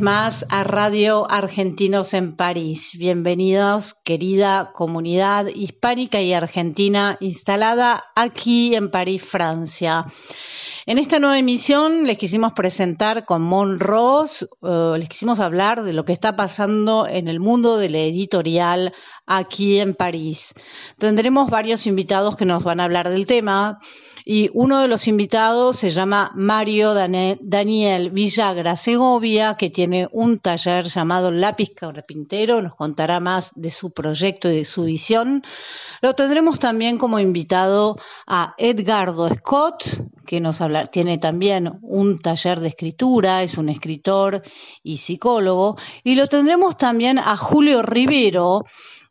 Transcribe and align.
más 0.00 0.46
a 0.48 0.64
Radio 0.64 1.30
Argentinos 1.30 2.14
en 2.14 2.34
París. 2.34 2.92
Bienvenidos, 2.98 3.94
querida 4.04 4.72
comunidad 4.74 5.46
hispánica 5.46 6.20
y 6.20 6.32
argentina 6.32 7.16
instalada 7.20 8.04
aquí 8.14 8.74
en 8.74 8.90
París, 8.90 9.22
Francia. 9.22 10.06
En 10.86 10.98
esta 10.98 11.18
nueva 11.18 11.38
emisión 11.38 12.06
les 12.06 12.18
quisimos 12.18 12.52
presentar 12.52 13.24
con 13.24 13.42
Mon 13.42 13.78
Ross, 13.78 14.48
eh, 14.62 14.94
les 14.98 15.08
quisimos 15.08 15.40
hablar 15.40 15.82
de 15.82 15.92
lo 15.92 16.04
que 16.04 16.12
está 16.12 16.36
pasando 16.36 17.06
en 17.06 17.28
el 17.28 17.40
mundo 17.40 17.76
de 17.76 17.88
la 17.88 17.98
editorial 17.98 18.94
aquí 19.26 19.80
en 19.80 19.94
París. 19.94 20.54
Tendremos 20.98 21.50
varios 21.50 21.86
invitados 21.86 22.36
que 22.36 22.44
nos 22.44 22.64
van 22.64 22.80
a 22.80 22.84
hablar 22.84 23.10
del 23.10 23.26
tema 23.26 23.80
y 24.30 24.50
uno 24.52 24.82
de 24.82 24.88
los 24.88 25.08
invitados 25.08 25.78
se 25.78 25.88
llama 25.88 26.32
Mario 26.34 26.92
Daniel 26.92 28.10
Villagra 28.10 28.76
Segovia, 28.76 29.54
que 29.54 29.70
tiene 29.70 30.06
un 30.12 30.38
taller 30.38 30.84
llamado 30.84 31.30
Lápiz 31.30 31.70
Carpintero, 31.74 32.60
nos 32.60 32.74
contará 32.74 33.20
más 33.20 33.52
de 33.54 33.70
su 33.70 33.90
proyecto 33.90 34.50
y 34.50 34.56
de 34.56 34.64
su 34.66 34.84
visión. 34.84 35.42
Lo 36.02 36.12
tendremos 36.12 36.58
también 36.58 36.98
como 36.98 37.18
invitado 37.18 37.96
a 38.26 38.54
Edgardo 38.58 39.30
Scott, 39.34 39.84
que 40.26 40.42
nos 40.42 40.60
habla, 40.60 40.84
tiene 40.84 41.16
también 41.16 41.78
un 41.80 42.18
taller 42.18 42.60
de 42.60 42.68
escritura, 42.68 43.42
es 43.42 43.56
un 43.56 43.70
escritor 43.70 44.42
y 44.82 44.98
psicólogo, 44.98 45.78
y 46.04 46.16
lo 46.16 46.26
tendremos 46.26 46.76
también 46.76 47.18
a 47.18 47.34
Julio 47.38 47.80
Rivero, 47.80 48.66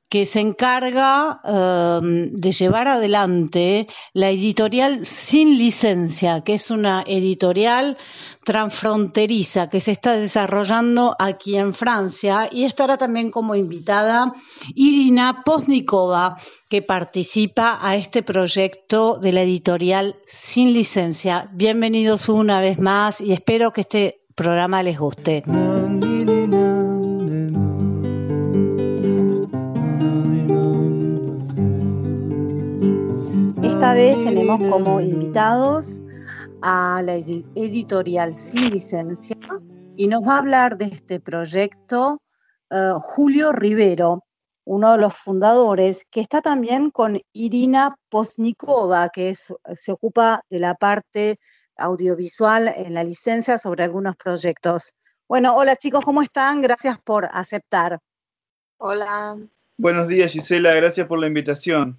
que 0.10 0.26
se 0.26 0.40
encarga 0.40 1.42
eh, 1.44 2.00
de 2.32 2.52
llevar 2.52 2.88
adelante 2.88 3.88
la 4.14 4.30
editorial 4.30 5.06
Sin 5.06 5.58
Licencia, 5.58 6.42
que 6.42 6.54
es 6.56 6.72
una 6.72 7.04
editorial 7.06 7.98
transfronteriza 8.46 9.68
que 9.68 9.82
se 9.82 9.92
está 9.92 10.14
desarrollando 10.14 11.16
aquí 11.20 11.58
en 11.58 11.74
Francia 11.74 12.48
y 12.50 12.64
estará 12.64 12.98
también 12.98 13.30
como 13.30 13.56
invitada 13.56 14.32
Irina 14.74 15.44
Posnikova, 15.44 16.38
que 16.70 16.82
participa 16.82 17.78
a 17.82 17.98
este 17.98 18.24
proyecto 18.24 19.20
de 19.20 19.34
la 19.34 19.42
editorial 19.42 20.16
Sin 20.26 20.74
Licencia. 20.74 21.50
Bienvenidos 21.52 22.30
una 22.30 22.62
vez 22.62 22.80
más 22.80 23.20
y 23.20 23.34
espero 23.34 23.74
que 23.74 23.82
este 23.82 24.22
programa 24.36 24.82
les 24.82 24.98
guste. 24.98 25.44
Esta 33.88 33.96
vez 33.96 34.16
tenemos 34.26 34.60
como 34.70 35.00
invitados 35.00 36.02
a 36.62 37.02
la 37.06 37.16
edi- 37.16 37.46
editorial 37.56 38.34
Sin 38.34 38.70
Licencia 38.70 39.38
y 39.96 40.10
nos 40.10 40.28
va 40.28 40.36
a 40.36 40.38
hablar 40.40 40.78
de 40.78 40.88
este 40.88 41.22
proyecto 41.22 42.22
eh, 42.70 42.92
Julio 43.00 43.54
Rivero, 43.54 44.26
uno 44.66 44.92
de 44.92 44.98
los 44.98 45.14
fundadores, 45.14 46.06
que 46.12 46.20
está 46.20 46.42
también 46.42 46.92
con 46.92 47.22
Irina 47.32 47.96
Posnikova, 48.10 49.08
que 49.08 49.30
es- 49.30 49.54
se 49.76 49.94
ocupa 49.94 50.42
de 50.50 50.60
la 50.60 50.76
parte 50.76 51.40
audiovisual 51.78 52.68
en 52.68 52.94
la 52.94 53.06
licencia 53.06 53.58
sobre 53.58 53.86
algunos 53.86 54.18
proyectos. 54.18 54.96
Bueno, 55.30 55.56
hola 55.56 55.78
chicos, 55.78 56.04
¿cómo 56.04 56.22
están? 56.22 56.60
Gracias 56.60 57.00
por 57.06 57.30
aceptar. 57.32 58.00
Hola. 58.80 59.38
Buenos 59.78 60.10
días, 60.10 60.34
Gisela. 60.34 60.74
Gracias 60.74 61.08
por 61.08 61.20
la 61.20 61.28
invitación. 61.28 61.96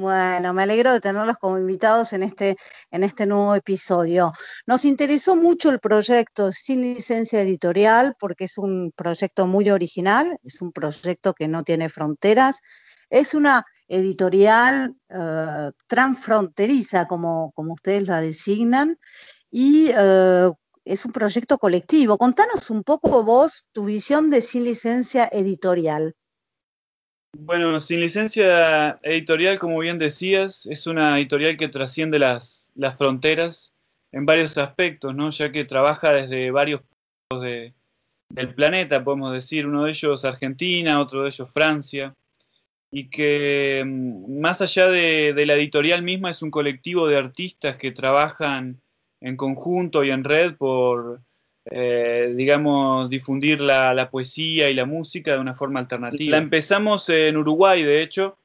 Bueno, 0.00 0.54
me 0.54 0.62
alegro 0.62 0.92
de 0.92 1.00
tenerlos 1.00 1.38
como 1.38 1.58
invitados 1.58 2.12
en 2.12 2.22
este, 2.22 2.56
en 2.92 3.02
este 3.02 3.26
nuevo 3.26 3.56
episodio. 3.56 4.32
Nos 4.64 4.84
interesó 4.84 5.34
mucho 5.34 5.70
el 5.70 5.80
proyecto 5.80 6.52
Sin 6.52 6.82
Licencia 6.82 7.42
Editorial 7.42 8.14
porque 8.20 8.44
es 8.44 8.58
un 8.58 8.92
proyecto 8.94 9.48
muy 9.48 9.68
original, 9.70 10.38
es 10.44 10.62
un 10.62 10.70
proyecto 10.70 11.34
que 11.34 11.48
no 11.48 11.64
tiene 11.64 11.88
fronteras, 11.88 12.60
es 13.10 13.34
una 13.34 13.64
editorial 13.88 14.94
eh, 15.08 15.70
transfronteriza, 15.88 17.08
como, 17.08 17.50
como 17.56 17.72
ustedes 17.72 18.06
la 18.06 18.20
designan, 18.20 18.98
y 19.50 19.90
eh, 19.96 20.48
es 20.84 21.04
un 21.06 21.12
proyecto 21.12 21.58
colectivo. 21.58 22.18
Contanos 22.18 22.70
un 22.70 22.84
poco 22.84 23.24
vos 23.24 23.66
tu 23.72 23.86
visión 23.86 24.30
de 24.30 24.42
Sin 24.42 24.62
Licencia 24.62 25.28
Editorial. 25.32 26.14
Bueno, 27.36 27.78
Sin 27.80 28.00
Licencia 28.00 28.98
Editorial, 29.02 29.58
como 29.58 29.78
bien 29.78 29.98
decías, 29.98 30.66
es 30.66 30.86
una 30.86 31.18
editorial 31.18 31.56
que 31.56 31.68
trasciende 31.68 32.18
las, 32.18 32.70
las 32.74 32.96
fronteras 32.96 33.72
en 34.12 34.24
varios 34.24 34.56
aspectos, 34.58 35.14
¿no? 35.14 35.30
Ya 35.30 35.52
que 35.52 35.64
trabaja 35.64 36.12
desde 36.12 36.50
varios 36.50 36.80
puntos 37.28 37.44
de- 37.44 37.74
del 38.30 38.54
planeta, 38.54 39.04
podemos 39.04 39.32
decir, 39.32 39.66
uno 39.66 39.84
de 39.84 39.90
ellos 39.90 40.24
Argentina, 40.24 41.00
otro 41.00 41.22
de 41.22 41.28
ellos 41.28 41.50
Francia, 41.50 42.14
y 42.90 43.08
que 43.08 43.82
mm, 43.86 44.40
más 44.40 44.60
allá 44.62 44.88
de, 44.88 45.32
de 45.34 45.46
la 45.46 45.54
editorial 45.54 46.02
misma 46.02 46.30
es 46.30 46.42
un 46.42 46.50
colectivo 46.50 47.06
de 47.08 47.18
artistas 47.18 47.76
que 47.76 47.92
trabajan 47.92 48.80
en 49.20 49.36
conjunto 49.36 50.04
y 50.04 50.10
en 50.10 50.24
red 50.24 50.54
por, 50.56 51.20
eh, 51.70 52.32
digamos, 52.36 53.08
difundir 53.10 53.60
la, 53.60 53.92
la 53.94 54.10
poesía 54.10 54.70
y 54.70 54.74
la 54.74 54.84
música 54.86 55.32
de 55.34 55.38
una 55.40 55.54
forma 55.54 55.80
alternativa. 55.80 56.30
La 56.36 56.42
empezamos 56.42 57.08
en 57.08 57.36
Uruguay, 57.36 57.82
de 57.82 58.02
hecho. 58.02 58.38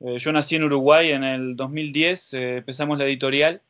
Eh, 0.00 0.18
yo 0.18 0.32
nací 0.32 0.56
en 0.56 0.64
Uruguay 0.64 1.10
en 1.12 1.24
el 1.24 1.56
2010, 1.56 2.34
eh, 2.34 2.56
empezamos 2.58 2.98
la 2.98 3.04
editorial. 3.06 3.62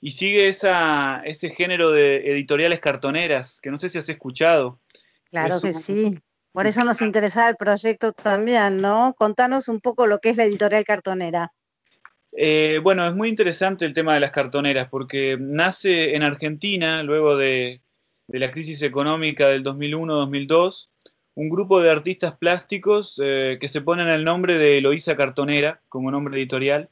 Y 0.00 0.12
sigue 0.12 0.48
esa, 0.48 1.22
ese 1.24 1.50
género 1.50 1.92
de 1.92 2.16
editoriales 2.32 2.80
cartoneras, 2.80 3.60
que 3.60 3.70
no 3.70 3.78
sé 3.78 3.88
si 3.88 3.98
has 3.98 4.08
escuchado. 4.08 4.80
Claro 5.30 5.54
Es 5.54 5.62
que 5.62 5.68
un- 5.68 5.74
sí. 5.74 6.18
Por 6.52 6.66
eso 6.66 6.84
nos 6.84 7.00
interesaba 7.00 7.48
el 7.48 7.56
proyecto 7.56 8.12
también, 8.12 8.80
¿no? 8.82 9.14
Contanos 9.16 9.68
un 9.68 9.80
poco 9.80 10.06
lo 10.06 10.18
que 10.18 10.30
es 10.30 10.36
la 10.36 10.44
editorial 10.44 10.84
cartonera. 10.84 11.52
Eh, 12.36 12.80
bueno, 12.82 13.06
es 13.06 13.14
muy 13.14 13.28
interesante 13.28 13.84
el 13.86 13.94
tema 13.94 14.14
de 14.14 14.20
las 14.20 14.32
cartoneras, 14.32 14.88
porque 14.90 15.36
nace 15.40 16.14
en 16.14 16.22
Argentina, 16.22 17.02
luego 17.02 17.36
de, 17.36 17.80
de 18.32 18.38
la 18.38 18.50
crisis 18.50 18.80
económica 18.80 19.46
del 19.48 19.62
2001-2002, 19.62 20.88
un 21.34 21.50
grupo 21.50 21.82
de 21.82 21.90
artistas 21.90 22.34
plásticos 22.38 23.20
eh, 23.22 23.58
que 23.60 23.68
se 23.68 23.82
ponen 23.82 24.08
el 24.08 24.24
nombre 24.24 24.56
de 24.56 24.78
Eloísa 24.78 25.16
Cartonera 25.16 25.82
como 25.90 26.10
nombre 26.10 26.38
editorial 26.38 26.88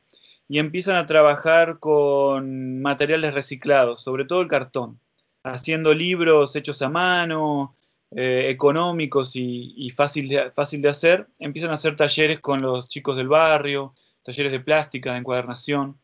y 0.48 0.58
empiezan 0.58 0.96
a 0.96 1.06
trabajar 1.06 1.78
con 1.78 2.82
materiales 2.82 3.32
reciclados, 3.32 4.02
sobre 4.02 4.26
todo 4.26 4.42
el 4.42 4.48
cartón, 4.48 5.00
haciendo 5.42 5.94
libros 5.94 6.54
hechos 6.56 6.82
a 6.82 6.90
mano, 6.90 7.74
eh, 8.10 8.48
económicos 8.50 9.32
y, 9.34 9.90
fácil, 9.96 10.30
fácil 10.54 10.82
de 10.82 10.90
hacer. 10.90 11.26
Empiezan 11.38 11.70
a 11.70 11.74
hacer 11.74 11.96
talleres 11.96 12.40
con 12.40 12.60
los 12.60 12.86
chicos 12.86 13.16
del 13.16 13.28
barrio, 13.28 13.94
talleres 14.22 14.52
de 14.52 14.60
plástica, 14.60 15.12
de 15.12 15.20
encuadernación. 15.20 15.96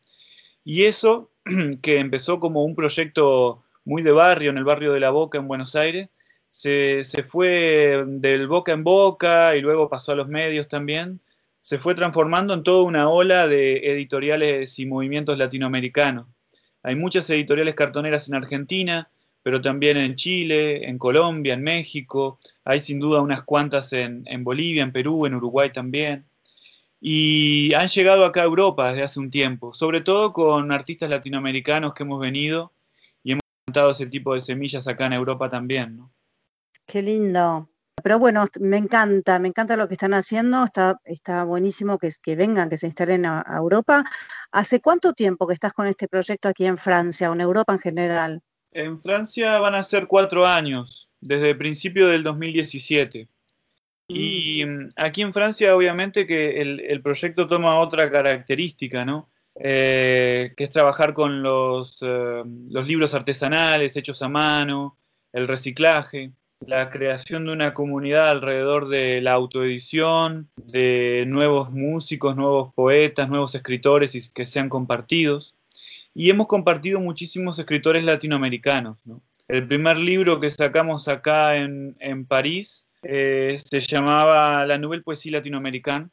Y 0.63 0.85
eso, 0.85 1.29
que 1.83 1.99
empezó 1.99 2.39
como 2.39 2.63
un 2.63 2.75
proyecto 2.75 3.63
muy 3.87 4.03
de 4.03 4.11
barrio, 4.11 4.49
en 4.49 4.57
el 4.57 4.65
barrio 4.65 4.91
de 4.91 4.99
La 4.99 5.11
Boca, 5.11 5.37
en 5.37 5.47
Buenos 5.47 5.73
Aires, 5.75 6.09
se, 6.49 7.05
se, 7.05 7.23
fue 7.23 8.03
del 8.05 8.47
boca 8.47 8.73
en 8.73 8.83
boca 8.83 9.55
y 9.55 9.61
luego 9.61 9.89
pasó 9.89 10.11
a 10.11 10.15
los 10.15 10.27
medios 10.27 10.67
también, 10.67 11.21
se 11.61 11.79
fue 11.79 11.95
transformando 11.95 12.53
en 12.53 12.63
toda 12.63 12.83
una 12.83 13.07
ola 13.07 13.47
de 13.47 13.77
editoriales 13.89 14.77
y 14.79 14.85
movimientos 14.85 15.37
latinoamericanos. 15.37 16.27
Hay 16.83 16.97
muchas 16.97 17.29
editoriales 17.29 17.75
cartoneras 17.75 18.27
en 18.27 18.35
Argentina, 18.35 19.09
pero 19.41 19.61
también 19.61 19.95
en 19.95 20.15
Chile, 20.15 20.89
en 20.89 20.97
Colombia, 20.97 21.53
en 21.53 21.63
México, 21.63 22.39
hay 22.65 22.81
sin 22.81 22.99
duda 22.99 23.21
unas 23.21 23.43
cuantas 23.43 23.93
en, 23.93 24.23
en 24.25 24.43
Bolivia, 24.43 24.83
en 24.83 24.91
Perú, 24.91 25.25
en 25.25 25.35
Uruguay 25.35 25.71
también. 25.71 26.25
Y 26.99 27.73
han 27.73 27.87
llegado 27.87 28.25
acá 28.25 28.41
a 28.41 28.45
Europa 28.45 28.89
desde 28.89 29.03
hace 29.03 29.19
un 29.21 29.31
tiempo, 29.31 29.73
sobre 29.73 30.01
todo 30.01 30.33
con 30.33 30.73
artistas 30.73 31.09
latinoamericanos 31.09 31.93
que 31.93 32.03
hemos 32.03 32.19
venido 32.19 32.73
ese 33.89 34.07
tipo 34.07 34.33
de 34.33 34.41
semillas 34.41 34.87
acá 34.87 35.05
en 35.05 35.13
Europa 35.13 35.49
también. 35.49 35.97
¿no? 35.97 36.13
Qué 36.85 37.01
lindo. 37.01 37.69
Pero 38.01 38.19
bueno, 38.19 38.45
me 38.59 38.77
encanta, 38.77 39.39
me 39.39 39.47
encanta 39.49 39.75
lo 39.75 39.87
que 39.87 39.95
están 39.95 40.13
haciendo, 40.13 40.63
está, 40.63 40.99
está 41.03 41.43
buenísimo 41.43 41.97
que, 41.97 42.09
que 42.21 42.35
vengan, 42.35 42.69
que 42.69 42.77
se 42.77 42.87
instalen 42.87 43.25
a, 43.25 43.43
a 43.45 43.57
Europa. 43.57 44.03
¿Hace 44.51 44.79
cuánto 44.79 45.13
tiempo 45.13 45.47
que 45.47 45.55
estás 45.55 45.73
con 45.73 45.87
este 45.87 46.07
proyecto 46.07 46.47
aquí 46.47 46.65
en 46.65 46.77
Francia 46.77 47.29
o 47.29 47.33
en 47.33 47.41
Europa 47.41 47.73
en 47.73 47.79
general? 47.79 48.41
En 48.71 49.01
Francia 49.01 49.59
van 49.59 49.75
a 49.75 49.83
ser 49.83 50.07
cuatro 50.07 50.45
años, 50.45 51.09
desde 51.19 51.49
el 51.49 51.57
principio 51.57 52.07
del 52.07 52.23
2017. 52.23 53.27
Y 54.07 54.63
mm, 54.63 54.89
aquí 54.95 55.23
en 55.23 55.33
Francia, 55.33 55.75
obviamente, 55.75 56.25
que 56.27 56.57
el, 56.57 56.79
el 56.79 57.01
proyecto 57.01 57.47
toma 57.47 57.79
otra 57.79 58.09
característica, 58.09 59.03
¿no? 59.03 59.29
Eh, 59.59 60.53
que 60.55 60.65
es 60.65 60.69
trabajar 60.69 61.13
con 61.13 61.41
los, 61.41 61.99
eh, 62.01 62.43
los 62.69 62.87
libros 62.87 63.13
artesanales 63.13 63.97
hechos 63.97 64.21
a 64.21 64.29
mano, 64.29 64.97
el 65.33 65.47
reciclaje 65.47 66.31
la 66.65 66.89
creación 66.89 67.45
de 67.45 67.53
una 67.53 67.73
comunidad 67.73 68.29
alrededor 68.29 68.87
de 68.87 69.21
la 69.21 69.33
autoedición, 69.33 70.49
de 70.55 71.25
nuevos 71.27 71.71
músicos, 71.71 72.35
nuevos 72.35 72.73
poetas, 72.73 73.29
nuevos 73.29 73.53
escritores 73.53 74.15
y 74.15 74.33
que 74.33 74.45
sean 74.45 74.69
compartidos. 74.69 75.55
Y 76.15 76.29
hemos 76.29 76.47
compartido 76.47 76.99
muchísimos 76.99 77.59
escritores 77.59 78.03
latinoamericanos. 78.03 78.97
¿no? 79.05 79.21
El 79.47 79.67
primer 79.67 79.99
libro 79.99 80.39
que 80.39 80.49
sacamos 80.49 81.07
acá 81.07 81.57
en, 81.57 82.25
París 82.27 82.87
eh, 83.03 83.59
se 83.63 83.79
llamaba 83.79 84.65
La 84.65 84.79
Nouvelle 84.79 85.03
Poesía 85.03 85.33
Latinoamericana 85.33 86.09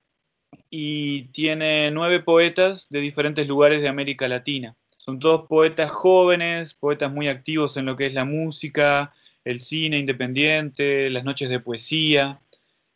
y 0.70 1.24
tiene 1.28 1.90
nueve 1.90 2.20
poetas 2.20 2.88
de 2.90 3.00
diferentes 3.00 3.46
lugares 3.46 3.80
de 3.80 3.88
América 3.88 4.28
Latina. 4.28 4.76
Son 4.96 5.18
todos 5.18 5.46
poetas 5.46 5.90
jóvenes, 5.90 6.72
poetas 6.74 7.12
muy 7.12 7.28
activos 7.28 7.76
en 7.76 7.84
lo 7.84 7.96
que 7.96 8.06
es 8.06 8.14
la 8.14 8.24
música, 8.24 9.12
el 9.44 9.60
cine 9.60 9.98
independiente, 9.98 11.10
las 11.10 11.24
noches 11.24 11.50
de 11.50 11.60
poesía, 11.60 12.40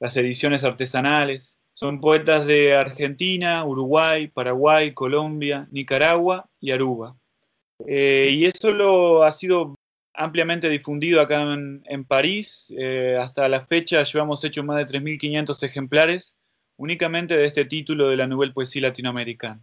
las 0.00 0.16
ediciones 0.16 0.64
artesanales. 0.64 1.58
Son 1.74 2.00
poetas 2.00 2.46
de 2.46 2.74
Argentina, 2.74 3.64
Uruguay, 3.64 4.28
Paraguay, 4.28 4.92
Colombia, 4.92 5.68
Nicaragua 5.70 6.48
y 6.60 6.70
Aruba. 6.70 7.14
Eh, 7.86 8.30
y 8.32 8.46
eso 8.46 8.72
lo 8.72 9.22
ha 9.22 9.32
sido 9.32 9.74
ampliamente 10.14 10.68
difundido 10.68 11.20
acá 11.20 11.42
en, 11.52 12.04
París. 12.04 12.72
Eh, 12.76 13.16
hasta 13.20 13.48
la 13.48 13.66
fecha 13.66 14.02
llevamos 14.02 14.42
hecho 14.44 14.64
más 14.64 14.78
de 14.78 14.98
3.500 14.98 15.62
ejemplares 15.62 16.34
únicamente 16.78 17.36
de 17.36 17.44
este 17.44 17.64
título 17.66 18.08
de 18.08 18.16
la 18.16 18.26
Nouvelle 18.26 18.54
Poesía 18.54 18.82
Latinoamericana. 18.82 19.60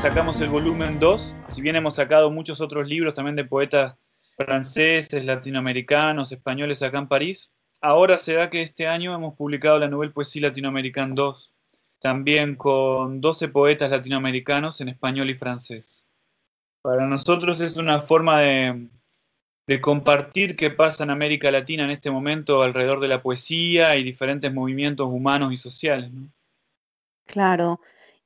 Sacamos 0.00 0.40
el 0.40 0.48
volumen 0.48 0.98
2, 0.98 1.34
si 1.50 1.60
bien 1.60 1.76
hemos 1.76 1.96
sacado 1.96 2.30
muchos 2.30 2.62
otros 2.62 2.88
libros 2.88 3.12
también 3.12 3.36
de 3.36 3.44
poetas 3.44 3.96
franceses, 4.34 5.26
latinoamericanos, 5.26 6.32
españoles 6.32 6.82
acá 6.82 6.96
en 6.96 7.06
París, 7.06 7.52
ahora 7.82 8.16
se 8.16 8.32
da 8.32 8.48
que 8.48 8.62
este 8.62 8.88
año 8.88 9.14
hemos 9.14 9.34
publicado 9.34 9.78
la 9.78 9.88
Nouvelle 9.88 10.14
Poesía 10.14 10.48
Latinoamericana 10.48 11.12
2, 11.14 11.52
también 11.98 12.56
con 12.56 13.20
12 13.20 13.48
poetas 13.48 13.90
latinoamericanos 13.90 14.80
en 14.80 14.88
español 14.88 15.28
y 15.28 15.34
francés. 15.34 16.02
Para 16.80 17.06
nosotros 17.06 17.60
es 17.60 17.76
una 17.76 18.00
forma 18.00 18.40
de, 18.40 18.88
de 19.66 19.80
compartir 19.82 20.56
qué 20.56 20.70
pasa 20.70 21.04
en 21.04 21.10
América 21.10 21.50
Latina 21.50 21.84
en 21.84 21.90
este 21.90 22.10
momento 22.10 22.62
alrededor 22.62 23.00
de 23.00 23.08
la 23.08 23.22
poesía 23.22 23.96
y 23.96 24.02
diferentes 24.02 24.50
movimientos 24.50 25.08
humanos 25.08 25.52
y 25.52 25.58
sociales. 25.58 26.10
¿no? 26.10 26.30
Claro. 27.26 27.80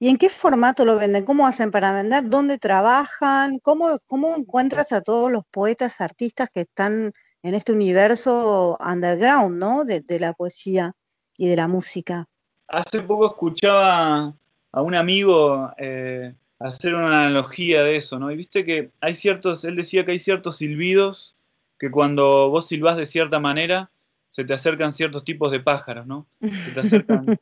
¿Y 0.05 0.11
en 0.11 0.19
qué 0.19 0.29
formato 0.29 0.85
lo 0.85 0.97
venden? 0.97 1.25
¿Cómo 1.25 1.47
hacen 1.47 1.71
para 1.71 1.95
vender? 1.95 2.29
¿Dónde 2.29 2.59
trabajan? 2.59 3.59
¿Cómo, 3.61 3.99
encuentras 4.37 4.93
a 4.93 5.01
todos 5.01 5.33
los 5.33 5.45
poetas, 5.51 6.03
artistas 6.03 6.51
que 6.53 6.61
están 6.61 7.15
en 7.43 7.55
este 7.55 7.73
universo 7.73 8.77
underground, 8.87 9.57
¿no? 9.57 9.83
De, 9.85 10.03
de 10.03 10.19
la 10.19 10.35
poesía 10.35 10.93
y 11.39 11.49
de 11.49 11.57
la 11.57 11.69
música. 11.69 12.27
Hace 12.69 13.01
poco 13.01 13.29
escuchaba 13.29 14.37
a 14.73 14.83
un 14.83 14.95
amigo 14.95 15.73
eh, 15.79 16.35
hacer 16.59 16.95
una 16.95 17.23
analogía 17.23 17.83
de 17.83 17.97
eso, 17.97 18.19
¿no? 18.19 18.31
Y 18.31 18.37
viste 18.37 18.67
que 18.67 18.91
hay 19.01 19.15
ciertos, 19.15 19.65
él 19.65 19.75
decía 19.75 20.05
que 20.05 20.13
hay 20.13 20.19
ciertos 20.19 20.59
silbidos 20.59 21.35
que 21.79 21.91
cuando 21.91 22.51
vos 22.51 22.69
silbás 22.69 22.99
de 22.99 23.07
cierta 23.07 23.41
manera, 23.41 23.91
se 24.35 24.45
te 24.45 24.53
acercan 24.53 24.93
ciertos 24.93 25.23
tipos 25.23 25.53
de 25.53 25.61
pájaros, 25.61 26.09
¿no? 26.09 26.27
Se 26.41 26.73
te 26.73 26.81
acercan 26.81 27.39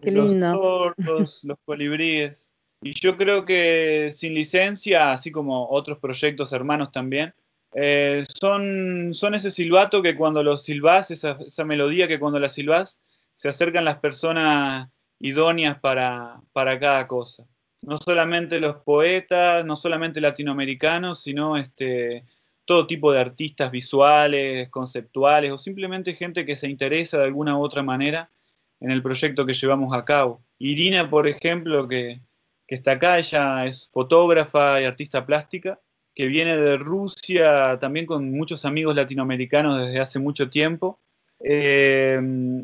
Qué 0.00 0.10
los 0.10 0.32
lindo. 0.32 0.52
tordos, 0.58 1.44
los 1.44 1.58
colibríes. 1.66 2.50
Y 2.80 2.98
yo 2.98 3.18
creo 3.18 3.44
que 3.44 4.10
sin 4.14 4.32
licencia, 4.32 5.12
así 5.12 5.30
como 5.30 5.68
otros 5.68 5.98
proyectos 5.98 6.54
hermanos 6.54 6.90
también, 6.90 7.34
eh, 7.74 8.24
son, 8.40 9.12
son 9.12 9.34
ese 9.34 9.50
silbato 9.50 10.00
que 10.00 10.16
cuando 10.16 10.42
lo 10.42 10.56
silbás, 10.56 11.10
esa, 11.10 11.36
esa 11.46 11.66
melodía 11.66 12.08
que 12.08 12.18
cuando 12.18 12.38
la 12.38 12.48
silbás, 12.48 12.98
se 13.34 13.50
acercan 13.50 13.84
las 13.84 13.98
personas 13.98 14.88
idóneas 15.18 15.80
para, 15.80 16.40
para 16.54 16.80
cada 16.80 17.06
cosa. 17.06 17.44
No 17.82 17.98
solamente 17.98 18.58
los 18.58 18.76
poetas, 18.76 19.66
no 19.66 19.76
solamente 19.76 20.22
latinoamericanos, 20.22 21.22
sino 21.22 21.58
este, 21.58 22.24
todo 22.70 22.86
tipo 22.86 23.10
de 23.10 23.18
artistas 23.18 23.68
visuales, 23.72 24.68
conceptuales 24.68 25.50
o 25.50 25.58
simplemente 25.58 26.14
gente 26.14 26.46
que 26.46 26.54
se 26.54 26.68
interesa 26.68 27.18
de 27.18 27.24
alguna 27.24 27.58
u 27.58 27.62
otra 27.62 27.82
manera 27.82 28.30
en 28.78 28.92
el 28.92 29.02
proyecto 29.02 29.44
que 29.44 29.54
llevamos 29.54 29.92
a 29.92 30.04
cabo. 30.04 30.40
Irina, 30.56 31.10
por 31.10 31.26
ejemplo, 31.26 31.88
que, 31.88 32.20
que 32.68 32.76
está 32.76 32.92
acá, 32.92 33.18
ella 33.18 33.66
es 33.66 33.90
fotógrafa 33.92 34.80
y 34.80 34.84
artista 34.84 35.26
plástica, 35.26 35.80
que 36.14 36.28
viene 36.28 36.56
de 36.56 36.76
Rusia, 36.76 37.76
también 37.80 38.06
con 38.06 38.30
muchos 38.30 38.64
amigos 38.64 38.94
latinoamericanos 38.94 39.80
desde 39.80 39.98
hace 39.98 40.20
mucho 40.20 40.48
tiempo, 40.48 41.00
eh, 41.42 42.20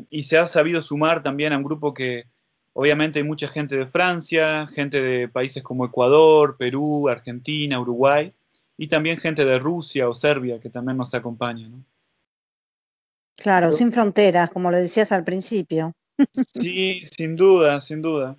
y 0.09 0.23
se 0.23 0.37
ha 0.37 0.47
sabido 0.47 0.81
sumar 0.81 1.21
también 1.21 1.51
a 1.51 1.57
un 1.57 1.63
grupo 1.63 1.93
que 1.93 2.27
obviamente 2.71 3.19
hay 3.19 3.25
mucha 3.25 3.49
gente 3.49 3.75
de 3.75 3.87
Francia, 3.87 4.67
gente 4.67 5.01
de 5.01 5.27
países 5.27 5.61
como 5.63 5.83
Ecuador, 5.83 6.55
Perú, 6.57 7.09
Argentina, 7.09 7.77
Uruguay, 7.77 8.31
y 8.77 8.87
también 8.87 9.17
gente 9.17 9.43
de 9.43 9.59
Rusia 9.59 10.07
o 10.07 10.13
Serbia 10.13 10.59
que 10.59 10.69
también 10.69 10.97
nos 10.97 11.13
acompaña. 11.13 11.67
¿no? 11.67 11.83
Claro, 13.35 13.71
sin 13.71 13.91
fronteras, 13.91 14.49
como 14.49 14.71
lo 14.71 14.77
decías 14.77 15.11
al 15.11 15.23
principio. 15.23 15.93
Sí, 16.33 17.05
sin 17.11 17.35
duda, 17.35 17.81
sin 17.81 18.01
duda. 18.01 18.37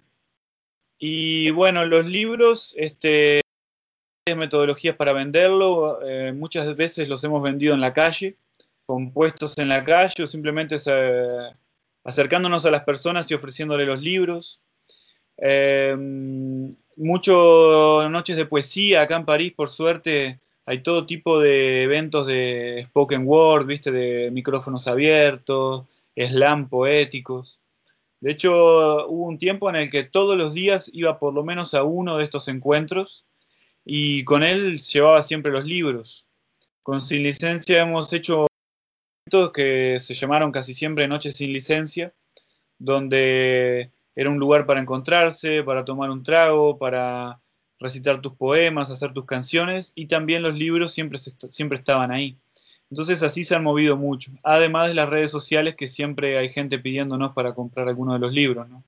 Y 0.98 1.50
bueno, 1.50 1.84
los 1.84 2.06
libros, 2.06 2.74
este, 2.76 3.40
metodologías 4.36 4.96
para 4.96 5.12
venderlo, 5.12 6.00
eh, 6.04 6.32
muchas 6.32 6.74
veces 6.76 7.08
los 7.08 7.22
hemos 7.22 7.42
vendido 7.42 7.74
en 7.74 7.80
la 7.80 7.94
calle, 7.94 8.36
compuestos 8.86 9.56
en 9.58 9.68
la 9.68 9.84
calle 9.84 10.24
o 10.24 10.26
simplemente 10.26 10.76
acercándonos 12.04 12.66
a 12.66 12.70
las 12.70 12.84
personas 12.84 13.30
y 13.30 13.34
ofreciéndole 13.34 13.86
los 13.86 14.00
libros. 14.00 14.60
Eh, 15.40 15.96
muchas 16.96 18.10
noches 18.10 18.36
de 18.36 18.46
poesía 18.46 19.02
acá 19.02 19.16
en 19.16 19.24
París, 19.24 19.52
por 19.56 19.70
suerte, 19.70 20.40
hay 20.66 20.82
todo 20.82 21.06
tipo 21.06 21.38
de 21.40 21.82
eventos 21.82 22.26
de 22.26 22.84
spoken 22.88 23.22
word, 23.24 23.66
viste, 23.66 23.90
de 23.90 24.30
micrófonos 24.30 24.86
abiertos, 24.88 25.86
slam 26.16 26.68
poéticos. 26.68 27.60
De 28.20 28.32
hecho, 28.32 29.08
hubo 29.08 29.28
un 29.28 29.38
tiempo 29.38 29.70
en 29.70 29.76
el 29.76 29.90
que 29.90 30.02
todos 30.02 30.36
los 30.36 30.52
días 30.52 30.90
iba 30.92 31.18
por 31.18 31.32
lo 31.32 31.44
menos 31.44 31.72
a 31.74 31.84
uno 31.84 32.18
de 32.18 32.24
estos 32.24 32.48
encuentros 32.48 33.24
y 33.84 34.24
con 34.24 34.42
él 34.42 34.80
llevaba 34.80 35.22
siempre 35.22 35.52
los 35.52 35.64
libros. 35.64 36.26
Con 36.82 37.00
Sin 37.00 37.22
Licencia 37.22 37.80
hemos 37.80 38.12
hecho 38.12 38.46
eventos 39.24 39.52
que 39.52 40.00
se 40.00 40.14
llamaron 40.14 40.50
casi 40.50 40.74
siempre 40.74 41.06
Noches 41.06 41.36
sin 41.36 41.52
Licencia, 41.52 42.12
donde 42.78 43.90
era 44.18 44.30
un 44.30 44.38
lugar 44.40 44.66
para 44.66 44.80
encontrarse, 44.80 45.62
para 45.62 45.84
tomar 45.84 46.10
un 46.10 46.24
trago, 46.24 46.76
para 46.76 47.40
recitar 47.78 48.20
tus 48.20 48.34
poemas, 48.34 48.90
hacer 48.90 49.12
tus 49.12 49.24
canciones 49.24 49.92
y 49.94 50.06
también 50.06 50.42
los 50.42 50.54
libros 50.54 50.92
siempre, 50.92 51.20
siempre 51.20 51.78
estaban 51.78 52.10
ahí. 52.10 52.36
Entonces 52.90 53.22
así 53.22 53.44
se 53.44 53.54
han 53.54 53.62
movido 53.62 53.96
mucho, 53.96 54.32
además 54.42 54.88
de 54.88 54.94
las 54.94 55.08
redes 55.08 55.30
sociales 55.30 55.76
que 55.76 55.86
siempre 55.86 56.36
hay 56.36 56.48
gente 56.48 56.80
pidiéndonos 56.80 57.32
para 57.32 57.54
comprar 57.54 57.86
alguno 57.86 58.14
de 58.14 58.18
los 58.18 58.32
libros, 58.32 58.68
¿no? 58.68 58.82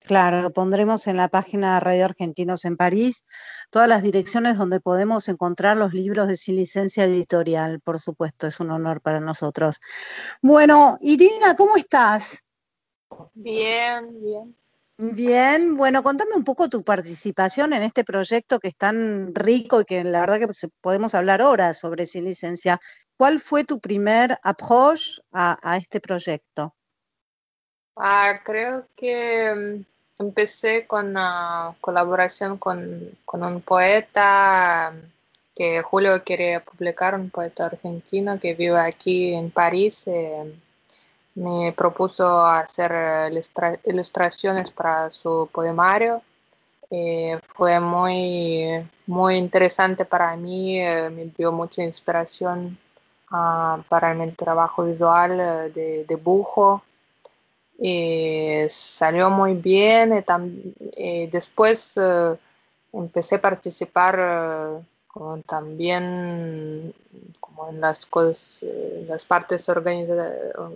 Claro, 0.00 0.50
pondremos 0.50 1.08
en 1.08 1.18
la 1.18 1.28
página 1.28 1.74
de 1.74 1.80
Radio 1.80 2.04
Argentinos 2.06 2.64
en 2.64 2.78
París, 2.78 3.26
todas 3.68 3.88
las 3.88 4.02
direcciones 4.02 4.56
donde 4.56 4.80
podemos 4.80 5.28
encontrar 5.28 5.76
los 5.76 5.92
libros 5.92 6.26
de 6.28 6.38
sin 6.38 6.56
licencia 6.56 7.04
editorial, 7.04 7.80
por 7.80 7.98
supuesto, 7.98 8.46
es 8.46 8.60
un 8.60 8.70
honor 8.70 9.02
para 9.02 9.20
nosotros. 9.20 9.78
Bueno, 10.40 10.96
Irina, 11.02 11.54
¿cómo 11.54 11.76
estás? 11.76 12.45
Bien, 13.36 14.22
bien. 14.22 14.56
Bien, 14.98 15.76
bueno, 15.76 16.02
contame 16.02 16.34
un 16.34 16.44
poco 16.44 16.70
tu 16.70 16.82
participación 16.82 17.74
en 17.74 17.82
este 17.82 18.02
proyecto 18.02 18.58
que 18.58 18.68
es 18.68 18.76
tan 18.76 19.34
rico 19.34 19.82
y 19.82 19.84
que 19.84 20.02
la 20.02 20.20
verdad 20.20 20.38
que 20.38 20.68
podemos 20.80 21.14
hablar 21.14 21.42
horas 21.42 21.78
sobre 21.78 22.06
sin 22.06 22.24
licencia. 22.24 22.80
¿Cuál 23.18 23.38
fue 23.38 23.64
tu 23.64 23.78
primer 23.78 24.38
approach 24.42 25.20
a, 25.32 25.58
a 25.62 25.76
este 25.76 26.00
proyecto? 26.00 26.74
Ah, 27.94 28.40
creo 28.42 28.86
que 28.96 29.84
empecé 30.18 30.86
con 30.86 31.08
una 31.08 31.76
colaboración 31.82 32.56
con, 32.56 33.18
con, 33.26 33.42
un 33.42 33.60
poeta 33.60 34.94
que 35.54 35.82
Julio 35.82 36.24
quiere 36.24 36.60
publicar, 36.60 37.14
un 37.14 37.28
poeta 37.28 37.66
argentino 37.66 38.40
que 38.40 38.54
vive 38.54 38.78
aquí 38.78 39.34
en 39.34 39.50
París. 39.50 40.06
Eh, 40.06 40.54
me 41.36 41.72
propuso 41.72 42.44
hacer 42.46 43.30
ilustra 43.30 43.78
ilustraciones 43.84 44.70
para 44.70 45.10
su 45.10 45.48
poemario. 45.52 46.22
Eh, 46.90 47.38
fue 47.54 47.78
muy, 47.80 48.88
muy 49.06 49.36
interesante 49.36 50.04
para 50.04 50.34
mí, 50.36 50.80
eh, 50.80 51.10
me 51.10 51.26
dio 51.26 51.52
mucha 51.52 51.82
inspiración 51.82 52.78
uh, 53.30 53.82
para 53.88 54.14
mi 54.14 54.30
trabajo 54.32 54.84
visual 54.84 55.72
de 55.72 56.04
dibujo. 56.08 56.82
Eh, 57.78 58.66
salió 58.70 59.28
muy 59.30 59.54
bien. 59.54 60.24
y 60.96 61.26
después 61.26 61.94
empecé 62.92 63.34
a 63.36 63.40
participar 63.40 64.82
como 65.16 65.40
también 65.44 66.92
como 67.40 67.70
en 67.70 67.80
las, 67.80 68.04
cosas, 68.04 68.58
las 69.08 69.24
partes 69.24 69.66
organiza 69.70 70.30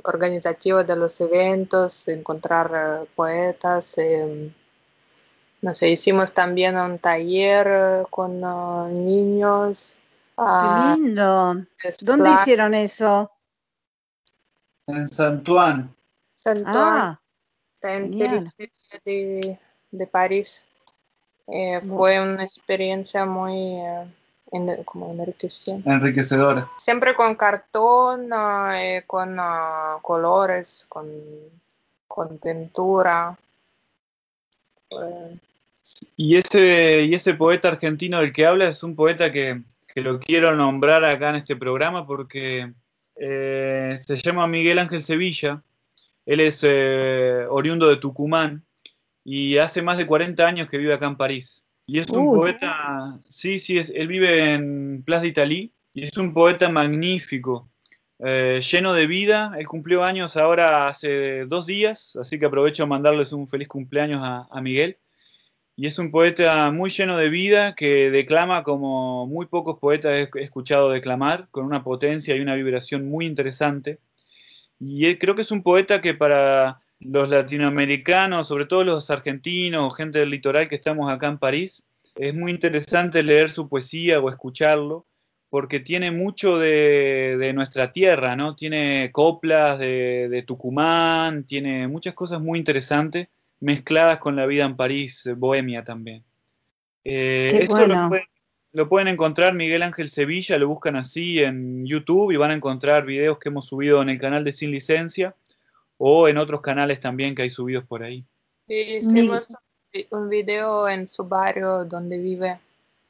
organizativas 0.04 0.86
de 0.86 0.96
los 0.96 1.20
eventos, 1.20 2.08
encontrar 2.08 3.02
uh, 3.02 3.06
poetas. 3.14 3.98
Eh, 3.98 4.50
no 5.60 5.74
sé, 5.74 5.90
hicimos 5.90 6.32
también 6.32 6.78
un 6.78 6.98
taller 6.98 8.06
con 8.08 8.42
uh, 8.42 8.88
niños. 8.88 9.94
¡Qué 10.34 10.42
uh, 10.42 10.96
lindo! 10.96 11.66
¿Dónde 12.00 12.30
hicieron 12.30 12.72
eso? 12.72 13.30
En 14.86 15.06
Santuán. 15.06 15.94
Santuán. 16.34 16.74
Ah, 16.74 17.20
en 17.82 18.10
de, 19.04 19.58
de, 19.90 20.06
París. 20.06 20.64
Eh, 21.46 21.82
fue 21.82 22.18
una 22.22 22.44
experiencia 22.44 23.26
muy 23.26 23.82
en, 24.52 24.84
como 24.84 25.12
enriquecedora. 25.12 25.94
Enriquecedora. 25.94 26.68
Siempre 26.76 27.14
con 27.14 27.34
cartón, 27.34 28.30
eh, 28.74 29.04
con 29.06 29.38
uh, 29.38 30.00
colores, 30.02 30.86
con, 30.88 31.08
con 32.06 32.38
pintura. 32.38 33.38
Eh. 34.90 35.38
Y, 36.16 36.36
ese, 36.36 37.02
y 37.02 37.14
ese 37.14 37.34
poeta 37.34 37.68
argentino 37.68 38.20
del 38.20 38.32
que 38.32 38.46
habla 38.46 38.68
es 38.68 38.82
un 38.82 38.94
poeta 38.94 39.32
que, 39.32 39.62
que 39.88 40.00
lo 40.00 40.18
quiero 40.20 40.54
nombrar 40.54 41.04
acá 41.04 41.30
en 41.30 41.36
este 41.36 41.56
programa 41.56 42.06
porque 42.06 42.72
eh, 43.16 43.98
se 44.00 44.16
llama 44.16 44.46
Miguel 44.46 44.78
Ángel 44.78 45.02
Sevilla. 45.02 45.62
Él 46.26 46.40
es 46.40 46.62
oriundo 47.48 47.88
de 47.88 47.96
Tucumán 47.96 48.64
y 49.24 49.58
hace 49.58 49.82
más 49.82 49.96
de 49.96 50.06
40 50.06 50.46
años 50.46 50.68
que 50.68 50.78
vive 50.78 50.94
acá 50.94 51.06
en 51.06 51.16
París. 51.16 51.64
Y 51.92 51.98
es 51.98 52.08
un 52.10 52.36
poeta, 52.36 53.18
sí, 53.28 53.58
sí, 53.58 53.76
es, 53.76 53.90
él 53.92 54.06
vive 54.06 54.54
en 54.54 55.02
Place 55.02 55.26
d'Italie 55.26 55.72
y 55.92 56.04
es 56.04 56.16
un 56.18 56.32
poeta 56.32 56.68
magnífico, 56.68 57.68
eh, 58.20 58.60
lleno 58.62 58.92
de 58.92 59.08
vida. 59.08 59.52
Él 59.58 59.66
cumplió 59.66 60.04
años 60.04 60.36
ahora 60.36 60.86
hace 60.86 61.46
dos 61.46 61.66
días, 61.66 62.14
así 62.14 62.38
que 62.38 62.46
aprovecho 62.46 62.84
a 62.84 62.86
mandarles 62.86 63.32
un 63.32 63.48
feliz 63.48 63.66
cumpleaños 63.66 64.20
a, 64.22 64.46
a 64.52 64.60
Miguel. 64.60 64.98
y 65.74 65.88
es 65.88 65.98
un 65.98 66.12
poeta 66.12 66.70
muy 66.70 66.90
lleno 66.90 67.16
de 67.16 67.28
vida 67.28 67.74
que 67.74 68.12
declama 68.12 68.62
como 68.62 69.26
muy 69.26 69.46
pocos 69.46 69.80
poetas 69.80 70.12
he 70.36 70.44
escuchado 70.44 70.90
declamar, 70.90 71.48
con 71.50 71.64
una 71.64 71.82
potencia 71.82 72.36
y 72.36 72.40
una 72.40 72.54
vibración 72.54 73.08
muy 73.10 73.26
interesante. 73.26 73.98
Y 74.78 75.16
creo 75.16 75.34
que 75.34 75.42
es 75.42 75.50
un 75.50 75.64
poeta 75.64 76.00
que 76.00 76.14
para 76.14 76.82
los 77.00 77.28
latinoamericanos, 77.28 78.48
sobre 78.48 78.66
todo 78.66 78.84
los 78.84 79.10
argentinos 79.10 79.96
gente 79.96 80.20
del 80.20 80.30
litoral 80.30 80.68
que 80.68 80.74
estamos 80.74 81.10
acá 81.10 81.28
en 81.28 81.38
París, 81.38 81.82
es 82.14 82.34
muy 82.34 82.50
interesante 82.50 83.22
leer 83.22 83.50
su 83.50 83.68
poesía 83.68 84.20
o 84.20 84.28
escucharlo, 84.28 85.06
porque 85.48 85.80
tiene 85.80 86.12
mucho 86.12 86.58
de, 86.58 87.52
nuestra 87.54 87.92
tierra, 87.92 88.36
¿no? 88.36 88.54
Tiene 88.54 89.10
coplas 89.12 89.78
de 89.78 90.44
Tucumán, 90.46 91.44
tiene 91.44 91.88
muchas 91.88 92.14
cosas 92.14 92.40
muy 92.40 92.58
interesantes 92.58 93.28
mezcladas 93.60 94.18
con 94.18 94.36
la 94.36 94.46
vida 94.46 94.64
en 94.64 94.76
París, 94.76 95.28
bohemia 95.36 95.84
también. 95.84 96.24
Eh, 97.04 97.48
esto 97.62 97.86
lo, 98.72 98.88
pueden, 98.88 99.08
encontrar 99.08 99.54
Miguel 99.54 99.82
Ángel 99.82 100.10
Sevilla, 100.10 100.58
lo 100.58 100.68
buscan 100.68 100.96
así 100.96 101.40
en 101.40 101.84
YouTube 101.86 102.32
y 102.32 102.36
van 102.36 102.50
a 102.50 102.54
encontrar 102.54 103.04
videos 103.04 103.38
que 103.38 103.48
hemos 103.48 103.66
subido 103.66 104.00
en 104.02 104.08
el 104.10 104.20
canal 104.20 104.44
de 104.44 104.52
Sin 104.52 104.70
Licencia 104.70 105.34
o 106.02 106.28
en 106.28 106.38
otros 106.38 106.62
canales 106.62 106.98
también 106.98 107.34
que 107.34 107.42
hay 107.42 107.50
subidos 107.50 107.84
por 107.84 108.02
ahí. 108.02 108.24
Sí, 108.66 108.74
hicimos 108.74 109.54
un 110.10 110.30
video 110.30 110.88
en 110.88 111.06
su 111.06 111.24
barrio 111.24 111.84
donde 111.84 112.18
vive 112.18 112.58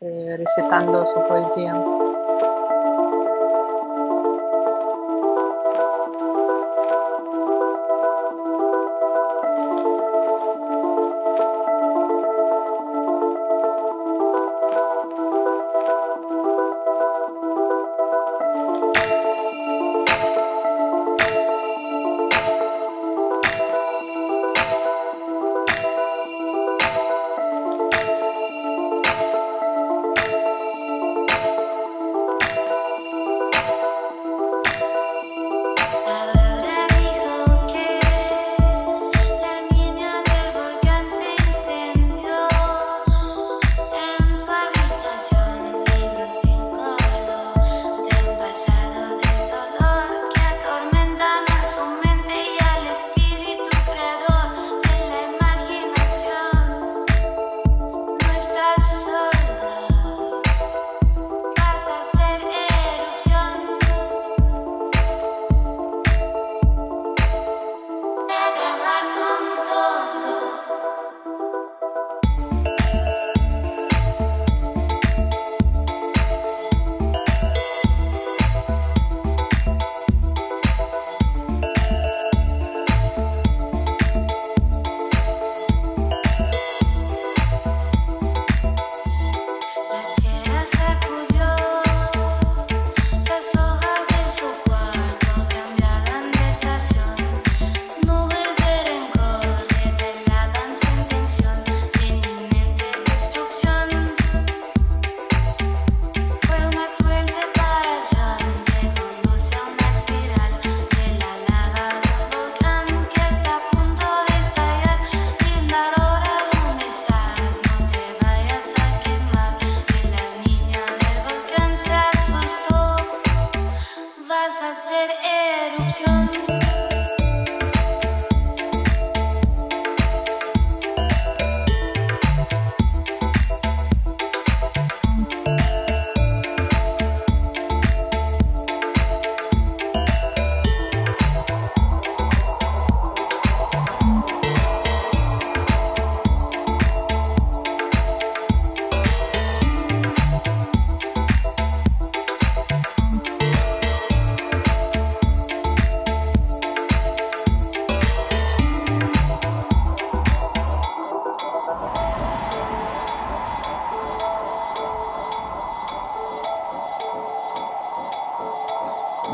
eh, 0.01 0.37
recitando 0.37 1.07
su 1.07 1.29
poesía. 1.29 1.81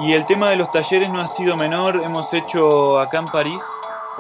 El 0.05 0.27
tema 0.27 0.51
de 0.51 0.57
los 0.57 0.71
talleres 0.71 1.09
no 1.11 1.21
ha 1.21 1.27
sido 1.27 1.57
menor. 1.57 2.01
Hemos 2.05 2.33
hecho 2.35 2.99
acá 2.99 3.19
en 3.19 3.27
París 3.27 3.63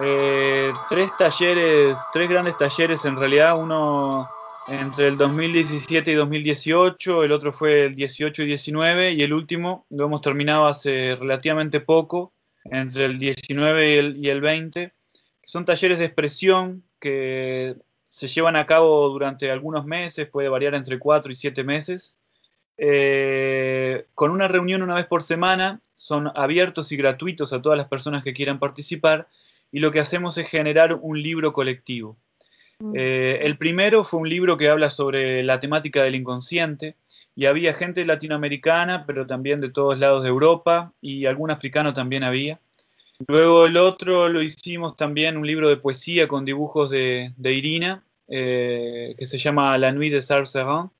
eh, 0.02 0.72
tres 0.88 1.10
talleres, 1.18 1.96
tres 2.12 2.28
grandes 2.28 2.56
talleres 2.58 3.04
en 3.04 3.16
realidad. 3.16 3.58
Uno 3.58 4.28
entre 4.68 5.08
el 5.08 5.16
2017 5.16 6.10
y 6.10 6.14
2018, 6.14 7.24
el 7.24 7.32
otro 7.32 7.52
fue 7.52 7.86
el 7.86 7.94
18 7.94 8.42
y 8.42 8.46
19 8.46 9.12
y 9.12 9.22
el 9.22 9.32
último 9.32 9.86
lo 9.90 10.06
hemos 10.06 10.20
terminado 10.20 10.66
hace 10.66 11.14
relativamente 11.16 11.80
poco, 11.80 12.32
entre 12.64 13.04
el 13.04 13.18
19 13.18 13.90
y 13.90 13.98
el, 13.98 14.16
y 14.24 14.28
el 14.28 14.40
20. 14.40 14.92
Son 15.44 15.64
talleres 15.64 15.98
de 15.98 16.06
expresión 16.06 16.82
que 16.98 17.76
se 18.08 18.26
llevan 18.26 18.56
a 18.56 18.66
cabo 18.66 19.08
durante 19.08 19.50
algunos 19.50 19.84
meses, 19.84 20.28
puede 20.28 20.48
variar 20.48 20.74
entre 20.74 20.98
4 20.98 21.32
y 21.32 21.36
7 21.36 21.64
meses. 21.64 22.15
Eh, 22.78 24.06
con 24.14 24.30
una 24.30 24.48
reunión 24.48 24.82
una 24.82 24.94
vez 24.94 25.06
por 25.06 25.22
semana, 25.22 25.80
son 25.96 26.30
abiertos 26.34 26.92
y 26.92 26.96
gratuitos 26.96 27.52
a 27.52 27.62
todas 27.62 27.78
las 27.78 27.88
personas 27.88 28.22
que 28.22 28.34
quieran 28.34 28.58
participar 28.58 29.28
y 29.72 29.80
lo 29.80 29.90
que 29.90 30.00
hacemos 30.00 30.38
es 30.38 30.48
generar 30.48 30.94
un 30.94 31.22
libro 31.22 31.52
colectivo. 31.52 32.16
Mm. 32.78 32.92
Eh, 32.94 33.40
el 33.42 33.56
primero 33.56 34.04
fue 34.04 34.20
un 34.20 34.28
libro 34.28 34.56
que 34.56 34.68
habla 34.68 34.90
sobre 34.90 35.42
la 35.42 35.60
temática 35.60 36.02
del 36.02 36.14
inconsciente 36.14 36.96
y 37.34 37.46
había 37.46 37.74
gente 37.74 38.04
latinoamericana, 38.04 39.04
pero 39.06 39.26
también 39.26 39.60
de 39.60 39.70
todos 39.70 39.98
lados 39.98 40.22
de 40.22 40.28
Europa 40.28 40.92
y 41.00 41.26
algún 41.26 41.50
africano 41.50 41.92
también 41.92 42.22
había. 42.22 42.60
Luego 43.26 43.66
el 43.66 43.76
otro 43.78 44.28
lo 44.28 44.42
hicimos 44.42 44.96
también 44.96 45.36
un 45.36 45.46
libro 45.46 45.68
de 45.68 45.76
poesía 45.76 46.28
con 46.28 46.44
dibujos 46.44 46.90
de, 46.90 47.32
Irina, 47.38 48.04
eh, 48.28 49.14
que 49.18 49.26
se 49.26 49.38
llama 49.38 49.76
La 49.78 49.92
Nuit 49.92 50.12
de 50.12 50.22
Sarcerin. 50.22 50.90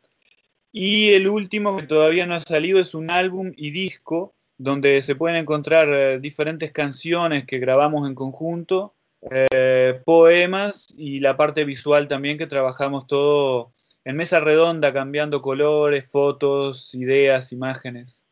Y 0.79 1.15
el 1.15 1.27
último 1.27 1.75
que 1.79 1.87
todavía 1.87 2.27
no 2.27 2.35
ha 2.35 2.41
salido 2.41 2.79
es 2.79 2.95
un 2.95 3.09
álbum 3.09 3.51
y 3.57 3.71
disco 3.71 4.35
donde 4.59 5.01
se 5.01 5.17
pueden 5.17 5.39
encontrar 5.39 5.89
eh, 5.89 6.21
diferentes 6.21 6.71
canciones 6.71 7.47
que 7.47 7.59
grabamos 7.59 8.07
en 8.07 8.15
conjunto, 8.15 8.95
eh, 9.31 10.03
poemas 10.05 10.87
y 10.95 11.21
la 11.21 11.35
parte 11.35 11.65
visual 11.65 12.09
también 12.09 12.37
que 12.37 12.47
trabajamos 12.47 13.07
todo 13.07 13.73
en 14.05 14.17
mesa 14.17 14.39
redonda, 14.39 14.93
cambiando 14.93 15.41
colores, 15.41 16.05
fotos, 16.11 16.95
ideas, 16.95 17.53
imágenes. 17.53 18.23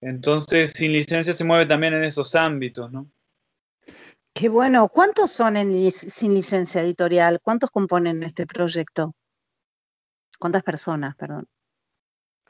Entonces, 0.00 0.70
sin 0.70 0.92
licencia 0.92 1.32
se 1.32 1.42
mueve 1.42 1.66
también 1.66 1.94
en 1.94 2.04
esos 2.04 2.36
ámbitos, 2.36 2.92
¿no? 2.92 3.10
Qué 4.32 4.48
bueno. 4.48 4.88
¿Cuántos 4.88 5.32
son 5.32 5.56
en, 5.56 5.90
sin 5.90 6.34
licencia 6.34 6.82
editorial? 6.82 7.40
¿Cuántos 7.42 7.72
componen 7.72 8.22
este 8.22 8.46
proyecto? 8.46 9.12
¿Cuántas 10.38 10.62
personas, 10.62 11.16
perdón? 11.16 11.48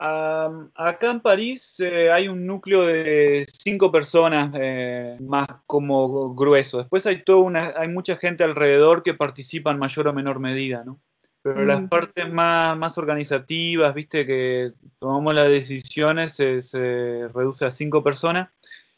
Acá 0.01 1.11
en 1.11 1.21
París 1.21 1.79
eh, 1.81 2.11
hay 2.11 2.29
un 2.29 2.47
núcleo 2.47 2.87
de 2.87 3.47
cinco 3.53 3.93
personas 3.93 4.51
eh, 4.59 5.17
más 5.21 5.47
como 5.67 6.35
grueso. 6.35 6.79
Después 6.79 7.05
hay 7.07 7.23
toda 7.23 7.41
una, 7.41 7.75
hay 7.77 7.89
mucha 7.89 8.17
gente 8.17 8.43
alrededor 8.43 9.03
que 9.03 9.15
participa 9.15 9.71
en 9.71 9.79
mayor 9.79 10.09
o 10.09 10.13
menor 10.13 10.41
medida, 10.41 10.85
¿no? 10.85 10.99
Pero 11.43 11.65
las 11.65 11.83
mm. 11.83 11.89
partes 11.89 12.31
más, 12.31 12.77
más 12.77 12.99
organizativas, 12.99 13.95
viste, 13.95 14.27
que 14.27 14.73
tomamos 14.99 15.35
las 15.35 15.49
decisiones, 15.49 16.35
se, 16.35 16.61
se 16.61 17.29
reduce 17.35 17.65
a 17.65 17.71
cinco 17.71 18.03
personas. 18.03 18.49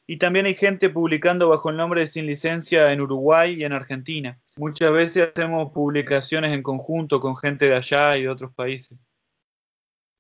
Y 0.07 0.17
también 0.19 0.47
hay 0.47 0.55
gente 0.55 0.91
publicando 0.91 1.49
bajo 1.49 1.71
el 1.71 1.77
nombre 1.77 2.01
de 2.01 2.07
Sin 2.09 2.27
Licencia 2.27 2.93
en 2.93 3.01
Uruguay 3.01 3.55
y 3.55 3.65
en 3.65 3.73
Argentina. 3.73 4.41
Muchas 4.57 4.91
veces 4.91 5.31
hacemos 5.35 5.73
publicaciones 5.73 6.53
en 6.53 6.63
conjunto 6.63 7.21
con 7.21 7.37
gente 7.37 7.67
de 7.69 7.77
allá 7.77 8.17
y 8.17 8.23
de 8.23 8.29
otros 8.29 8.53
países. 8.53 8.99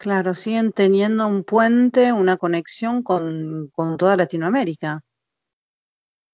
Claro, 0.03 0.35
siguen 0.35 0.73
teniendo 0.73 1.29
un 1.29 1.45
puente, 1.45 2.13
una 2.13 2.37
conexión 2.37 3.05
con, 3.05 3.71
toda 3.97 4.17
Latinoamérica. 4.17 5.01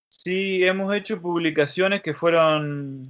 Sí, 0.08 0.64
hemos 0.64 0.94
hecho 0.94 1.20
publicaciones 1.20 2.00
que 2.00 2.14
fueron, 2.14 3.02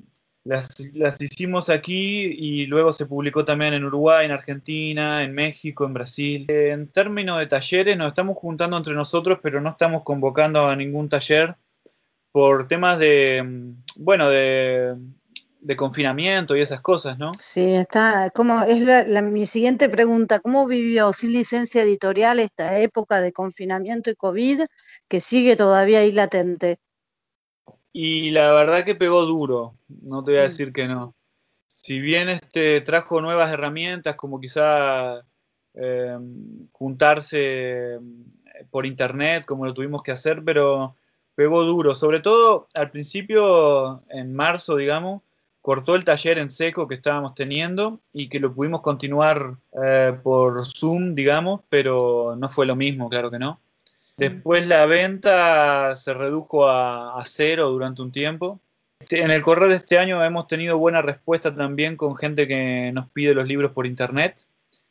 las, 0.43 0.81
las, 0.95 1.23
hicimos 1.23 1.69
aquí 1.69 2.23
y 2.37 2.67
luego 2.67 2.93
se 2.93 3.07
publicó 3.07 3.45
también 3.45 3.73
en 3.73 3.85
Uruguay, 3.85 4.27
en 4.27 4.33
Argentina, 4.33 5.23
en 5.23 5.33
México, 5.33 5.87
en 5.87 5.95
Brasil. 5.95 6.47
En 6.49 6.89
términos 6.89 7.39
de 7.39 7.47
talleres, 7.47 7.97
nos 7.97 8.09
estamos 8.09 8.35
juntando 8.37 8.77
entre 8.77 8.95
nosotros, 8.95 9.39
pero 9.41 9.61
no 9.61 9.71
estamos 9.71 10.03
convocando 10.03 10.67
a 10.67 10.75
ningún 10.75 11.09
taller 11.09 11.55
por 12.33 12.67
temas 12.67 12.99
de, 12.99 13.75
bueno, 13.95 14.29
de, 14.29 14.97
de 15.69 15.77
confinamiento 15.77 16.57
y 16.57 16.63
esas 16.63 16.81
cosas, 16.81 17.19
¿no? 17.19 17.31
Sí, 17.39 17.75
está, 17.75 18.31
como 18.31 18.63
es 18.63 18.81
la, 18.81 19.21
mi 19.21 19.45
siguiente 19.45 19.91
pregunta, 19.91 20.41
¿cómo 20.41 20.67
vivió 20.67 21.13
sin 21.13 21.35
licencia 21.35 21.83
editorial 21.83 22.39
esta 22.41 22.79
época 22.79 23.21
de 23.21 23.35
confinamiento 23.35 24.09
y 24.09 24.15
COVID 24.15 24.63
que 25.09 25.21
sigue 25.21 25.57
todavía 25.57 25.99
ahí 25.99 26.11
latente? 26.11 26.79
Y 27.93 28.31
la 28.31 28.51
verdad 28.55 28.83
que 28.83 28.95
pegó 28.95 29.27
duro, 29.27 29.75
no 29.89 30.25
te 30.25 30.31
voy 30.31 30.41
a 30.41 30.45
mm. 30.45 30.49
decir 30.49 30.73
que 30.73 30.89
no. 30.89 31.15
Si 31.67 32.01
bien 32.01 32.31
este 32.31 32.81
trajo 32.81 33.21
nuevas 33.21 33.53
herramientas 33.53 34.15
como 34.15 34.41
quizá 34.41 35.23
em, 35.75 36.67
juntarse 36.73 37.97
em, 37.97 38.25
por 38.71 38.87
internet 38.87 39.45
como 39.45 39.67
lo 39.67 39.75
tuvimos 39.75 40.03
que 40.03 40.13
hacer, 40.13 40.43
pero 40.43 40.97
pegó 41.35 41.63
duro, 41.65 41.95
sobre 41.95 42.21
todo 42.21 42.69
al 42.73 42.91
principio, 42.91 44.03
en 44.09 44.33
marzo, 44.33 44.75
digamos, 44.77 45.28
cortó 45.69 45.97
el 45.97 46.05
taller 46.05 46.39
en 46.39 46.49
seco 46.49 46.89
que 46.89 46.95
estábamos 46.95 47.35
teniendo 47.35 48.01
y 48.15 48.31
que 48.31 48.41
lo 48.41 48.55
pudimos 48.55 48.81
continuar 48.81 49.59
eh, 49.85 50.15
por 50.23 50.65
Zoom, 50.65 51.15
digamos, 51.15 51.61
pero 51.69 52.35
no 52.39 52.49
fue 52.49 52.65
lo 52.65 52.75
mismo, 52.75 53.11
claro 53.11 53.31
que 53.31 53.39
no. 53.39 53.61
Después 54.17 54.67
la 54.67 54.87
venta 54.87 55.95
se 55.95 56.15
redujo 56.15 56.67
a, 56.67 57.23
cero 57.27 57.69
durante 57.69 58.01
un 58.01 58.11
tiempo. 58.11 58.59
Este, 58.99 59.21
en 59.21 59.31
el 59.31 59.43
correr 59.43 59.69
de 59.69 59.77
este 59.77 59.99
año 59.99 60.25
hemos 60.25 60.47
tenido 60.47 60.79
buena 60.79 61.03
respuesta 61.03 61.55
también 61.55 61.99
con 61.99 62.17
gente 62.17 62.49
que 62.49 62.91
nos 62.95 63.11
pide 63.11 63.35
los 63.35 63.47
libros 63.47 63.73
por 63.73 63.87
internet, 63.87 64.41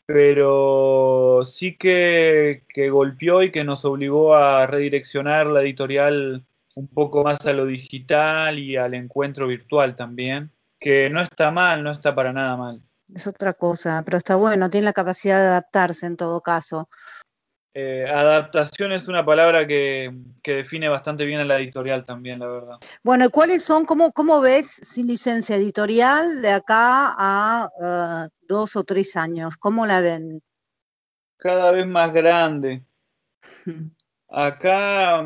pero 0.05 1.41
sí 1.43 1.75
que, 1.75 2.61
que 2.69 2.91
golpeó 2.91 3.41
y 3.41 3.49
que 3.49 3.63
nos 3.63 3.83
obligó 3.83 4.35
a 4.35 4.67
redireccionar 4.67 5.47
la 5.47 5.63
editorial 5.63 6.45
un 6.75 6.87
poco 6.87 7.23
más 7.23 7.43
a 7.47 7.53
lo 7.53 7.65
digital 7.65 8.59
y 8.59 8.75
al 8.75 8.93
encuentro 8.93 9.47
virtual 9.47 9.95
también 9.95 10.51
que 10.79 11.09
no 11.09 11.21
está 11.21 11.51
mal, 11.51 11.83
no 11.83 11.91
está 11.91 12.13
para 12.13 12.33
nada 12.33 12.55
mal. 12.55 12.81
Es 13.13 13.25
otra 13.27 13.53
cosa, 13.53 14.01
pero 14.05 14.17
está 14.17 14.35
bueno, 14.35 14.69
tiene 14.69 14.85
la 14.85 14.93
capacidad 14.93 15.39
de 15.39 15.47
adaptarse 15.47 16.05
en 16.05 16.17
todo 16.17 16.41
caso. 16.41 16.89
Eh, 17.79 18.05
adaptación 18.09 18.91
es 18.91 19.07
una 19.07 19.23
palabra 19.23 19.67
que, 19.67 20.11
define 20.43 20.89
bastante 20.89 21.25
bien 21.25 21.41
a 21.41 21.45
la 21.45 21.57
editorial 21.59 22.03
también, 22.03 22.39
la 22.39 22.47
verdad. 22.47 22.77
Bueno, 23.03 23.29
¿cuáles 23.29 23.63
son, 23.63 23.85
cómo, 23.85 24.11
cómo 24.13 24.41
ves 24.41 24.79
sin 24.81 25.05
licencia 25.05 25.55
editorial 25.55 26.41
de 26.41 26.49
acá 26.49 27.13
a 27.15 27.69
eh, 27.79 28.29
dos 28.47 28.75
o 28.75 28.83
tres 28.83 29.15
años? 29.15 29.57
¿Cómo 29.57 29.85
la 29.85 30.01
ven? 30.01 30.41
Cada 31.37 31.69
vez 31.71 31.85
más 31.85 32.11
grande. 32.11 32.83
Acá, 34.29 35.19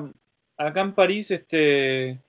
acá 0.58 0.82
en 0.82 0.94
París, 0.94 1.32
este, 1.32 2.22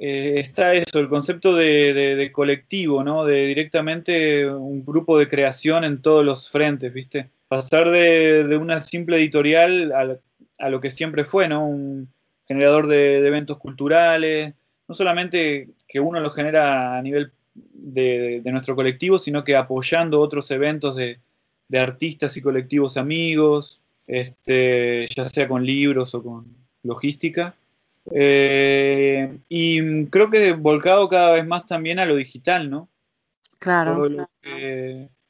eh, 0.00 0.34
está 0.38 0.74
eso, 0.74 0.98
el 0.98 1.08
concepto 1.08 1.54
de, 1.54 2.30
colectivo, 2.32 3.02
¿no? 3.02 3.24
De 3.24 3.46
directamente 3.46 4.48
un 4.48 4.84
grupo 4.84 5.18
de 5.18 5.28
creación 5.28 5.84
en 5.84 6.02
todos 6.02 6.24
los 6.24 6.50
frentes, 6.50 6.92
¿viste? 6.92 7.30
Pasar 7.48 7.90
de, 7.90 8.56
una 8.60 8.80
simple 8.80 9.16
editorial 9.16 9.92
a, 9.92 10.68
lo 10.68 10.80
que 10.80 10.90
siempre 10.90 11.24
fue, 11.24 11.48
¿no? 11.48 11.66
Un 11.66 12.08
generador 12.46 12.86
de, 12.86 13.26
eventos 13.26 13.58
culturales, 13.58 14.54
no 14.86 14.94
solamente 14.94 15.68
que 15.86 16.00
uno 16.00 16.20
lo 16.20 16.30
genera 16.30 16.96
a 16.96 17.02
nivel 17.02 17.32
de, 17.54 18.42
nuestro 18.46 18.76
colectivo, 18.76 19.18
sino 19.18 19.44
que 19.44 19.56
apoyando 19.56 20.20
otros 20.20 20.50
eventos 20.50 20.96
de, 20.96 21.18
artistas 21.76 22.36
y 22.36 22.42
colectivos 22.42 22.96
amigos, 22.96 23.80
este, 24.06 25.06
ya 25.14 25.28
sea 25.28 25.48
con 25.48 25.66
libros 25.66 26.14
o 26.14 26.22
con 26.22 26.46
logística. 26.82 27.54
Eh, 28.12 29.38
y 29.48 30.06
creo 30.06 30.30
que 30.30 30.52
volcado 30.52 31.08
cada 31.08 31.32
vez 31.32 31.46
más 31.46 31.66
también 31.66 31.98
a 31.98 32.06
lo 32.06 32.16
digital, 32.16 32.70
¿no? 32.70 32.88
Claro. 33.58 34.06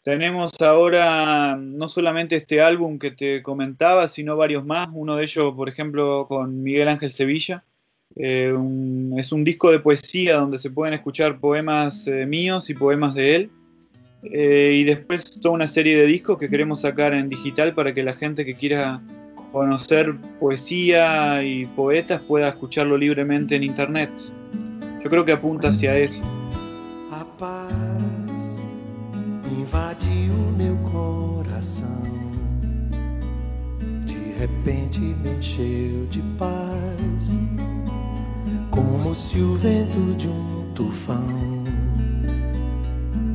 tenemos 0.02 0.60
ahora 0.60 1.56
no 1.56 1.88
solamente 1.88 2.36
este 2.36 2.60
álbum 2.60 2.98
que 2.98 3.10
te 3.10 3.42
comentaba, 3.42 4.06
sino 4.08 4.36
varios 4.36 4.64
más. 4.64 4.88
Uno 4.92 5.16
de 5.16 5.24
ellos, 5.24 5.54
por 5.54 5.68
ejemplo, 5.68 6.26
con 6.28 6.62
Miguel 6.62 6.88
Ángel 6.88 7.10
Sevilla. 7.10 7.64
Eh, 8.16 8.54
es 9.16 9.32
un 9.32 9.44
disco 9.44 9.70
de 9.70 9.80
poesía 9.80 10.36
donde 10.36 10.58
se 10.58 10.70
pueden 10.70 10.94
escuchar 10.94 11.38
poemas 11.40 12.06
eh, 12.06 12.26
míos 12.26 12.68
y 12.70 12.74
poemas 12.74 13.14
de 13.14 13.36
él. 13.36 13.50
y 14.22 14.84
después 14.84 15.40
toda 15.40 15.54
una 15.54 15.68
serie 15.68 15.96
de 15.96 16.04
discos 16.04 16.38
que 16.38 16.50
queremos 16.50 16.80
sacar 16.80 17.14
en 17.14 17.28
digital 17.28 17.74
para 17.74 17.94
que 17.94 18.02
la 18.02 18.12
gente 18.12 18.44
que 18.44 18.56
quiera 18.56 19.00
conocer 19.52 20.16
poesía 20.38 21.42
y 21.42 21.66
poetas 21.66 22.20
pueda 22.22 22.48
escucharlo 22.48 22.96
libremente 22.96 23.56
en 23.56 23.64
internet. 23.64 24.10
Yo 25.02 25.10
creo 25.10 25.24
que 25.24 25.32
apunta 25.32 25.68
hacia 25.68 25.96
eso. 25.96 26.22
A 27.10 27.24
paz 27.38 28.62
invadiu 29.50 30.34
meu 30.56 30.76
coração. 30.90 32.02
De 34.04 34.34
repente 34.38 35.00
me 35.00 35.36
encheu 35.36 36.06
de 36.10 36.22
paz, 36.36 37.38
como 38.70 39.14
se 39.14 39.40
o 39.40 39.56
vento 39.56 40.14
de 40.16 40.28
um 40.28 40.72
tufão 40.74 41.64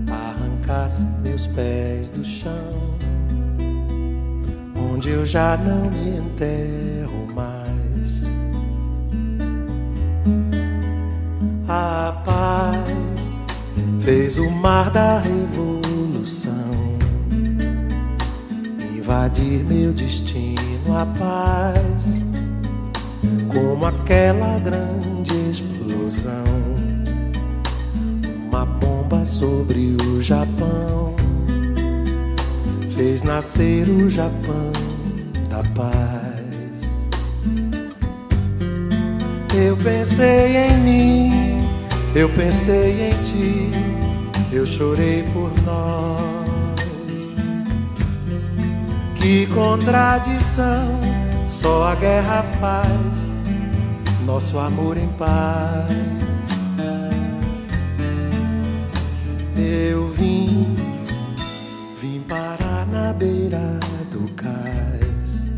arrancasse 0.07 1.05
meus 1.21 1.47
pés 1.47 2.09
do 2.09 2.23
chão 2.23 2.92
onde 4.91 5.09
eu 5.09 5.25
já 5.25 5.57
não 5.57 5.89
me 5.89 6.17
enterro 6.17 7.27
mais. 7.33 8.27
A 11.67 12.21
paz 12.25 13.41
fez 14.01 14.37
o 14.37 14.49
mar 14.49 14.89
da 14.91 15.19
revolução 15.19 16.53
invadir 19.03 19.63
meu 19.65 19.91
destino. 19.93 20.97
A 20.97 21.05
paz, 21.05 22.23
como 23.51 23.85
aquela 23.85 24.59
grande 24.59 25.49
explosão, 25.49 26.31
uma 28.47 28.65
bomba 28.65 29.25
sobre 29.25 29.97
o 30.05 30.21
Japão 30.21 31.22
fez 33.03 33.21
nascer 33.21 33.89
o 33.89 34.09
Japão 34.09 34.71
da 35.49 35.61
paz. 35.75 37.03
Eu 39.53 39.75
pensei 39.75 40.55
em 40.55 40.77
mim, 40.77 41.67
eu 42.15 42.29
pensei 42.29 43.09
em 43.09 43.23
ti, 43.23 43.71
eu 44.53 44.65
chorei 44.65 45.25
por 45.33 45.51
nós. 45.65 47.35
Que 49.15 49.47
contradição, 49.47 50.97
só 51.49 51.83
a 51.83 51.95
guerra 51.95 52.45
faz 52.61 53.35
nosso 54.25 54.57
amor 54.57 54.95
em 54.97 55.09
paz. 55.09 55.91
Eu 59.57 60.07
vim, 60.07 60.82
beira 63.23 63.79
do 64.11 64.29
cais, 64.33 65.49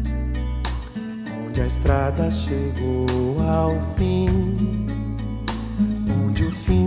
onde 1.43 1.61
a 1.61 1.65
estrada 1.65 2.29
chegou 2.29 3.41
ao 3.41 3.71
fim. 3.97 4.85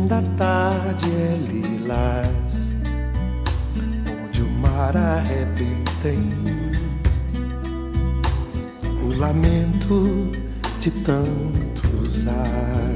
da 0.09 0.23
tarde 0.39 1.11
é 1.11 1.37
lilás, 1.37 2.75
onde 4.25 4.43
o 4.43 4.51
mar 4.51 4.97
arrebenta 4.97 6.09
em 6.09 6.19
mim. 6.19 6.73
O 9.05 9.19
lamento 9.19 10.33
de 10.81 10.91
tantos 10.91 12.27
ais. 12.27 12.88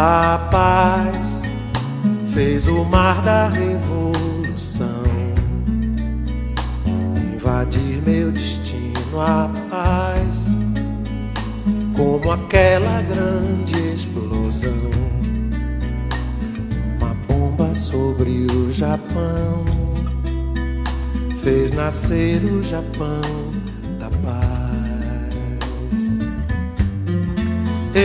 A 0.00 0.38
paz 0.52 1.42
fez 2.32 2.68
o 2.68 2.84
mar 2.84 3.20
da 3.20 3.48
revolução 3.48 4.86
invadir 7.34 8.00
meu 8.06 8.30
destino. 8.30 9.20
A 9.20 9.50
paz, 9.68 10.50
como 11.96 12.30
aquela 12.30 13.02
grande 13.02 13.92
explosão, 13.92 14.70
uma 17.00 17.14
bomba 17.26 17.74
sobre 17.74 18.46
o 18.52 18.70
Japão, 18.70 19.64
fez 21.42 21.72
nascer 21.72 22.44
o 22.44 22.62
Japão 22.62 23.47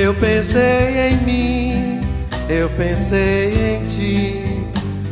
Eu 0.02 0.12
pensei 0.16 1.12
em 1.12 1.18
mim, 1.18 2.02
eu 2.50 2.68
pensei 2.72 3.76
em 3.76 3.88
ti, 3.88 4.44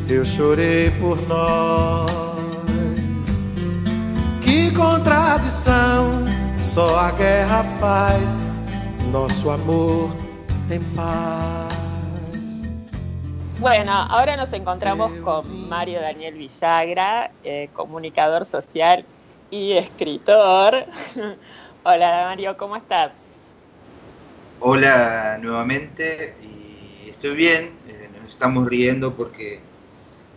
eu 0.10 0.26
chorei 0.26 0.90
por 1.00 1.22
nós. 1.28 2.10
Que 4.42 4.74
contradição, 4.76 6.26
só 6.60 6.98
a 6.98 7.12
guerra 7.12 7.64
faz 7.80 8.44
nosso 9.12 9.52
amor 9.52 10.10
em 10.72 10.82
paz. 10.96 12.64
Bueno, 13.60 13.92
ahora 13.92 14.36
nos 14.36 14.52
encontramos 14.52 15.12
con 15.24 15.70
Mario 15.70 16.02
Daniel 16.02 16.34
Villagra, 16.34 17.30
eh, 17.44 17.70
comunicador 17.74 18.46
social 18.46 19.06
y 19.52 19.74
escritor. 19.74 20.86
Hola 21.86 22.26
Mario, 22.26 22.58
¿cómo 22.58 22.76
estás? 22.76 23.21
Hola 24.64 25.40
nuevamente 25.42 26.36
y 26.44 27.10
estoy 27.10 27.36
bien, 27.36 27.72
eh, 27.88 28.10
nos 28.22 28.30
estamos 28.30 28.70
riendo 28.70 29.12
porque 29.16 29.60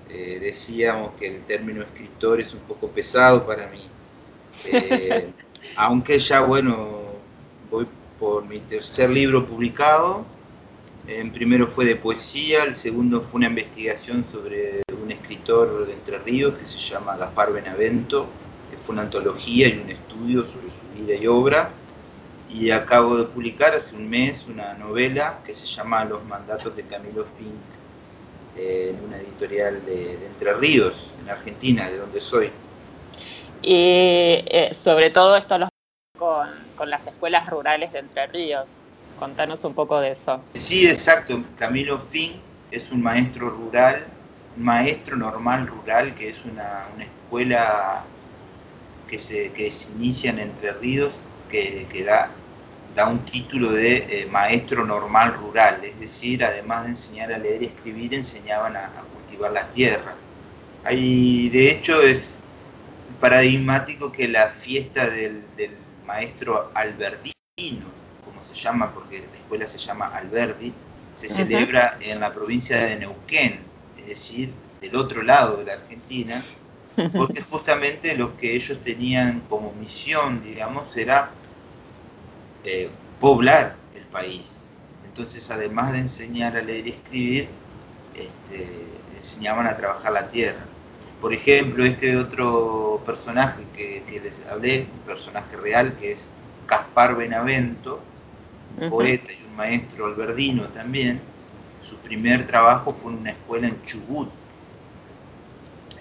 eh, 0.08 0.38
decíamos 0.40 1.12
que 1.20 1.26
el 1.26 1.42
término 1.42 1.82
escritor 1.82 2.40
es 2.40 2.54
un 2.54 2.60
poco 2.60 2.88
pesado 2.88 3.46
para 3.46 3.68
mí. 3.68 3.86
Eh, 4.64 5.30
aunque 5.76 6.18
ya, 6.18 6.40
bueno, 6.40 7.02
voy 7.70 7.86
por 8.18 8.46
mi 8.46 8.60
tercer 8.60 9.10
libro 9.10 9.46
publicado. 9.46 10.24
El 11.06 11.30
primero 11.30 11.66
fue 11.66 11.84
de 11.84 11.96
poesía, 11.96 12.64
el 12.64 12.74
segundo 12.74 13.20
fue 13.20 13.40
una 13.40 13.48
investigación 13.48 14.24
sobre 14.24 14.80
un 15.02 15.10
escritor 15.10 15.86
de 15.86 15.92
Entre 15.92 16.18
Ríos 16.20 16.54
que 16.54 16.66
se 16.66 16.78
llama 16.78 17.18
Gaspar 17.18 17.52
Benavento, 17.52 18.26
que 18.70 18.78
fue 18.78 18.94
una 18.94 19.02
antología 19.02 19.68
y 19.68 19.80
un 19.84 19.90
estudio 19.90 20.46
sobre 20.46 20.70
su 20.70 20.80
vida 20.98 21.14
y 21.14 21.26
obra 21.26 21.74
y 22.54 22.70
acabo 22.70 23.16
de 23.16 23.24
publicar 23.24 23.74
hace 23.74 23.96
un 23.96 24.08
mes 24.08 24.46
una 24.46 24.74
novela 24.74 25.40
que 25.44 25.52
se 25.52 25.66
llama 25.66 26.04
Los 26.04 26.24
mandatos 26.24 26.74
de 26.76 26.84
Camilo 26.84 27.24
Fink 27.24 27.48
eh, 28.56 28.94
en 28.94 29.04
una 29.04 29.16
editorial 29.16 29.84
de, 29.84 30.16
de, 30.16 30.26
Entre 30.26 30.54
Ríos, 30.54 31.10
en 31.20 31.30
Argentina, 31.30 31.90
de 31.90 31.98
donde 31.98 32.20
soy. 32.20 32.52
Y 33.60 34.44
eh, 34.46 34.70
sobre 34.72 35.10
todo 35.10 35.36
esto 35.36 35.58
los 35.58 35.68
con, 36.16 36.48
con, 36.76 36.90
las 36.90 37.04
escuelas 37.04 37.50
rurales 37.50 37.92
de 37.92 37.98
Entre 37.98 38.28
Ríos. 38.28 38.68
Contanos 39.18 39.64
un 39.64 39.74
poco 39.74 39.98
de 39.98 40.12
eso. 40.12 40.40
Sí, 40.52 40.86
exacto. 40.86 41.42
Camilo 41.58 41.98
Fink 41.98 42.36
es 42.70 42.92
un 42.92 43.02
maestro 43.02 43.50
rural, 43.50 44.04
maestro 44.56 45.16
normal 45.16 45.66
rural, 45.66 46.14
que 46.14 46.28
es 46.28 46.44
una, 46.44 46.86
una 46.94 47.04
escuela 47.04 48.04
que 49.08 49.18
se, 49.18 49.50
que 49.50 49.68
se 49.72 49.90
inicia 49.90 50.30
en 50.30 50.38
Entre 50.38 50.72
Ríos, 50.74 51.18
que, 51.50 51.88
que 51.90 52.04
da 52.04 52.30
da 52.94 53.08
un 53.08 53.24
título 53.24 53.72
de 53.72 53.96
eh, 54.08 54.26
maestro 54.30 54.84
normal 54.86 55.34
rural, 55.34 55.84
es 55.84 55.98
decir, 55.98 56.44
además 56.44 56.84
de 56.84 56.90
enseñar 56.90 57.32
a 57.32 57.38
leer 57.38 57.62
y 57.62 57.66
escribir, 57.66 58.14
enseñaban 58.14 58.76
a, 58.76 58.86
a 58.86 59.02
cultivar 59.12 59.52
la 59.52 59.70
tierra. 59.72 60.14
Hay, 60.84 61.48
de 61.48 61.70
hecho, 61.70 62.02
es 62.02 62.34
paradigmático 63.20 64.12
que 64.12 64.28
la 64.28 64.48
fiesta 64.48 65.08
del, 65.08 65.42
del, 65.56 65.70
maestro 66.06 66.70
Albertino, 66.74 67.86
como 68.22 68.44
se 68.44 68.52
llama, 68.52 68.92
porque 68.92 69.20
la 69.20 69.38
escuela 69.38 69.66
se 69.66 69.78
llama 69.78 70.08
Alberdi, 70.08 70.70
se 71.14 71.30
celebra 71.30 71.96
en 71.98 72.20
la 72.20 72.30
provincia 72.30 72.76
de 72.76 72.96
Neuquén, 72.96 73.60
es 73.98 74.08
decir, 74.08 74.50
del 74.82 74.94
otro 74.96 75.22
lado 75.22 75.56
de 75.56 75.64
la 75.64 75.72
Argentina, 75.72 76.44
porque 77.16 77.40
justamente 77.40 78.14
lo 78.14 78.36
que 78.36 78.54
ellos 78.54 78.78
tenían 78.84 79.40
como 79.48 79.72
misión, 79.72 80.44
digamos, 80.44 80.94
era 80.98 81.30
eh, 82.64 82.90
poblar 83.20 83.76
el 83.94 84.04
país. 84.04 84.50
Entonces, 85.06 85.50
además 85.50 85.92
de 85.92 85.98
enseñar 86.00 86.56
a 86.56 86.62
leer 86.62 86.86
y 86.88 86.90
escribir, 86.90 87.48
este, 88.16 88.86
enseñaban 89.16 89.66
a 89.66 89.76
trabajar 89.76 90.12
la 90.12 90.28
tierra. 90.28 90.64
Por 91.20 91.32
ejemplo, 91.32 91.84
este 91.84 92.16
otro 92.16 93.00
personaje 93.06 93.62
que, 93.74 94.02
que 94.08 94.20
les 94.20 94.40
hablé, 94.50 94.86
un 94.92 95.00
personaje 95.06 95.56
real, 95.56 95.94
que 95.98 96.12
es 96.12 96.30
Caspar 96.66 97.16
Benavento, 97.16 98.00
un 98.76 98.84
uh 98.84 98.86
-huh. 98.86 98.90
poeta 98.90 99.32
y 99.32 99.44
un 99.48 99.56
maestro 99.56 100.06
alberdino 100.06 100.64
también, 100.68 101.20
su 101.80 101.96
primer 101.98 102.46
trabajo 102.46 102.92
fue 102.92 103.12
en 103.12 103.18
una 103.18 103.30
escuela 103.30 103.68
en 103.68 103.82
Chubut, 103.84 104.28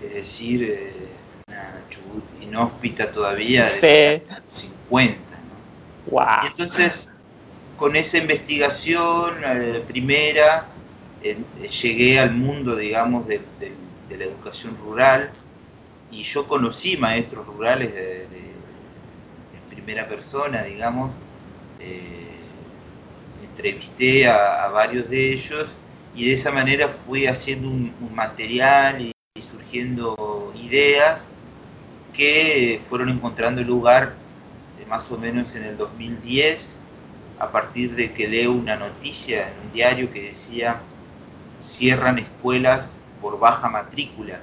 es 0.01 0.13
decir, 0.13 0.63
eh, 0.63 0.93
una 1.47 1.73
Chubut 1.89 2.23
inhóspita 2.41 3.11
todavía 3.11 3.65
de 3.65 4.23
sí. 4.51 4.67
50. 4.89 5.32
Y 6.11 6.47
entonces, 6.47 7.09
con 7.77 7.95
esa 7.95 8.17
investigación 8.17 9.35
primera, 9.87 10.67
eh, 11.23 11.37
llegué 11.81 12.19
al 12.19 12.31
mundo, 12.31 12.75
digamos, 12.75 13.27
de, 13.27 13.41
la 14.09 14.25
educación 14.25 14.77
rural 14.77 15.31
y 16.11 16.21
yo 16.21 16.45
conocí 16.47 16.97
maestros 16.97 17.47
rurales 17.47 17.95
de, 17.95 18.27
primera 19.69 20.07
persona, 20.07 20.63
digamos. 20.63 21.11
Eh, 21.79 22.27
entrevisté 23.43 24.27
a, 24.27 24.67
varios 24.67 25.09
de 25.09 25.31
ellos 25.31 25.75
y 26.15 26.27
de 26.27 26.33
esa 26.33 26.51
manera 26.51 26.87
fui 26.87 27.25
haciendo 27.25 27.67
un, 27.69 27.93
un 27.99 28.15
material 28.15 29.01
y, 29.01 29.11
y 29.35 29.41
surgiendo 29.41 30.53
ideas 30.55 31.29
que 32.13 32.79
fueron 32.87 33.09
encontrando 33.09 33.61
lugar 33.63 34.13
más 34.87 35.11
o 35.11 35.17
menos 35.17 35.55
en 35.55 35.63
el 35.63 35.77
2010, 35.77 36.81
a 37.39 37.51
partir 37.51 37.95
de 37.95 38.13
que 38.13 38.27
leo 38.27 38.51
una 38.51 38.75
noticia 38.75 39.49
en 39.49 39.67
un 39.67 39.73
diario 39.73 40.11
que 40.11 40.21
decía 40.21 40.79
cierran 41.57 42.19
escuelas 42.19 42.99
por 43.21 43.39
baja 43.39 43.69
matrícula. 43.69 44.39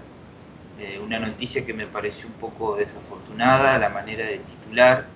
Eh, 0.78 0.98
una 1.04 1.18
noticia 1.18 1.64
que 1.64 1.74
me 1.74 1.86
pareció 1.86 2.28
un 2.28 2.34
poco 2.34 2.76
desafortunada, 2.76 3.78
la 3.78 3.90
manera 3.90 4.24
de 4.24 4.38
titular. 4.38 5.06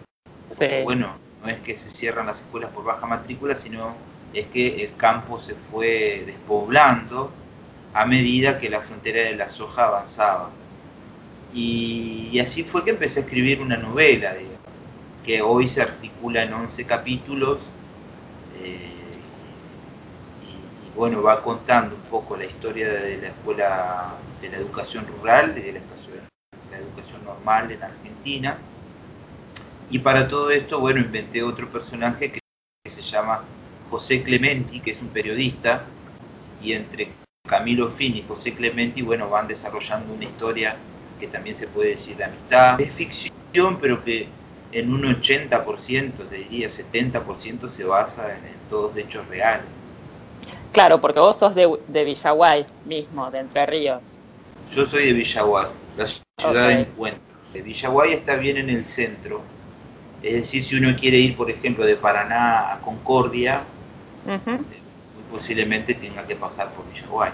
Porque, 0.48 0.78
sí. 0.78 0.84
Bueno, 0.84 1.16
no 1.42 1.48
es 1.48 1.58
que 1.60 1.76
se 1.76 1.90
cierran 1.90 2.26
las 2.26 2.42
escuelas 2.42 2.70
por 2.70 2.84
baja 2.84 3.06
matrícula, 3.06 3.54
sino 3.54 3.94
es 4.32 4.46
que 4.46 4.84
el 4.84 4.94
campo 4.96 5.38
se 5.38 5.54
fue 5.54 6.24
despoblando 6.26 7.30
a 7.94 8.04
medida 8.04 8.58
que 8.58 8.68
la 8.68 8.80
frontera 8.80 9.22
de 9.22 9.36
la 9.36 9.48
soja 9.48 9.86
avanzaba. 9.86 10.50
Y, 11.54 12.30
y 12.32 12.40
así 12.40 12.64
fue 12.64 12.84
que 12.84 12.90
empecé 12.90 13.20
a 13.20 13.22
escribir 13.22 13.60
una 13.60 13.76
novela, 13.76 14.34
digamos 14.34 14.53
que 15.24 15.42
hoy 15.42 15.68
se 15.68 15.82
articula 15.82 16.42
en 16.42 16.52
11 16.52 16.84
capítulos. 16.84 17.68
Eh, 18.62 18.90
y, 20.42 20.96
bueno, 20.96 21.22
va 21.22 21.42
contando 21.42 21.96
un 21.96 22.02
poco 22.02 22.36
la 22.36 22.44
historia 22.44 22.88
de 22.88 23.18
la 23.18 23.28
escuela 23.28 24.14
de 24.40 24.48
la 24.50 24.56
educación 24.58 25.06
rural, 25.06 25.54
de 25.54 25.72
la, 25.72 25.80
la 26.70 26.78
educación 26.78 27.24
normal 27.24 27.72
en 27.72 27.82
Argentina. 27.82 28.58
Y 29.90 29.98
para 29.98 30.28
todo 30.28 30.50
esto, 30.50 30.80
bueno, 30.80 31.00
inventé 31.00 31.42
otro 31.42 31.68
personaje 31.70 32.30
que 32.32 32.40
se 32.86 33.02
llama 33.02 33.42
José 33.90 34.22
Clementi, 34.22 34.80
que 34.80 34.90
es 34.90 35.00
un 35.00 35.08
periodista, 35.08 35.84
y 36.62 36.72
entre 36.72 37.08
Camilo 37.46 37.90
Fini 37.90 38.20
y 38.20 38.24
José 38.26 38.54
Clementi, 38.54 39.02
bueno, 39.02 39.28
van 39.28 39.46
desarrollando 39.46 40.12
una 40.14 40.24
historia 40.24 40.76
que 41.20 41.26
también 41.26 41.54
se 41.54 41.66
puede 41.66 41.90
decir 41.90 42.16
de 42.16 42.24
amistad. 42.24 42.80
Es 42.80 42.90
ficción, 42.92 43.78
pero 43.80 44.02
que 44.02 44.28
en 44.74 44.92
un 44.92 45.04
80%, 45.04 46.28
te 46.28 46.36
diría 46.36 46.66
70% 46.66 47.68
se 47.68 47.84
basa 47.84 48.34
en, 48.34 48.40
todos 48.68 48.96
hechos 48.96 49.26
reales. 49.28 49.66
Claro, 50.72 51.00
porque 51.00 51.20
vos 51.20 51.36
sos 51.36 51.54
de, 51.54 51.78
de, 51.86 52.04
Villaguay 52.04 52.66
mismo, 52.84 53.30
de 53.30 53.38
Entre 53.38 53.64
Ríos. 53.66 54.18
Yo 54.72 54.84
soy 54.84 55.06
de 55.06 55.12
Villaguay, 55.12 55.66
la 55.96 56.06
ciudad 56.06 56.68
de 56.68 56.74
encuentros. 56.80 57.22
Villaguay 57.54 58.12
está 58.14 58.34
bien 58.34 58.56
en 58.56 58.68
el 58.68 58.84
centro. 58.84 59.42
Es 60.20 60.34
decir, 60.34 60.64
si 60.64 60.76
uno 60.76 60.96
quiere 60.98 61.18
ir, 61.18 61.36
por 61.36 61.48
ejemplo, 61.48 61.86
de 61.86 61.94
Paraná 61.94 62.72
a 62.72 62.80
Concordia, 62.80 63.62
muy 64.24 65.24
posiblemente 65.30 65.94
tenga 65.94 66.26
que 66.26 66.34
pasar 66.34 66.70
por 66.70 66.84
Villaguay. 66.92 67.30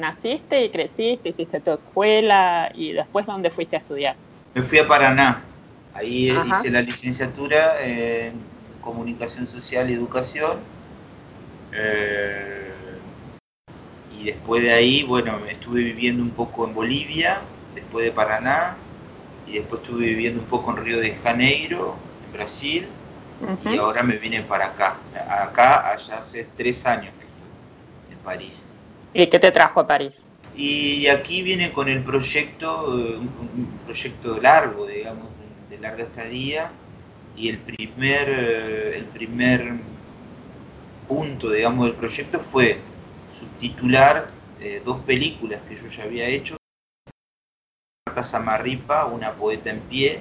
Naciste 0.00 0.64
y 0.64 0.70
creciste, 0.70 1.30
hiciste 1.30 1.58
tu 1.58 1.72
escuela 1.72 2.70
y 2.72 2.92
después 2.92 3.26
¿dónde 3.26 3.50
fuiste 3.50 3.74
a 3.74 3.80
estudiar? 3.80 4.14
Me 4.54 4.62
fui 4.62 4.78
a 4.78 4.86
Paraná, 4.86 5.42
ahí 5.98 6.30
hice 6.48 6.70
la 6.70 6.80
licenciatura 6.80 7.84
en 7.84 8.32
comunicación 8.80 9.46
social 9.46 9.90
y 9.90 9.94
educación. 9.94 10.60
Eh, 11.72 12.74
y 14.10 14.24
después 14.24 14.62
de 14.62 14.72
ahí, 14.72 15.02
bueno, 15.02 15.44
estuve 15.46 15.82
viviendo 15.82 16.22
un 16.22 16.30
poco 16.30 16.66
en 16.66 16.74
Bolivia, 16.74 17.42
después 17.74 18.04
de 18.04 18.12
Paraná, 18.12 18.76
y 19.46 19.54
después 19.54 19.82
estuve 19.82 20.06
viviendo 20.06 20.40
un 20.40 20.46
poco 20.46 20.70
en 20.70 20.78
Río 20.78 21.00
de 21.00 21.14
Janeiro, 21.14 21.96
en 22.24 22.32
Brasil, 22.32 22.86
y 23.64 23.76
ahora 23.76 24.02
me 24.02 24.16
vine 24.16 24.42
para 24.42 24.68
acá. 24.68 25.00
Acá, 25.28 25.90
allá 25.92 26.18
hace 26.18 26.44
tres 26.56 26.86
años 26.86 27.12
que 27.18 27.26
estoy 27.26 28.14
en 28.16 28.18
París. 28.18 28.70
¿Y 29.12 29.26
qué 29.26 29.38
te 29.38 29.50
trajo 29.50 29.80
a 29.80 29.86
París? 29.86 30.16
Y 30.54 31.06
aquí 31.08 31.42
viene 31.42 31.72
con 31.72 31.88
el 31.88 32.02
proyecto, 32.02 32.98
eh, 32.98 33.16
un 33.18 33.78
proyecto 33.84 34.40
largo, 34.40 34.86
digamos, 34.86 35.37
de 35.78 35.82
larga 35.82 36.04
estadía, 36.04 36.70
y 37.36 37.48
el 37.48 37.58
primer, 37.58 38.28
eh, 38.28 38.98
el 38.98 39.04
primer 39.04 39.74
punto, 41.06 41.50
digamos, 41.50 41.86
del 41.86 41.94
proyecto 41.94 42.40
fue 42.40 42.80
subtitular 43.30 44.26
eh, 44.60 44.82
dos 44.84 45.00
películas 45.00 45.60
que 45.68 45.76
yo 45.76 45.86
ya 45.86 46.02
había 46.02 46.26
hecho, 46.26 46.56
Marta 48.06 48.24
Samarripa, 48.24 49.04
una 49.06 49.32
poeta 49.34 49.70
en 49.70 49.80
pie, 49.80 50.20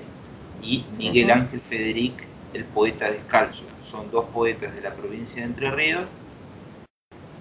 y 0.62 0.86
Miguel 0.98 1.32
Ángel 1.32 1.62
Federic, 1.62 2.26
el 2.54 2.64
poeta 2.66 3.12
descalzo. 3.12 3.66
Son 3.80 4.10
dos 4.12 4.26
poetas 4.26 4.74
de 4.74 4.82
la 4.82 4.94
provincia 4.94 5.42
de 5.42 5.48
Entre 5.48 5.72
Ríos. 5.72 6.10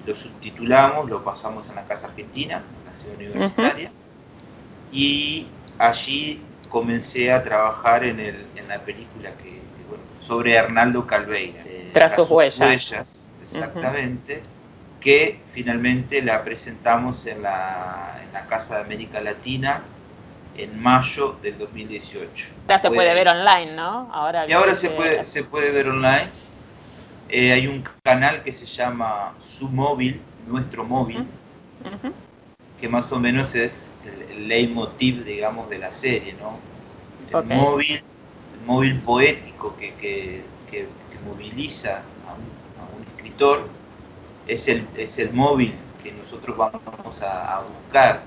Lo 0.07 0.14
subtitulamos, 0.14 1.09
lo 1.09 1.24
pasamos 1.24 1.68
en 1.68 1.76
la 1.76 1.85
Casa 1.85 2.09
Argentina, 2.09 2.62
la 2.87 2.94
ciudad 2.94 3.16
universitaria, 3.16 3.90
y 4.92 5.46
allí 5.79 6.40
comencé 6.68 7.33
a 7.33 7.42
trabajar 7.42 8.05
en, 8.05 8.20
el, 8.20 8.46
en 8.57 8.68
la 8.68 8.81
película 8.81 9.31
que, 9.42 9.61
sobre 10.20 10.59
Arnaldo 10.59 11.07
Calveira. 11.07 11.62
Eh, 11.66 11.90
Tras 11.92 12.14
sus 12.14 12.31
huellas. 12.31 13.31
exactamente, 13.42 14.42
que 15.00 15.40
finalmente 15.46 16.22
la 16.22 16.42
presentamos 16.42 17.26
en 17.26 17.42
la, 17.42 18.20
en 18.24 18.33
la 18.33 18.46
Casa 18.46 18.76
de 18.76 18.83
América 18.83 19.20
Latina 19.20 19.83
en 20.57 20.81
mayo 20.81 21.38
del 21.42 21.59
2018. 21.59 22.48
Ya 22.68 22.79
se 22.79 22.90
puede, 22.90 23.14
ver 23.14 23.29
online, 23.29 23.72
¿no? 23.74 24.09
Ahora 24.12 24.46
y 24.48 24.52
ahora 24.52 24.74
se, 24.74 24.90
puede, 24.90 25.24
se 25.24 25.44
puede 25.44 25.70
ver 25.70 25.88
online. 25.88 26.31
Eh, 27.29 27.52
hay 27.52 27.66
un 27.66 27.85
canal 28.02 28.42
que 28.42 28.52
se 28.52 28.66
llama 28.66 29.35
Su 29.38 29.68
Móvil, 29.68 30.20
Nuestro 30.46 30.85
Móvil, 30.85 31.26
que 32.80 32.88
más 32.88 33.10
o 33.12 33.20
menos 33.20 33.54
es 33.54 33.92
el, 34.04 34.48
leitmotiv, 34.48 35.24
digamos, 35.24 35.68
de 35.70 35.78
la 35.78 35.92
serie, 35.92 36.34
¿no? 36.34 36.58
El 37.38 37.44
móvil, 37.46 38.02
el 38.52 38.66
móvil 38.66 39.00
poético 39.00 39.76
que, 39.76 39.94
que, 39.94 40.42
que, 40.70 40.86
moviliza 41.26 42.02
a 42.28 42.34
un, 42.34 43.04
escritor 43.16 43.68
es 44.46 44.68
el, 44.68 44.86
es 44.96 45.18
el 45.18 45.32
móvil 45.32 45.74
que 46.04 46.12
nosotros 46.12 46.56
vamos 46.56 47.20
a, 47.20 47.56
a 47.56 47.62
buscar, 47.62 48.22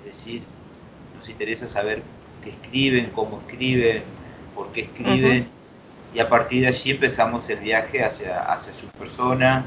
es 0.00 0.04
decir, 0.04 0.42
nos 1.16 1.30
interesa 1.30 1.66
saber 1.66 2.02
qué 2.44 2.50
escriben, 2.50 3.10
cómo 3.14 3.40
escriben, 3.46 4.02
por 4.54 4.70
qué 4.72 4.82
escriben, 4.82 5.48
y 6.14 6.20
a 6.20 6.28
partir 6.28 6.62
de 6.62 6.68
allí 6.68 6.90
empezamos 6.90 7.48
el 7.48 7.60
viaje 7.60 8.04
hacia, 8.04 8.42
hacia 8.52 8.74
su 8.74 8.88
persona, 8.88 9.64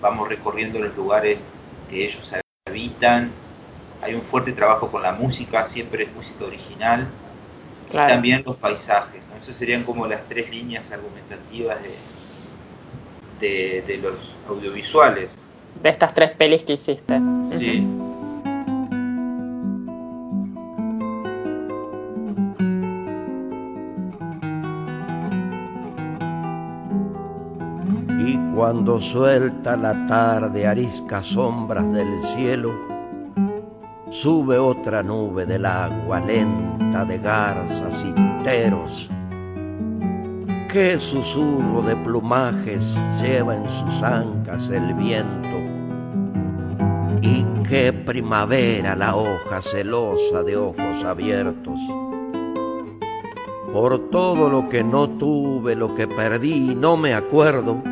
vamos 0.00 0.28
recorriendo 0.28 0.78
los 0.78 0.94
lugares 0.94 1.48
que 1.88 2.04
ellos 2.04 2.34
habitan, 2.68 3.32
hay 4.04 4.14
un 4.14 4.22
fuerte 4.22 4.52
trabajo 4.52 4.90
con 4.90 5.02
la 5.02 5.12
música, 5.12 5.64
siempre 5.64 6.04
es 6.04 6.12
música 6.12 6.44
original, 6.44 7.08
y 7.88 7.96
también 7.96 8.42
los 8.44 8.56
paisajes, 8.56 9.22
¿no? 9.30 9.38
Esas 9.38 9.56
serían 9.56 9.82
como 9.82 10.06
las 10.06 10.28
tres 10.28 10.50
líneas 10.50 10.92
argumentativas 10.92 11.78
de, 13.40 13.82
de, 13.86 13.96
los 13.98 14.36
audiovisuales. 14.48 15.30
De 15.82 15.88
estas 15.88 16.14
tres 16.14 16.32
pelis 16.32 16.64
que 16.64 16.74
hiciste. 16.74 17.20
Sí. 17.58 17.86
Cuando 28.54 29.00
suelta 29.00 29.76
la 29.76 30.06
tarde 30.06 30.66
ariscas 30.66 31.26
sombras 31.26 31.92
del 31.92 32.22
cielo, 32.22 32.93
sube 34.14 34.58
otra 34.58 35.02
nube 35.02 35.44
del 35.44 35.66
agua 35.66 36.20
lenta 36.20 37.04
de 37.04 37.18
garzas 37.18 38.06
y 38.06 38.44
teros. 38.44 39.10
Qué 40.70 40.98
susurro 41.00 41.82
de 41.82 41.96
plumajes 41.96 42.96
lleva 43.20 43.56
en 43.56 43.68
sus 43.68 44.02
ancas 44.02 44.70
el 44.70 44.94
viento. 44.94 45.48
Y 47.22 47.44
qué 47.68 47.92
primavera 47.92 48.94
la 48.94 49.16
hoja 49.16 49.60
celosa 49.60 50.42
de 50.44 50.56
ojos 50.56 51.04
abiertos. 51.04 51.80
Por 53.72 54.10
todo 54.10 54.48
lo 54.48 54.68
que 54.68 54.84
no 54.84 55.08
tuve, 55.08 55.74
lo 55.74 55.94
que 55.96 56.06
perdí, 56.06 56.76
no 56.76 56.96
me 56.96 57.14
acuerdo 57.14 57.82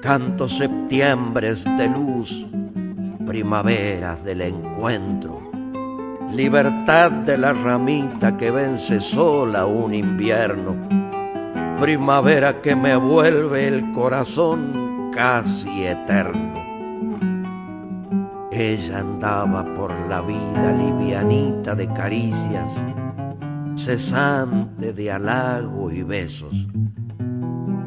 cantos 0.00 0.56
septiembres 0.56 1.64
de 1.64 1.88
luz, 1.88 2.46
primaveras 3.32 4.22
del 4.24 4.42
encuentro, 4.42 5.40
libertad 6.34 7.10
de 7.10 7.38
la 7.38 7.54
ramita 7.54 8.36
que 8.36 8.50
vence 8.50 9.00
sola 9.00 9.64
un 9.64 9.94
invierno, 9.94 10.76
primavera 11.80 12.60
que 12.60 12.76
me 12.76 12.94
vuelve 12.94 13.68
el 13.68 13.90
corazón 13.92 15.10
casi 15.14 15.86
eterno. 15.86 16.52
Ella 18.50 18.98
andaba 18.98 19.64
por 19.76 19.98
la 20.10 20.20
vida 20.20 20.70
livianita 20.72 21.74
de 21.74 21.88
caricias, 21.88 22.70
cesante 23.76 24.92
de 24.92 25.10
halago 25.10 25.90
y 25.90 26.02
besos 26.02 26.68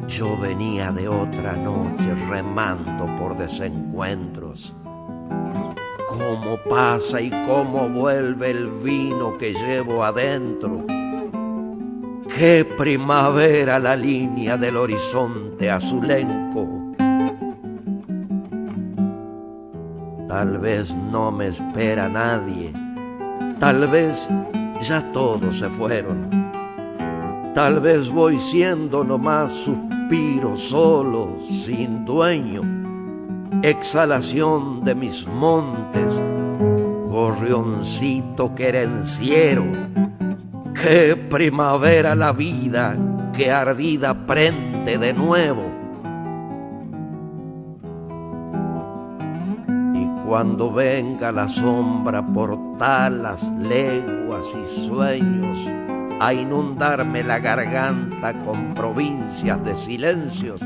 yo 0.08 0.38
venía 0.38 0.92
de 0.92 1.08
otra 1.08 1.56
noche 1.56 2.14
remando 2.28 3.06
por 3.16 3.36
desencuentros. 3.36 4.74
Cómo 6.08 6.58
pasa 6.68 7.20
y 7.20 7.30
cómo 7.46 7.88
vuelve 7.88 8.50
el 8.50 8.68
vino 8.68 9.36
que 9.38 9.52
llevo 9.52 10.04
adentro. 10.04 10.84
Qué 12.36 12.66
primavera 12.76 13.78
la 13.78 13.96
línea 13.96 14.56
del 14.56 14.76
horizonte 14.76 15.70
azulenco. 15.70 16.68
Tal 20.28 20.58
vez 20.58 20.94
no 20.94 21.30
me 21.30 21.48
espera 21.48 22.08
nadie, 22.08 22.72
tal 23.58 23.86
vez 23.86 24.28
ya 24.82 25.00
todos 25.12 25.58
se 25.58 25.68
fueron. 25.70 26.30
Tal 27.54 27.80
vez 27.80 28.10
voy 28.10 28.38
siendo 28.38 29.02
nomás 29.02 29.52
su 29.52 29.86
solo, 30.56 31.36
sin 31.50 32.04
dueño, 32.04 32.62
exhalación 33.62 34.84
de 34.84 34.94
mis 34.94 35.26
montes, 35.26 36.12
gorrioncito 37.08 38.54
querenciero, 38.54 39.64
qué 40.74 41.16
primavera 41.16 42.14
la 42.14 42.32
vida, 42.32 42.96
que 43.32 43.50
ardida 43.50 44.26
prende 44.26 44.98
de 44.98 45.12
nuevo. 45.12 45.64
Y 49.94 50.06
cuando 50.26 50.72
venga 50.72 51.32
la 51.32 51.48
sombra 51.48 52.26
por 52.26 52.78
talas, 52.78 53.50
leguas 53.60 54.46
y 54.54 54.86
sueños, 54.86 55.58
a 56.20 56.32
inundarme 56.32 57.22
la 57.22 57.38
garganta 57.38 58.32
con 58.42 58.74
provincias 58.74 59.62
de 59.64 59.74
silencios, 59.74 60.60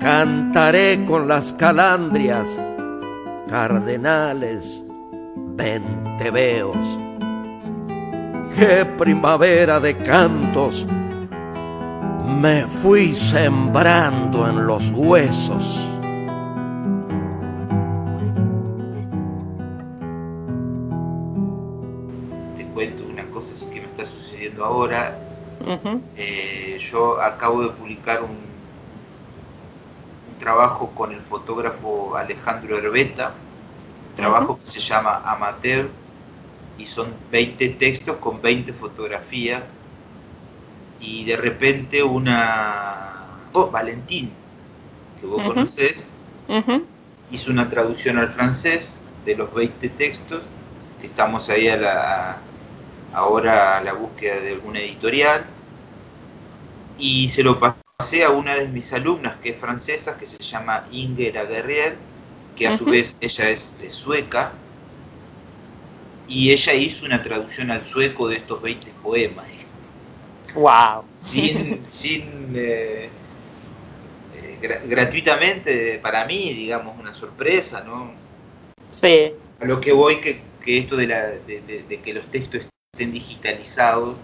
cantaré 0.00 1.04
con 1.04 1.28
las 1.28 1.52
calandrias, 1.52 2.60
cardenales, 3.48 4.84
venteveos. 5.56 6.76
Qué 8.56 8.84
primavera 8.96 9.80
de 9.80 9.96
cantos 9.96 10.86
me 12.40 12.62
fui 12.66 13.12
sembrando 13.12 14.48
en 14.48 14.66
los 14.66 14.88
huesos. 14.90 16.00
Te 22.56 22.64
cuento 22.66 23.04
una 23.10 23.24
cosa 23.26 23.70
que 23.70 23.80
me 23.80 23.86
está 23.86 24.04
sucediendo 24.04 24.64
ahora. 24.64 25.18
Eh, 26.16 26.78
yo 26.80 27.20
acabo 27.20 27.62
de 27.62 27.70
publicar 27.70 28.22
un, 28.22 28.57
trabajo 30.38 30.90
con 30.94 31.12
el 31.12 31.20
fotógrafo 31.20 32.16
Alejandro 32.16 32.78
Herbeta, 32.78 33.32
trabajo 34.16 34.58
que 34.58 34.66
se 34.66 34.80
llama 34.80 35.22
Amateur, 35.24 35.88
y 36.78 36.86
son 36.86 37.12
20 37.30 37.70
textos 37.70 38.16
con 38.18 38.40
20 38.40 38.72
fotografías 38.72 39.64
y 41.00 41.24
de 41.24 41.36
repente 41.36 42.02
una... 42.02 43.14
Oh, 43.52 43.70
Valentín, 43.70 44.30
que 45.20 45.26
vos 45.26 45.42
conocés, 45.42 46.08
hizo 47.30 47.50
una 47.50 47.68
traducción 47.68 48.18
al 48.18 48.30
francés 48.30 48.90
de 49.24 49.36
los 49.36 49.52
20 49.52 49.88
textos, 49.90 50.42
estamos 51.02 51.50
ahí 51.50 51.68
a 51.68 51.76
la, 51.76 52.36
ahora 53.12 53.78
a 53.78 53.82
la 53.82 53.94
búsqueda 53.94 54.40
de 54.40 54.52
alguna 54.52 54.80
editorial, 54.80 55.44
y 56.98 57.28
se 57.28 57.42
lo 57.42 57.58
pasé 57.98 58.22
a 58.22 58.30
una 58.30 58.54
de 58.54 58.68
mis 58.68 58.92
alumnas 58.92 59.38
que 59.42 59.50
es 59.50 59.56
francesa, 59.56 60.16
que 60.16 60.24
se 60.24 60.38
llama 60.38 60.86
Ingera 60.92 61.44
Guerrier, 61.44 61.96
que 62.56 62.68
a 62.68 62.78
su 62.78 62.84
vez 62.84 63.18
ella 63.20 63.50
es, 63.50 63.74
sueca, 63.88 64.52
y 66.28 66.52
ella 66.52 66.74
hizo 66.74 67.06
una 67.06 67.20
traducción 67.24 67.72
al 67.72 67.84
sueco 67.84 68.28
de 68.28 68.36
estos 68.36 68.62
20 68.62 68.92
poemas. 69.02 69.48
¡Wow! 70.54 71.06
Sin, 71.12 71.82
sin 71.88 72.52
eh, 72.54 73.08
eh, 74.36 74.80
gratuitamente 74.86 75.98
para 75.98 76.24
mí, 76.24 76.54
digamos, 76.54 76.96
una 77.00 77.12
sorpresa, 77.12 77.80
¿no? 77.80 78.12
Sí. 78.92 79.32
A 79.58 79.64
lo 79.64 79.80
que 79.80 79.90
voy, 79.90 80.20
que, 80.20 80.40
que 80.64 80.78
esto 80.78 80.96
de, 80.96 81.08
la, 81.08 81.26
de, 81.26 81.84
de, 81.88 82.00
que 82.00 82.14
los 82.14 82.30
textos 82.30 82.68
estén 82.94 83.10
digitalizados 83.10 84.16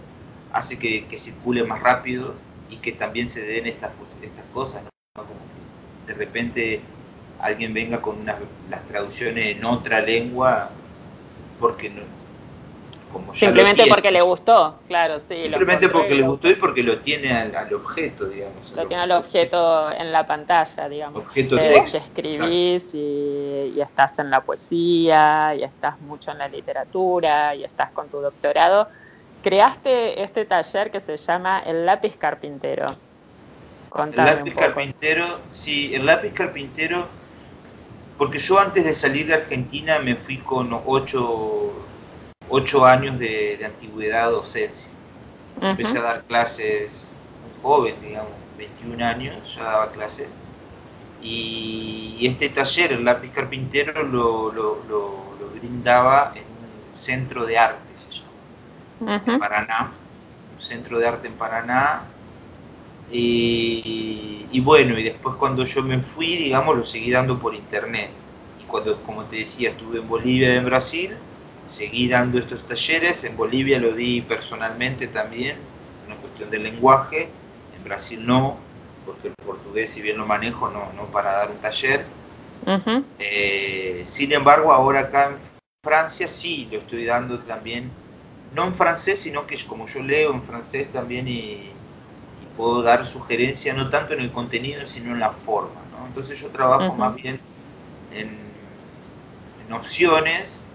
hace 0.52 0.78
que, 0.78 1.06
que, 1.06 1.18
circule 1.18 1.64
más 1.64 1.82
rápido 1.82 2.36
y 2.70 2.76
que 2.76 2.92
también 2.92 3.28
se 3.28 3.42
den 3.42 3.66
estas, 3.66 3.92
estas 4.22 4.44
cosas, 4.52 4.84
¿no? 4.84 4.90
Como 5.14 5.28
que 5.28 6.12
de 6.12 6.18
repente 6.18 6.80
alguien 7.40 7.74
venga 7.74 8.00
con 8.00 8.20
unas, 8.20 8.36
las 8.70 8.86
traducciones 8.86 9.56
en 9.56 9.64
otra 9.64 10.00
lengua, 10.00 10.70
porque 11.58 11.90
no, 11.90 12.02
Simplemente 13.32 13.84
porque 13.88 14.10
le 14.10 14.20
gustó, 14.22 14.78
claro, 14.86 15.20
sí. 15.20 15.42
Simplemente 15.42 15.88
porque 15.88 16.14
le 16.14 16.22
gustó 16.22 16.50
y 16.50 16.54
porque 16.54 16.82
lo 16.82 16.98
tiene 16.98 17.32
al, 17.32 17.72
objeto, 17.72 18.26
digamos. 18.26 18.72
Lo 18.72 18.86
tiene 18.86 19.02
al 19.02 19.12
objeto 19.12 19.90
en 19.92 20.12
la 20.12 20.26
pantalla, 20.26 20.88
digamos. 20.88 21.24
Objeto 21.24 21.58
eh, 21.58 21.82
escribís 21.84 22.94
y, 22.94 23.72
y, 23.76 23.80
estás 23.80 24.18
en 24.18 24.30
la 24.30 24.40
poesía, 24.40 25.54
y 25.54 25.62
estás 25.62 26.00
mucho 26.00 26.30
en 26.32 26.38
la 26.38 26.48
literatura, 26.48 27.54
y 27.54 27.64
estás 27.64 27.90
con 27.90 28.08
tu 28.08 28.20
doctorado. 28.20 28.88
Creaste 29.44 30.22
este 30.22 30.46
taller 30.46 30.90
que 30.90 31.00
se 31.00 31.18
llama 31.18 31.60
El 31.60 31.84
lápiz 31.84 32.16
carpintero. 32.16 32.96
Contame 33.90 34.30
el 34.30 34.36
lápiz 34.38 34.54
carpintero, 34.54 35.40
sí, 35.50 35.94
el 35.94 36.06
lápiz 36.06 36.32
carpintero, 36.32 37.06
porque 38.16 38.38
yo 38.38 38.58
antes 38.58 38.86
de 38.86 38.94
salir 38.94 39.26
de 39.26 39.34
Argentina 39.34 39.98
me 39.98 40.16
fui 40.16 40.38
con 40.38 40.72
ocho 40.86 41.72
ocho 42.48 42.86
años 42.86 43.18
de, 43.18 43.58
de 43.58 43.66
antigüedad 43.66 44.30
docencia. 44.30 44.90
Uh 45.56 45.60
-huh. 45.60 45.70
Empecé 45.72 45.98
a 45.98 46.02
dar 46.02 46.24
clases 46.24 47.20
muy 47.42 47.62
joven, 47.62 47.96
digamos, 48.00 48.32
21 48.56 49.04
años, 49.04 49.54
ya 49.54 49.64
daba 49.64 49.92
clases. 49.92 50.26
Y, 51.22 52.16
y 52.18 52.26
este 52.26 52.48
taller, 52.48 52.92
el 52.92 53.04
lápiz 53.04 53.30
carpintero, 53.30 54.04
lo, 54.04 54.50
lo, 54.50 54.82
lo, 54.88 55.34
lo, 55.38 55.48
brindaba 55.54 56.32
en 56.34 56.44
un 56.44 56.96
centro 56.96 57.44
de 57.44 57.58
arte, 57.58 57.78
se. 57.94 58.23
En 59.06 59.38
Paraná, 59.38 59.92
un 60.54 60.60
centro 60.60 60.98
de 60.98 61.06
arte 61.06 61.28
en 61.28 61.34
Paraná. 61.34 62.02
Y, 63.10 64.46
y, 64.50 64.60
bueno, 64.60 64.98
y 64.98 65.02
después 65.02 65.36
cuando 65.36 65.64
yo 65.64 65.82
me 65.82 66.00
fui, 66.00 66.36
digamos, 66.36 66.76
lo 66.76 66.84
seguí 66.84 67.10
dando 67.10 67.38
por 67.38 67.54
internet. 67.54 68.10
Y 68.60 68.64
cuando, 68.64 69.00
como 69.02 69.24
te 69.24 69.36
decía, 69.36 69.70
estuve 69.70 69.98
en 69.98 70.08
Bolivia 70.08 70.54
y 70.54 70.56
en 70.56 70.64
Brasil, 70.64 71.16
seguí 71.66 72.08
dando 72.08 72.38
estos 72.38 72.62
talleres, 72.66 73.24
en 73.24 73.36
Bolivia 73.36 73.78
lo 73.78 73.92
di 73.92 74.22
personalmente 74.22 75.06
también, 75.08 75.56
una 76.06 76.16
cuestión 76.16 76.50
de 76.50 76.58
lenguaje, 76.58 77.28
en 77.76 77.84
Brasil 77.84 78.24
no, 78.24 78.56
porque 79.06 79.28
el 79.28 79.34
portugués 79.44 79.90
si 79.90 80.00
bien 80.00 80.18
lo 80.18 80.26
manejo, 80.26 80.70
no, 80.70 80.92
no 80.94 81.04
para 81.06 81.32
dar 81.32 81.50
un 81.50 81.58
taller. 81.58 82.06
Uh 82.66 82.70
-huh. 82.70 83.04
eh, 83.18 84.02
sin 84.06 84.32
embargo, 84.32 84.72
ahora 84.72 85.00
acá 85.00 85.30
en 85.30 85.36
Francia 85.84 86.26
sí 86.26 86.68
lo 86.72 86.78
estoy 86.78 87.04
dando 87.04 87.38
también, 87.40 87.90
no 88.54 88.64
en 88.64 88.74
francés, 88.74 89.20
sino 89.20 89.46
que 89.46 89.62
como 89.66 89.86
yo 89.86 90.02
leo 90.02 90.32
en 90.32 90.42
francés 90.42 90.90
también 90.92 91.26
y, 91.28 91.32
y 91.32 91.72
puedo 92.56 92.82
dar 92.82 93.04
sugerencia 93.04 93.74
no 93.74 93.90
tanto 93.90 94.14
en 94.14 94.20
el 94.20 94.30
contenido, 94.32 94.86
sino 94.86 95.12
en 95.12 95.20
la 95.20 95.30
forma. 95.30 95.80
¿no? 95.92 96.06
Entonces 96.06 96.40
yo 96.40 96.48
trabajo 96.50 96.86
uh 96.86 96.94
-huh. 96.94 96.96
más 96.96 97.14
bien 97.14 97.40
en, 98.12 98.38
en 99.66 99.72
opciones 99.72 100.66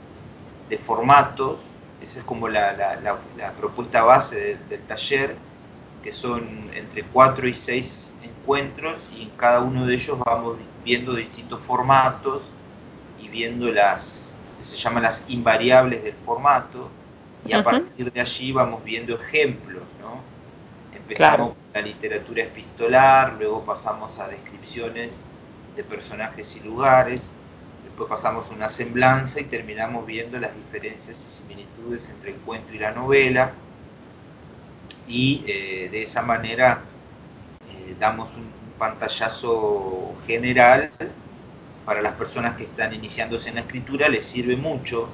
de 0.69 0.77
formatos, 0.77 1.61
esa 2.01 2.19
es 2.19 2.25
como 2.25 2.47
la, 2.47 2.73
la, 2.73 2.95
la, 3.01 3.17
la 3.38 3.51
propuesta 3.53 4.03
base 4.03 4.36
de, 4.36 4.55
del 4.69 4.82
taller, 4.82 5.36
que 6.03 6.11
son 6.11 6.69
entre 6.73 7.03
4 7.03 7.47
y 7.47 7.53
6 7.53 8.13
encuentros 8.23 9.09
y 9.15 9.23
en 9.23 9.30
cada 9.32 9.61
uno 9.61 9.86
de 9.86 9.93
ellos 9.95 10.17
vamos 10.19 10.57
viendo 10.84 11.13
distintos 11.13 11.61
formatos 11.61 12.43
y 13.21 13.27
viendo 13.27 13.71
las, 13.71 14.30
que 14.57 14.63
se 14.63 14.77
llaman 14.77 15.03
las 15.03 15.25
invariables 15.30 16.03
del 16.03 16.15
formato, 16.25 16.89
y 17.46 17.54
a 17.54 17.58
uh 17.58 17.62
-huh. 17.62 17.64
partir 17.64 18.12
de 18.12 18.22
allí 18.22 18.52
vamos 18.52 18.84
viendo 18.84 19.16
ejemplos, 19.16 19.84
¿no? 20.02 20.22
Empezamos 20.96 21.38
claro. 21.38 21.56
con 21.56 21.74
la 21.74 21.82
literatura 21.82 22.44
epistolar, 22.44 23.36
luego 23.40 23.64
pasamos 23.66 24.20
a 24.20 24.28
descripciones 24.28 25.22
de 25.76 25.84
personajes 25.84 26.56
y 26.56 26.60
lugares, 26.60 27.24
después 27.84 28.10
pasamos 28.10 28.52
una 28.52 28.70
semblanza 28.70 29.40
y 29.40 29.46
terminamos 29.46 30.06
viendo 30.06 30.38
las 30.40 30.56
diferencias 30.56 31.18
y 31.26 31.30
similitudes 31.30 32.10
entre 32.10 32.32
el 32.32 32.38
cuento 32.38 32.74
y 32.74 32.80
la 32.80 32.92
novela, 32.92 33.52
y 35.08 35.44
eh, 35.48 35.90
de 35.90 36.02
esa 36.02 36.22
manera 36.22 36.82
eh, 37.68 37.96
damos 38.00 38.36
un, 38.36 38.60
pantallazo 38.80 40.16
general 40.26 40.90
para 41.86 42.02
las 42.02 42.14
personas 42.14 42.56
que 42.56 42.64
están 42.64 42.94
iniciándose 42.94 43.50
en 43.50 43.56
la 43.56 43.62
escritura, 43.62 44.08
les 44.08 44.26
sirve 44.26 44.56
mucho, 44.56 45.10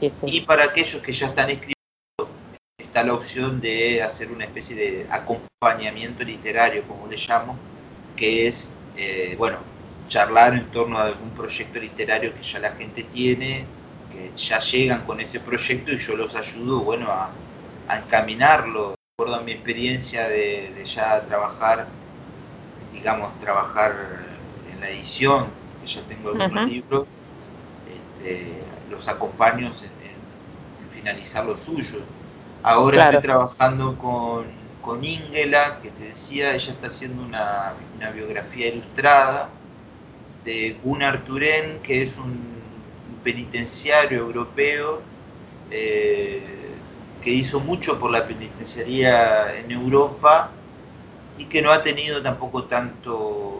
y 0.00 0.40
para 0.42 0.64
aquellos 0.64 1.00
que 1.02 1.12
ya 1.12 1.26
están 1.26 1.50
escribiendo, 1.50 1.74
está 2.78 3.04
la 3.04 3.14
opción 3.14 3.60
de 3.60 4.02
hacer 4.02 4.30
una 4.30 4.44
especie 4.44 4.76
de 4.76 5.06
acompañamiento 5.10 6.24
literario, 6.24 6.82
como 6.84 7.06
le 7.06 7.16
llamo, 7.16 7.58
que 8.16 8.46
es, 8.46 8.72
eh, 8.96 9.34
bueno, 9.38 9.58
charlar 10.08 10.54
en 10.54 10.66
torno 10.70 10.98
a 10.98 11.06
algún 11.06 11.30
proyecto 11.30 11.80
literario 11.80 12.34
que 12.34 12.42
ya 12.42 12.58
la 12.58 12.72
gente 12.72 13.02
tiene, 13.04 13.64
que 14.12 14.30
ya 14.36 14.60
llegan 14.60 15.04
con 15.04 15.20
ese 15.20 15.40
proyecto 15.40 15.92
y 15.92 15.98
yo 15.98 16.16
los 16.16 16.36
ayudo, 16.36 16.80
bueno, 16.80 17.10
a, 17.10 17.30
a 17.88 17.98
encaminarlo. 17.98 18.94
Recuerdo 19.18 19.42
mi 19.44 19.52
experiencia 19.52 20.28
de, 20.28 20.72
de, 20.76 20.84
ya 20.84 21.22
trabajar, 21.22 21.86
digamos, 22.92 23.38
trabajar 23.40 23.94
en 24.72 24.80
la 24.80 24.90
edición, 24.90 25.46
que 25.80 25.86
ya 25.86 26.02
tengo 26.02 26.30
algunos 26.30 26.50
uh 26.50 26.66
-huh. 26.66 26.68
libros, 26.68 27.06
este, 27.88 28.62
los 28.90 29.08
acompaño 29.08 29.68
en, 29.68 30.04
finalizar 30.90 31.44
lo 31.44 31.56
suyo. 31.56 31.98
Ahora 32.62 32.94
claro. 32.94 33.10
estoy 33.10 33.22
trabajando 33.22 33.98
con, 33.98 34.44
con 34.80 35.04
Ingela, 35.04 35.80
que 35.82 35.90
te 35.90 36.04
decía, 36.04 36.54
ella 36.54 36.70
está 36.70 36.86
haciendo 36.86 37.22
una, 37.22 37.74
una 37.96 38.10
biografía 38.10 38.68
ilustrada, 38.68 39.50
de 40.44 40.76
Gunnar 40.82 41.24
Turén, 41.24 41.80
que 41.82 42.02
es 42.02 42.16
un 42.16 42.38
penitenciario 43.22 44.18
europeo 44.18 45.00
eh, 45.70 46.42
que 47.22 47.30
hizo 47.30 47.58
mucho 47.58 47.98
por 47.98 48.10
la 48.10 48.26
penitenciaría 48.26 49.58
en 49.58 49.70
Europa 49.70 50.50
y 51.38 51.46
que 51.46 51.62
no 51.62 51.72
ha 51.72 51.82
tenido 51.82 52.22
tampoco 52.22 52.64
tanto 52.64 53.53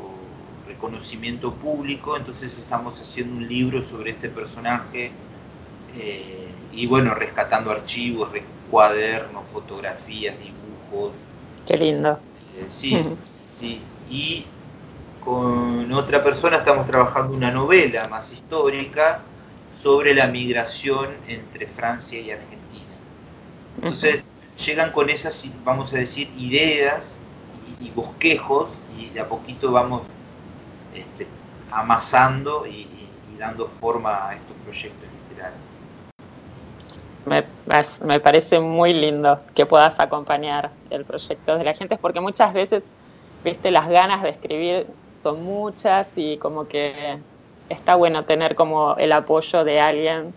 reconocimiento 0.85 1.53
público, 1.55 2.16
entonces 2.16 2.59
estamos 2.59 3.01
haciendo 3.01 3.37
un 3.37 3.49
libro 3.49 3.80
sobre 3.80 4.11
este 4.11 4.28
personaje 4.28 5.12
eh, 5.97 6.49
y 6.72 6.87
bueno, 6.87 7.14
rescatando 7.14 7.70
archivos, 7.70 8.28
cuadernos, 8.70 9.45
fotografías, 9.49 10.35
dibujos. 10.39 11.12
Qué 11.66 11.76
lindo. 11.78 12.18
Eh, 12.57 12.66
sí, 12.68 13.03
sí. 13.59 13.80
Y 14.11 14.45
con 15.24 15.91
otra 15.93 16.22
persona 16.22 16.59
estamos 16.59 16.87
trabajando 16.87 17.35
una 17.35 17.51
novela 17.51 18.07
más 18.09 18.32
histórica 18.32 19.22
sobre 19.74 20.14
la 20.14 20.26
migración 20.26 21.09
entre 21.26 21.66
Francia 21.66 22.20
y 22.20 22.30
Argentina. 22.30 22.85
Entonces 23.76 24.26
llegan 24.66 24.93
con 24.93 25.09
esas, 25.09 25.51
vamos 25.64 25.95
a 25.95 25.99
decir, 25.99 26.28
ideas 26.37 27.20
y, 27.80 27.91
bosquejos 27.91 28.82
y 28.99 29.09
de 29.11 29.20
a 29.20 29.28
poquito 29.28 29.72
vamos 29.72 30.03
este, 30.95 31.26
amasando 31.70 32.66
y, 32.66 32.88
dando 33.38 33.66
forma 33.66 34.28
a 34.28 34.34
estos 34.36 34.57
proyectos 34.62 35.09
literarios. 35.28 35.61
Me, 38.07 38.20
parece 38.20 38.61
muy 38.61 38.95
lindo 38.95 39.40
que 39.55 39.66
puedas 39.66 39.99
acompañar 39.99 40.70
el 40.90 41.05
proyecto 41.05 41.59
de 41.59 41.64
la 41.64 41.74
gente, 41.74 41.99
porque 41.99 42.20
muchas 42.20 42.55
veces, 42.55 42.84
viste, 43.42 43.72
las 43.72 43.88
ganas 43.88 44.22
de 44.22 44.30
escribir 44.30 44.86
son 45.20 45.42
muchas 45.42 46.07
y 46.14 46.36
como 46.38 46.68
que 46.68 47.18
está 47.68 47.97
bueno 47.97 48.24
tener 48.24 48.55
como 48.55 48.95
el 48.97 49.11
apoyo 49.11 49.64
de 49.64 49.80
alguien 49.80 50.32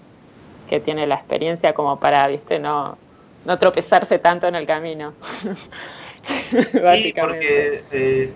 que 0.68 0.80
tiene 0.80 1.06
la 1.06 1.16
experiencia 1.16 1.74
como 1.74 2.00
para, 2.00 2.28
viste, 2.28 2.58
no, 2.58 2.98
no 3.46 3.60
tropezarse 3.60 4.18
tanto 4.18 4.48
en 4.48 4.56
el 4.56 4.66
camino. 4.66 5.14
sí, 6.50 7.14
porque 7.18 7.84
eh, 7.92 8.34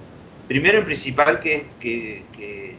primero 0.52 0.80
y 0.80 0.82
principal 0.82 1.39
que, 1.39 1.66
que, 1.80 2.26
que, 2.34 2.76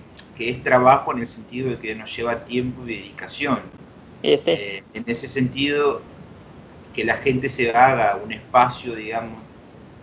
es 0.50 0.62
trabajo 0.62 1.10
en 1.12 1.20
el 1.20 1.26
sentido 1.26 1.70
de 1.70 1.78
que 1.78 1.94
nos 1.94 2.14
lleva 2.14 2.44
tiempo 2.44 2.82
y 2.86 2.96
dedicación. 2.96 3.60
Eh, 4.22 4.82
en 4.92 5.04
ese 5.06 5.26
sentido, 5.26 6.02
que 6.94 7.02
la 7.02 7.16
gente 7.16 7.48
se 7.48 7.70
haga 7.70 8.16
un 8.22 8.30
espacio, 8.30 8.94
digamos, 8.94 9.38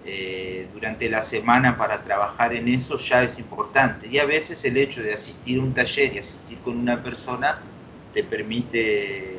eh, 0.03 0.67
durante 0.73 1.07
la 1.09 1.21
semana 1.21 1.77
para 1.77 2.03
trabajar 2.03 2.55
en 2.55 2.69
eso 2.69 2.97
ya 2.97 3.21
es 3.21 3.37
importante. 3.37 4.07
Y 4.07 4.17
a 4.17 4.25
veces 4.25 4.65
el 4.65 4.75
hecho 4.75 5.03
de 5.03 5.13
asistir 5.13 5.59
a 5.59 5.61
un 5.61 5.71
taller 5.71 6.15
y 6.15 6.17
asistir 6.17 6.57
con 6.59 6.75
una 6.75 7.03
persona 7.03 7.59
te 8.13 8.23
permite 8.23 9.35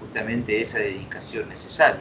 justamente 0.00 0.60
esa 0.60 0.80
dedicación 0.80 1.48
necesaria. 1.48 2.00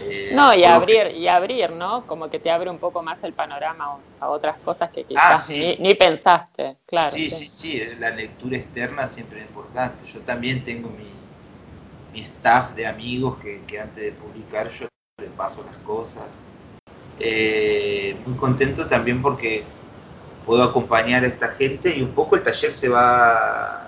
Eh, 0.00 0.32
no, 0.34 0.54
y 0.54 0.64
abrir, 0.64 1.14
y 1.14 1.28
abrir, 1.28 1.70
¿no? 1.72 2.06
Como 2.06 2.28
que 2.28 2.38
te 2.38 2.50
abre 2.50 2.70
un 2.70 2.78
poco 2.78 3.02
más 3.02 3.22
el 3.24 3.32
panorama 3.32 3.98
a 4.20 4.28
otras 4.28 4.58
cosas 4.58 4.90
que 4.90 5.04
quizás 5.04 5.48
ah, 5.50 5.52
ni, 5.78 5.94
pensaste, 5.94 6.76
claro. 6.86 7.10
Sí, 7.10 7.30
sí, 7.30 7.48
sí, 7.48 7.80
es 7.80 7.98
la 7.98 8.10
lectura 8.10 8.56
externa 8.56 9.06
siempre 9.06 9.40
es 9.40 9.46
importante. 9.46 10.04
Yo 10.04 10.20
también 10.20 10.62
tengo 10.64 10.90
mi, 10.90 11.10
mi 12.12 12.20
staff 12.20 12.74
de 12.74 12.86
amigos 12.86 13.38
que, 13.38 13.64
que, 13.64 13.80
antes 13.80 14.04
de 14.04 14.12
publicar 14.12 14.68
yo 14.68 14.86
le 15.20 15.28
paso 15.28 15.64
las 15.64 15.76
cosas. 15.78 16.24
Eh, 17.20 18.16
muy 18.24 18.36
contento 18.36 18.86
también 18.86 19.20
porque 19.20 19.64
puedo 20.46 20.62
acompañar 20.62 21.24
a 21.24 21.26
esta 21.26 21.48
gente 21.48 21.96
y 21.96 22.02
un 22.02 22.12
poco 22.12 22.36
el 22.36 22.42
taller 22.42 22.72
se 22.72 22.88
va 22.88 23.87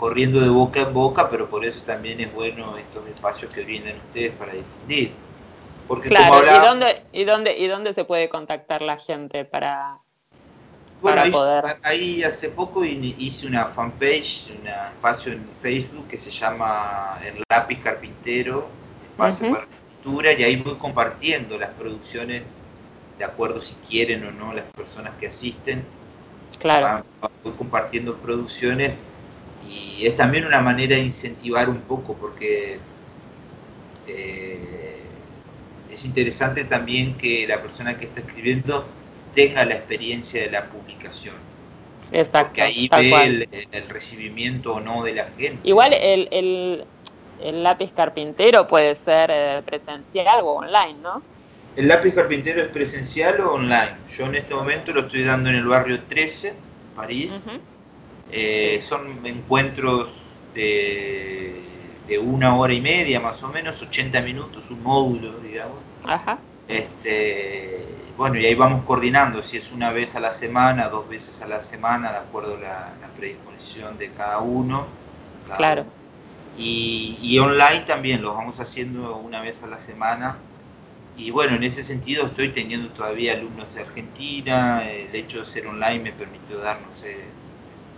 corriendo 0.00 0.40
de 0.40 0.48
boca 0.48 0.80
en 0.80 0.94
boca, 0.94 1.28
pero 1.28 1.46
por 1.46 1.62
eso 1.62 1.82
también 1.82 2.20
es 2.20 2.32
bueno 2.32 2.78
estos 2.78 3.06
espacios 3.06 3.54
que 3.54 3.62
brindan 3.62 3.96
ustedes 3.98 4.32
para 4.32 4.54
difundir. 4.54 5.12
Porque 5.86 6.08
claro, 6.08 6.42
¿y, 6.42 6.66
dónde, 6.66 7.02
y, 7.12 7.24
dónde, 7.24 7.58
¿y 7.58 7.66
dónde 7.66 7.92
se 7.92 8.04
puede 8.04 8.30
contactar 8.30 8.80
la 8.80 8.96
gente 8.96 9.44
para, 9.44 9.98
bueno, 11.02 11.22
ahí, 11.82 12.22
hace 12.22 12.48
poco 12.48 12.84
hice 12.84 13.46
una 13.46 13.66
fanpage, 13.66 14.50
un 14.58 14.68
espacio 14.68 15.32
en 15.32 15.46
Facebook 15.60 16.08
que 16.08 16.16
se 16.16 16.30
llama 16.30 17.18
El 17.24 17.42
Lápiz 17.50 17.80
Carpintero, 17.82 18.68
espacio 19.10 19.50
para 19.50 19.66
la 20.04 20.32
y 20.32 20.42
ahí 20.44 20.56
voy 20.56 20.76
compartiendo 20.76 21.58
las 21.58 21.70
producciones 21.70 22.42
de 23.18 23.24
acuerdo 23.24 23.60
si 23.60 23.74
quieren 23.86 24.24
o 24.26 24.30
no 24.30 24.54
las 24.54 24.64
personas 24.74 25.12
que 25.20 25.26
asisten. 25.26 25.84
Claro. 26.58 27.04
Voy 27.42 27.52
compartiendo 27.52 28.16
producciones 28.16 28.92
y 29.68 30.06
es 30.06 30.16
también 30.16 30.46
una 30.46 30.60
manera 30.60 30.96
de 30.96 31.02
incentivar 31.02 31.68
un 31.68 31.80
poco 31.82 32.14
porque 32.14 32.78
eh, 34.06 35.02
es 35.90 36.04
interesante 36.04 36.64
también 36.64 37.16
que 37.16 37.46
la 37.46 37.60
persona 37.60 37.98
que 37.98 38.06
está 38.06 38.20
escribiendo 38.20 38.86
tenga 39.32 39.64
la 39.64 39.76
experiencia 39.76 40.42
de 40.42 40.50
la 40.50 40.66
publicación. 40.66 41.34
Exacto. 42.12 42.48
Porque 42.48 42.62
ahí 42.62 42.88
ve 42.88 43.48
el, 43.70 43.88
recibimiento 43.88 44.74
o 44.74 44.80
no 44.80 45.02
de 45.02 45.14
la 45.14 45.24
gente. 45.36 45.60
Igual 45.64 45.92
el, 45.94 46.84
lápiz 47.40 47.92
carpintero 47.92 48.66
puede 48.66 48.94
ser 48.94 49.30
eh, 49.32 49.62
presencial 49.64 50.40
o 50.42 50.54
online, 50.54 50.98
¿no? 51.02 51.22
El 51.76 51.88
lápiz 51.88 52.12
carpintero 52.12 52.60
es 52.62 52.68
presencial 52.68 53.40
o 53.40 53.54
online. 53.54 53.94
Yo 54.08 54.26
en 54.26 54.34
este 54.34 54.54
momento 54.54 54.92
lo 54.92 55.02
estoy 55.02 55.22
dando 55.22 55.50
en 55.50 55.56
el 55.56 55.64
barrio 55.64 56.00
13, 56.08 56.52
París. 56.96 57.44
Eh, 58.32 58.80
son 58.82 59.26
encuentros 59.26 60.22
de, 60.54 61.56
una 62.22 62.56
hora 62.56 62.72
y 62.72 62.80
media 62.80 63.20
más 63.20 63.42
o 63.42 63.48
menos, 63.48 63.80
80 63.82 64.20
minutos, 64.22 64.70
un 64.70 64.82
módulo, 64.82 65.38
digamos. 65.38 65.78
Este, 66.66 67.84
bueno, 68.16 68.36
y 68.38 68.46
ahí 68.46 68.54
vamos 68.54 68.84
coordinando 68.84 69.42
si 69.42 69.56
es 69.56 69.70
una 69.72 69.92
vez 69.92 70.16
a 70.16 70.20
la 70.20 70.32
semana, 70.32 70.88
dos 70.88 71.08
veces 71.08 71.40
a 71.42 71.46
la 71.46 71.60
semana, 71.60 72.10
de 72.12 72.18
acuerdo 72.18 72.56
a 72.56 72.60
la, 72.60 73.08
predisposición 73.16 73.96
de 73.98 74.10
cada 74.10 74.38
uno. 74.38 74.86
claro. 75.56 75.84
Y, 76.58 77.16
y, 77.22 77.38
online 77.38 77.84
también, 77.86 78.22
los 78.22 78.34
vamos 78.34 78.60
haciendo 78.60 79.16
una 79.16 79.40
vez 79.40 79.62
a 79.62 79.66
la 79.66 79.78
semana. 79.78 80.36
Y 81.16 81.30
bueno, 81.30 81.56
en 81.56 81.62
ese 81.62 81.84
sentido 81.84 82.26
estoy 82.26 82.48
teniendo 82.50 82.88
todavía 82.90 83.34
alumnos 83.34 83.74
de 83.74 83.82
Argentina, 83.82 84.88
el 84.88 85.14
hecho 85.14 85.38
de 85.40 85.44
ser 85.44 85.66
online 85.66 86.00
me 86.00 86.12
permitió 86.12 86.58
dar, 86.58 86.80
no 86.80 86.92
sé, 86.92 87.16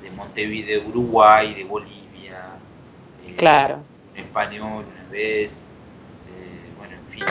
de 0.03 0.11
Montevideo, 0.11 0.81
de 0.81 0.89
Uruguay, 0.89 1.55
de 1.55 1.65
Bolivia. 1.65 2.59
Eh, 3.27 3.35
claro. 3.37 3.79
En 4.15 4.25
español 4.25 4.85
una 4.85 5.11
vez. 5.11 5.57
Eh, 6.29 6.71
bueno, 6.77 6.95
en 6.95 7.07
fin. 7.07 7.25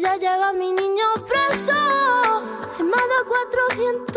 Ya 0.00 0.16
llega 0.16 0.52
mi 0.52 0.72
niño 0.72 1.04
preso 1.26 1.72
en 2.78 2.90
más 2.90 3.00
de 3.00 3.24
400 3.28 4.13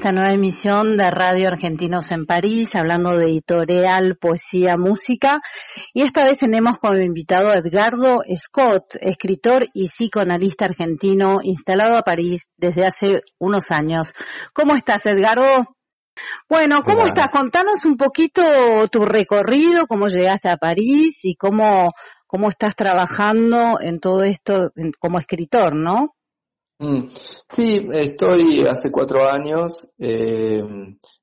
esta 0.00 0.12
nueva 0.12 0.32
emisión 0.32 0.96
de 0.96 1.10
Radio 1.10 1.48
Argentinos 1.48 2.10
en 2.10 2.24
París, 2.24 2.74
hablando 2.74 3.18
de 3.18 3.26
editorial, 3.26 4.16
poesía, 4.18 4.78
música. 4.78 5.42
Y 5.92 6.00
esta 6.00 6.24
vez 6.24 6.38
tenemos 6.38 6.78
como 6.78 6.96
invitado 6.96 7.50
a 7.50 7.58
Edgardo 7.58 8.22
Scott, 8.34 8.94
escritor 9.02 9.66
y 9.74 9.88
psicoanalista 9.88 10.64
argentino 10.64 11.40
instalado 11.42 11.98
a 11.98 12.02
París 12.02 12.48
desde 12.56 12.86
hace 12.86 13.20
unos 13.38 13.70
años. 13.70 14.14
¿Cómo 14.54 14.74
estás, 14.74 15.04
Edgardo? 15.04 15.66
Bueno, 16.48 16.82
¿cómo 16.82 17.00
Hola. 17.00 17.08
estás? 17.08 17.30
Contanos 17.30 17.84
un 17.84 17.98
poquito 17.98 18.42
tu 18.90 19.04
recorrido, 19.04 19.86
cómo 19.86 20.06
llegaste 20.06 20.48
a 20.48 20.56
París 20.56 21.20
y 21.24 21.34
cómo, 21.34 21.92
cómo 22.26 22.48
estás 22.48 22.74
trabajando 22.74 23.78
en 23.82 24.00
todo 24.00 24.22
esto 24.22 24.70
en- 24.76 24.92
como 24.98 25.18
escritor, 25.18 25.76
¿no? 25.76 26.14
Mm, 26.80 27.08
Sí, 27.10 27.88
estoy 27.92 28.60
hace 28.62 28.90
cuatro 28.90 29.30
años 29.30 29.86
eh, 29.98 30.62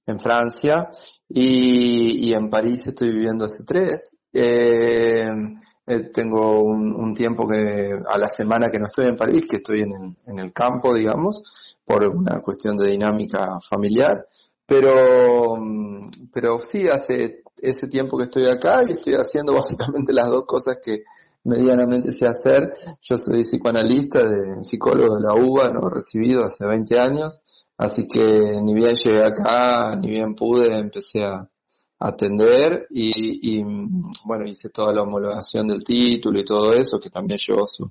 en 0.05 0.19
Francia 0.19 0.87
y, 1.27 2.29
y 2.29 2.33
en 2.33 2.49
París 2.49 2.85
estoy 2.85 3.09
viviendo 3.11 3.45
hace 3.45 3.63
tres. 3.63 4.17
Eh, 4.31 5.25
eh, 5.87 6.03
tengo 6.13 6.61
un, 6.61 7.13
tiempo 7.15 7.47
que 7.47 7.99
a 8.07 8.17
la 8.19 8.29
semana 8.29 8.69
que 8.69 8.77
no 8.77 8.85
estoy 8.85 9.07
en 9.07 9.15
París, 9.15 9.45
que 9.49 9.55
estoy 9.57 9.81
en 9.81 10.15
en 10.27 10.39
el 10.39 10.53
campo, 10.53 10.93
digamos, 10.93 11.77
por 11.85 12.05
una 12.05 12.41
cuestión 12.41 12.75
de 12.75 12.91
dinámica 12.91 13.59
familiar. 13.67 14.27
Pero, 14.67 15.55
mm, 15.57 16.29
pero 16.31 16.59
sí, 16.59 16.87
hace 16.87 17.41
ese 17.61 17.87
tiempo 17.87 18.17
que 18.17 18.25
estoy 18.25 18.47
acá 18.47 18.81
y 18.87 18.91
estoy 18.91 19.13
haciendo 19.15 19.53
básicamente 19.55 20.13
las 20.13 20.27
dos 20.29 20.45
cosas 20.45 20.77
que 20.83 21.03
medianamente 21.47 22.11
sé 22.11 22.27
hacer. 22.27 22.73
Yo 23.01 23.17
soy 23.17 23.43
psicoanalista, 23.43 24.19
de, 24.19 24.63
psicólogo 24.63 25.15
de 25.15 25.23
la 25.23 25.33
UBA, 25.33 25.69
¿no? 25.69 25.89
Recibido 25.89 26.43
hace 26.43 26.65
20 26.65 26.99
años. 26.99 27.41
Así 27.77 28.07
que 28.07 28.59
ni 28.61 28.73
bien 28.73 28.95
llegué 28.95 29.23
acá, 29.23 29.95
ni 29.95 30.09
bien 30.09 30.35
pude, 30.35 30.77
empecé 30.77 31.23
a 31.23 31.47
atender 31.99 32.87
y, 32.89 33.57
y, 33.57 33.63
bueno, 34.25 34.45
hice 34.45 34.69
toda 34.69 34.93
la 34.93 35.01
homologación 35.01 35.67
del 35.67 35.83
título 35.83 36.39
y 36.39 36.45
todo 36.45 36.73
eso, 36.73 36.99
que 36.99 37.09
también 37.09 37.39
llevó 37.39 37.65
su, 37.65 37.89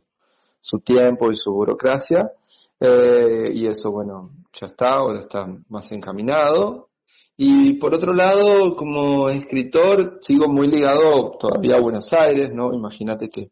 su 0.61 0.81
tiempo 0.81 1.31
y 1.31 1.37
su 1.37 1.53
burocracia. 1.53 2.31
Eh, 2.79 3.51
y 3.55 3.67
eso, 3.67 3.91
bueno, 3.91 4.33
ya 4.53 4.67
está, 4.67 4.91
ahora 4.91 5.21
está 5.21 5.47
más 5.69 5.91
encaminado. 5.93 6.89
Y 7.39 7.75
por 7.75 7.95
otro 7.95 8.15
lado, 8.15 8.75
como 8.75 9.29
escritor, 9.29 10.19
sigo 10.23 10.49
muy 10.49 10.69
ligado 10.69 11.33
todavía 11.39 11.77
a 11.77 11.83
Buenos 11.83 12.11
Aires, 12.15 12.51
¿no? 12.53 12.73
Imagínate 12.73 13.29
que 13.29 13.51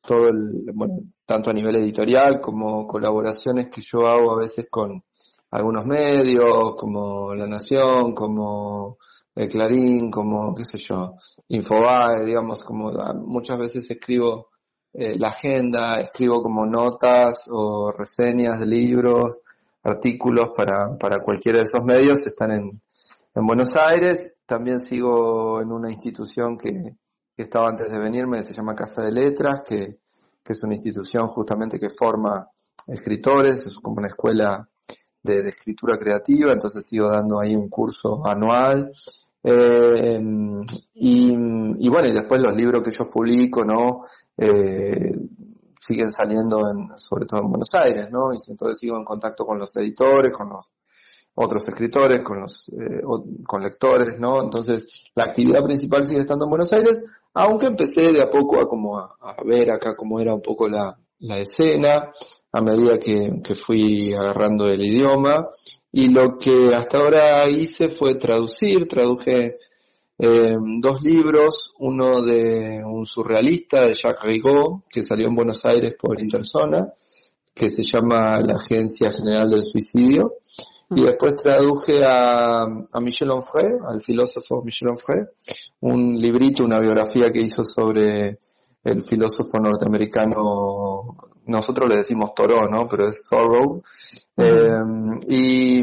todo 0.00 0.28
el, 0.28 0.64
bueno, 0.72 1.00
tanto 1.26 1.50
a 1.50 1.52
nivel 1.52 1.76
editorial 1.76 2.40
como 2.40 2.86
colaboraciones 2.86 3.68
que 3.68 3.82
yo 3.82 4.06
hago 4.06 4.32
a 4.32 4.38
veces 4.38 4.68
con 4.70 5.04
algunos 5.50 5.84
medios, 5.84 6.74
como 6.76 7.34
La 7.34 7.46
Nación, 7.46 8.14
como 8.14 8.96
eh, 9.34 9.46
Clarín, 9.46 10.10
como, 10.10 10.54
qué 10.54 10.64
sé 10.64 10.78
yo, 10.78 11.16
Infobae, 11.48 12.24
digamos, 12.24 12.64
como 12.64 12.90
muchas 13.26 13.58
veces 13.58 13.90
escribo 13.90 14.48
eh, 14.94 15.18
la 15.18 15.28
agenda, 15.28 16.00
escribo 16.00 16.42
como 16.42 16.64
notas 16.64 17.46
o 17.50 17.92
reseñas 17.92 18.58
de 18.60 18.66
libros, 18.66 19.42
artículos 19.82 20.50
para, 20.56 20.96
para 20.98 21.22
cualquiera 21.22 21.58
de 21.58 21.64
esos 21.66 21.84
medios, 21.84 22.26
están 22.26 22.52
en, 22.52 22.82
en 23.38 23.46
Buenos 23.46 23.76
Aires. 23.76 24.34
También 24.44 24.80
sigo 24.80 25.60
en 25.60 25.70
una 25.70 25.90
institución 25.90 26.56
que, 26.58 26.72
que 27.36 27.42
estaba 27.42 27.68
antes 27.68 27.90
de 27.90 27.98
venirme, 27.98 28.42
se 28.42 28.52
llama 28.52 28.74
Casa 28.74 29.02
de 29.02 29.12
Letras, 29.12 29.62
que, 29.66 30.00
que 30.42 30.52
es 30.52 30.62
una 30.64 30.74
institución 30.74 31.28
justamente 31.28 31.78
que 31.78 31.88
forma 31.88 32.50
escritores, 32.86 33.66
es 33.66 33.78
como 33.78 33.98
una 33.98 34.08
escuela 34.08 34.68
de, 35.22 35.42
de 35.42 35.48
escritura 35.50 35.98
creativa, 35.98 36.52
entonces 36.52 36.84
sigo 36.84 37.08
dando 37.08 37.38
ahí 37.38 37.54
un 37.54 37.68
curso 37.68 38.26
anual. 38.26 38.90
Eh, 39.44 40.20
y, 40.94 41.32
y 41.32 41.88
bueno, 41.88 42.08
y 42.08 42.12
después 42.12 42.42
los 42.42 42.56
libros 42.56 42.82
que 42.82 42.90
yo 42.90 43.08
publico, 43.08 43.64
¿no? 43.64 44.02
Eh, 44.36 45.16
siguen 45.80 46.12
saliendo 46.12 46.68
en, 46.68 46.96
sobre 46.96 47.24
todo 47.24 47.42
en 47.42 47.50
Buenos 47.50 47.72
Aires, 47.76 48.08
¿no? 48.10 48.32
Y 48.32 48.38
entonces 48.48 48.80
sigo 48.80 48.96
en 48.96 49.04
contacto 49.04 49.46
con 49.46 49.58
los 49.58 49.76
editores, 49.76 50.32
con 50.32 50.48
los 50.48 50.72
otros 51.40 51.68
escritores, 51.68 52.22
con 52.22 52.40
los 52.40 52.68
eh, 52.70 53.02
con 53.46 53.62
lectores, 53.62 54.18
¿no? 54.18 54.42
Entonces 54.42 55.10
la 55.14 55.24
actividad 55.24 55.62
principal 55.62 56.04
sigue 56.04 56.20
estando 56.20 56.44
en 56.44 56.50
Buenos 56.50 56.72
Aires, 56.72 57.00
aunque 57.34 57.66
empecé 57.66 58.12
de 58.12 58.22
a 58.22 58.30
poco 58.30 58.60
a 58.60 58.68
como 58.68 58.98
a, 58.98 59.16
a 59.20 59.36
ver 59.44 59.70
acá 59.70 59.94
cómo 59.94 60.18
era 60.20 60.34
un 60.34 60.42
poco 60.42 60.68
la, 60.68 60.98
la 61.20 61.38
escena 61.38 62.10
a 62.52 62.60
medida 62.60 62.98
que, 62.98 63.40
que 63.42 63.54
fui 63.54 64.12
agarrando 64.14 64.66
el 64.66 64.84
idioma 64.84 65.48
y 65.92 66.08
lo 66.08 66.36
que 66.38 66.74
hasta 66.74 66.98
ahora 66.98 67.48
hice 67.48 67.88
fue 67.88 68.16
traducir, 68.16 68.86
traduje 68.86 69.56
eh, 70.18 70.56
dos 70.80 71.02
libros, 71.02 71.74
uno 71.78 72.22
de 72.22 72.82
un 72.84 73.06
surrealista 73.06 73.86
de 73.86 73.94
Jacques 73.94 74.28
Rigaud, 74.28 74.82
que 74.90 75.02
salió 75.02 75.28
en 75.28 75.36
Buenos 75.36 75.64
Aires 75.64 75.94
por 75.98 76.20
Interzona, 76.20 76.92
que 77.54 77.70
se 77.70 77.82
llama 77.82 78.38
La 78.40 78.54
Agencia 78.54 79.12
General 79.12 79.48
del 79.48 79.62
Suicidio, 79.62 80.34
y 80.90 81.02
después 81.02 81.36
traduje 81.36 82.02
a, 82.04 82.62
a 82.92 83.00
Michel 83.00 83.30
Onfray, 83.30 83.66
al 83.88 84.00
filósofo 84.00 84.62
Michel 84.64 84.88
Onfray, 84.88 85.20
un 85.80 86.16
librito, 86.16 86.64
una 86.64 86.80
biografía 86.80 87.30
que 87.30 87.40
hizo 87.42 87.64
sobre 87.64 88.38
el 88.84 89.02
filósofo 89.02 89.58
norteamericano, 89.58 91.16
nosotros 91.46 91.88
le 91.88 91.96
decimos 91.96 92.32
Thoreau, 92.34 92.68
¿no? 92.70 92.88
Pero 92.88 93.08
es 93.08 93.22
Thoreau. 93.28 93.82
Eh, 94.36 94.70
y, 95.28 95.82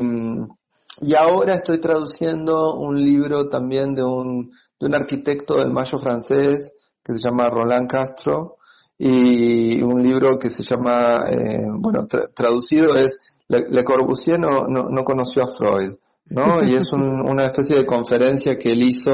y 1.01 1.15
ahora 1.15 1.55
estoy 1.55 1.79
traduciendo 1.79 2.75
un 2.75 2.95
libro 2.95 3.47
también 3.47 3.93
de 3.93 4.03
un, 4.03 4.49
de 4.79 4.87
un 4.87 4.95
arquitecto 4.95 5.57
del 5.57 5.71
Mayo 5.71 5.99
francés 5.99 6.93
que 7.03 7.13
se 7.13 7.19
llama 7.19 7.49
Roland 7.49 7.87
Castro 7.89 8.57
y 8.97 9.81
un 9.83 10.01
libro 10.01 10.39
que 10.39 10.49
se 10.49 10.63
llama, 10.63 11.25
eh, 11.29 11.65
bueno, 11.79 12.07
tra- 12.07 12.31
traducido 12.33 12.95
es 12.95 13.34
Le, 13.47 13.65
Le 13.69 13.83
Corbusier 13.83 14.39
no, 14.39 14.67
no, 14.67 14.89
no 14.89 15.03
conoció 15.03 15.43
a 15.43 15.47
Freud, 15.47 15.93
¿no? 16.27 16.63
Y 16.63 16.73
es 16.75 16.91
un- 16.93 17.21
una 17.29 17.45
especie 17.45 17.75
de 17.77 17.85
conferencia 17.85 18.57
que 18.57 18.71
él 18.71 18.83
hizo 18.83 19.11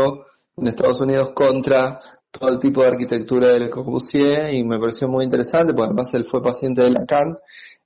en 0.57 0.67
Estados 0.67 1.01
Unidos 1.01 1.31
contra 1.33 1.99
todo 2.31 2.49
el 2.49 2.59
tipo 2.59 2.81
de 2.81 2.87
arquitectura 2.87 3.49
de 3.49 3.59
Le 3.59 3.69
Corbusier 3.69 4.53
y 4.53 4.63
me 4.63 4.79
pareció 4.79 5.07
muy 5.09 5.25
interesante, 5.25 5.73
porque 5.73 5.87
además 5.87 6.13
él 6.13 6.23
fue 6.23 6.41
paciente 6.41 6.81
de 6.81 6.89
Lacan. 6.91 7.35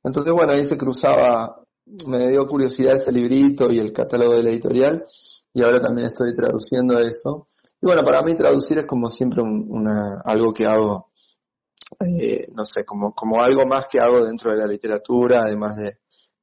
Entonces, 0.03 0.31
bueno, 0.33 0.51
ahí 0.53 0.67
se 0.67 0.77
cruzaba, 0.77 1.61
me 2.07 2.27
dio 2.29 2.45
curiosidad 2.47 2.97
ese 2.97 3.11
librito 3.11 3.71
y 3.71 3.79
el 3.79 3.91
catálogo 3.91 4.33
de 4.35 4.43
la 4.43 4.49
editorial 4.51 5.03
y 5.51 5.63
ahora 5.63 5.81
también 5.81 6.07
estoy 6.07 6.35
traduciendo 6.35 6.99
eso. 6.99 7.47
Y 7.81 7.85
bueno, 7.87 8.03
para 8.03 8.21
mí 8.21 8.35
traducir 8.35 8.77
es 8.77 8.85
como 8.85 9.07
siempre 9.07 9.41
un- 9.41 9.65
una, 9.67 10.21
algo 10.23 10.53
que 10.53 10.65
hago, 10.65 11.09
eh, 11.99 12.47
no 12.53 12.65
sé, 12.65 12.83
como, 12.85 13.13
como 13.13 13.41
algo 13.41 13.65
más 13.65 13.87
que 13.87 13.99
hago 13.99 14.23
dentro 14.25 14.51
de 14.51 14.57
la 14.57 14.67
literatura, 14.67 15.41
además 15.43 15.77
de, 15.77 15.97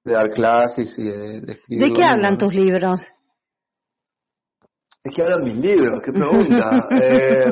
de 0.04 0.12
dar 0.12 0.30
clases 0.30 0.98
y 0.98 1.04
de, 1.04 1.40
de 1.40 1.52
escribir. 1.52 1.88
¿De 1.88 1.92
qué 1.92 2.04
hablan 2.04 2.38
tus 2.38 2.54
libros? 2.54 3.14
¿De 5.04 5.10
qué 5.10 5.22
hablan 5.22 5.42
mis 5.44 5.56
libros? 5.56 6.00
¿Qué 6.00 6.12
pregunta? 6.12 6.88
Eh, 7.02 7.44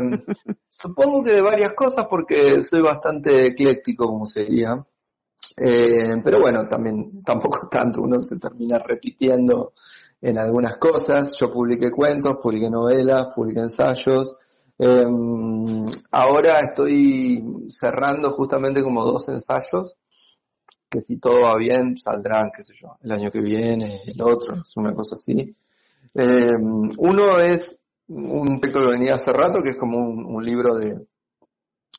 supongo 0.69 1.25
que 1.25 1.33
de 1.33 1.41
varias 1.41 1.75
cosas 1.75 2.07
porque 2.09 2.63
soy 2.63 2.81
bastante 2.81 3.49
ecléctico, 3.49 4.07
como 4.07 4.25
se 4.25 4.45
diría. 4.45 4.85
Eh, 5.57 6.17
pero 6.23 6.41
bueno, 6.41 6.69
también 6.69 7.23
tampoco 7.25 7.69
tanto, 7.69 8.03
uno 8.03 8.21
se 8.21 8.39
termina 8.39 8.79
repitiendo 8.79 9.73
en 10.21 10.39
algunas 10.39 10.77
cosas. 10.77 11.37
Yo 11.39 11.53
publiqué 11.53 11.91
cuentos, 11.91 12.39
publiqué 12.41 12.71
novelas, 12.71 13.29
publiqué 13.35 13.61
ensayos. 13.61 14.37
Eh, 14.79 15.07
ahora 16.13 16.61
estoy 16.61 17.67
cerrando 17.69 18.31
justamente 18.33 18.83
como 18.83 19.05
dos 19.05 19.29
ensayos 19.29 19.99
que 20.91 21.03
si 21.03 21.19
todo 21.19 21.43
va 21.43 21.57
bien 21.57 21.97
saldrán, 21.97 22.51
qué 22.55 22.65
sé 22.65 22.75
yo, 22.75 22.97
el 23.03 23.13
año 23.13 23.31
que 23.31 23.41
viene, 23.41 24.01
el 24.07 24.21
otro, 24.21 24.61
es 24.63 24.77
una 24.77 24.93
cosa 24.93 25.15
así. 25.15 25.55
Eh, 26.15 26.57
uno 26.99 27.39
es 27.39 27.85
un 28.09 28.61
texto 28.61 28.81
que 28.81 28.99
venía 28.99 29.15
hace 29.15 29.33
rato, 29.33 29.63
que 29.63 29.71
es 29.71 29.77
como 29.77 29.99
un, 29.99 30.25
un 30.25 30.45
libro 30.45 30.75
de, 30.75 31.07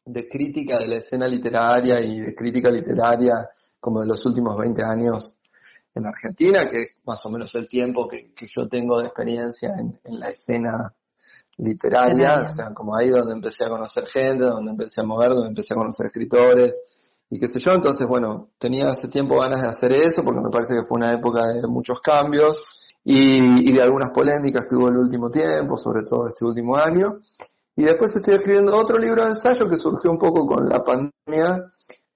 de 0.05 0.27
crítica 0.27 0.79
de 0.79 0.87
la 0.87 0.97
escena 0.97 1.27
literaria 1.27 2.01
y 2.01 2.19
de 2.19 2.35
crítica 2.35 2.69
literaria 2.69 3.49
como 3.79 4.01
de 4.01 4.07
los 4.07 4.25
últimos 4.25 4.57
20 4.57 4.83
años 4.83 5.37
en 5.95 6.05
Argentina, 6.05 6.67
que 6.67 6.81
es 6.81 6.97
más 7.05 7.25
o 7.25 7.29
menos 7.29 7.55
el 7.55 7.69
tiempo 7.69 8.09
que, 8.09 8.33
que 8.33 8.47
yo 8.47 8.67
tengo 8.67 8.99
de 8.99 9.07
experiencia 9.07 9.69
en, 9.79 9.99
en 10.03 10.19
la 10.19 10.29
escena 10.29 10.93
literaria, 11.57 12.13
Literaria. 12.13 12.43
o 12.43 12.49
sea, 12.49 12.73
como 12.73 12.95
ahí 12.95 13.09
donde 13.09 13.33
empecé 13.33 13.65
a 13.65 13.69
conocer 13.69 14.07
gente, 14.07 14.45
donde 14.45 14.71
empecé 14.71 15.01
a 15.01 15.03
mover, 15.03 15.29
donde 15.29 15.49
empecé 15.49 15.73
a 15.73 15.77
conocer 15.77 16.07
escritores 16.07 16.77
y 17.31 17.39
qué 17.39 17.47
sé 17.47 17.59
yo, 17.59 17.71
entonces 17.71 18.05
bueno, 18.07 18.49
tenía 18.59 18.87
hace 18.89 19.07
tiempo 19.07 19.39
ganas 19.39 19.61
de 19.61 19.69
hacer 19.69 19.91
eso 19.93 20.23
porque 20.23 20.41
me 20.41 20.49
parece 20.51 20.73
que 20.75 20.83
fue 20.83 20.97
una 20.97 21.13
época 21.13 21.47
de 21.47 21.65
muchos 21.67 22.01
cambios 22.01 22.91
y, 23.03 23.69
y 23.69 23.73
de 23.73 23.81
algunas 23.81 24.11
polémicas 24.11 24.67
que 24.67 24.75
hubo 24.75 24.89
en 24.89 24.93
el 24.95 24.99
último 24.99 25.31
tiempo, 25.31 25.77
sobre 25.77 26.03
todo 26.03 26.27
este 26.27 26.45
último 26.45 26.75
año. 26.75 27.17
Y 27.75 27.83
después 27.85 28.15
estoy 28.15 28.35
escribiendo 28.35 28.77
otro 28.77 28.97
libro 28.99 29.23
de 29.23 29.29
ensayo 29.29 29.67
que 29.69 29.77
surgió 29.77 30.11
un 30.11 30.17
poco 30.19 30.45
con 30.45 30.67
la 30.69 30.83
pandemia, 30.83 31.65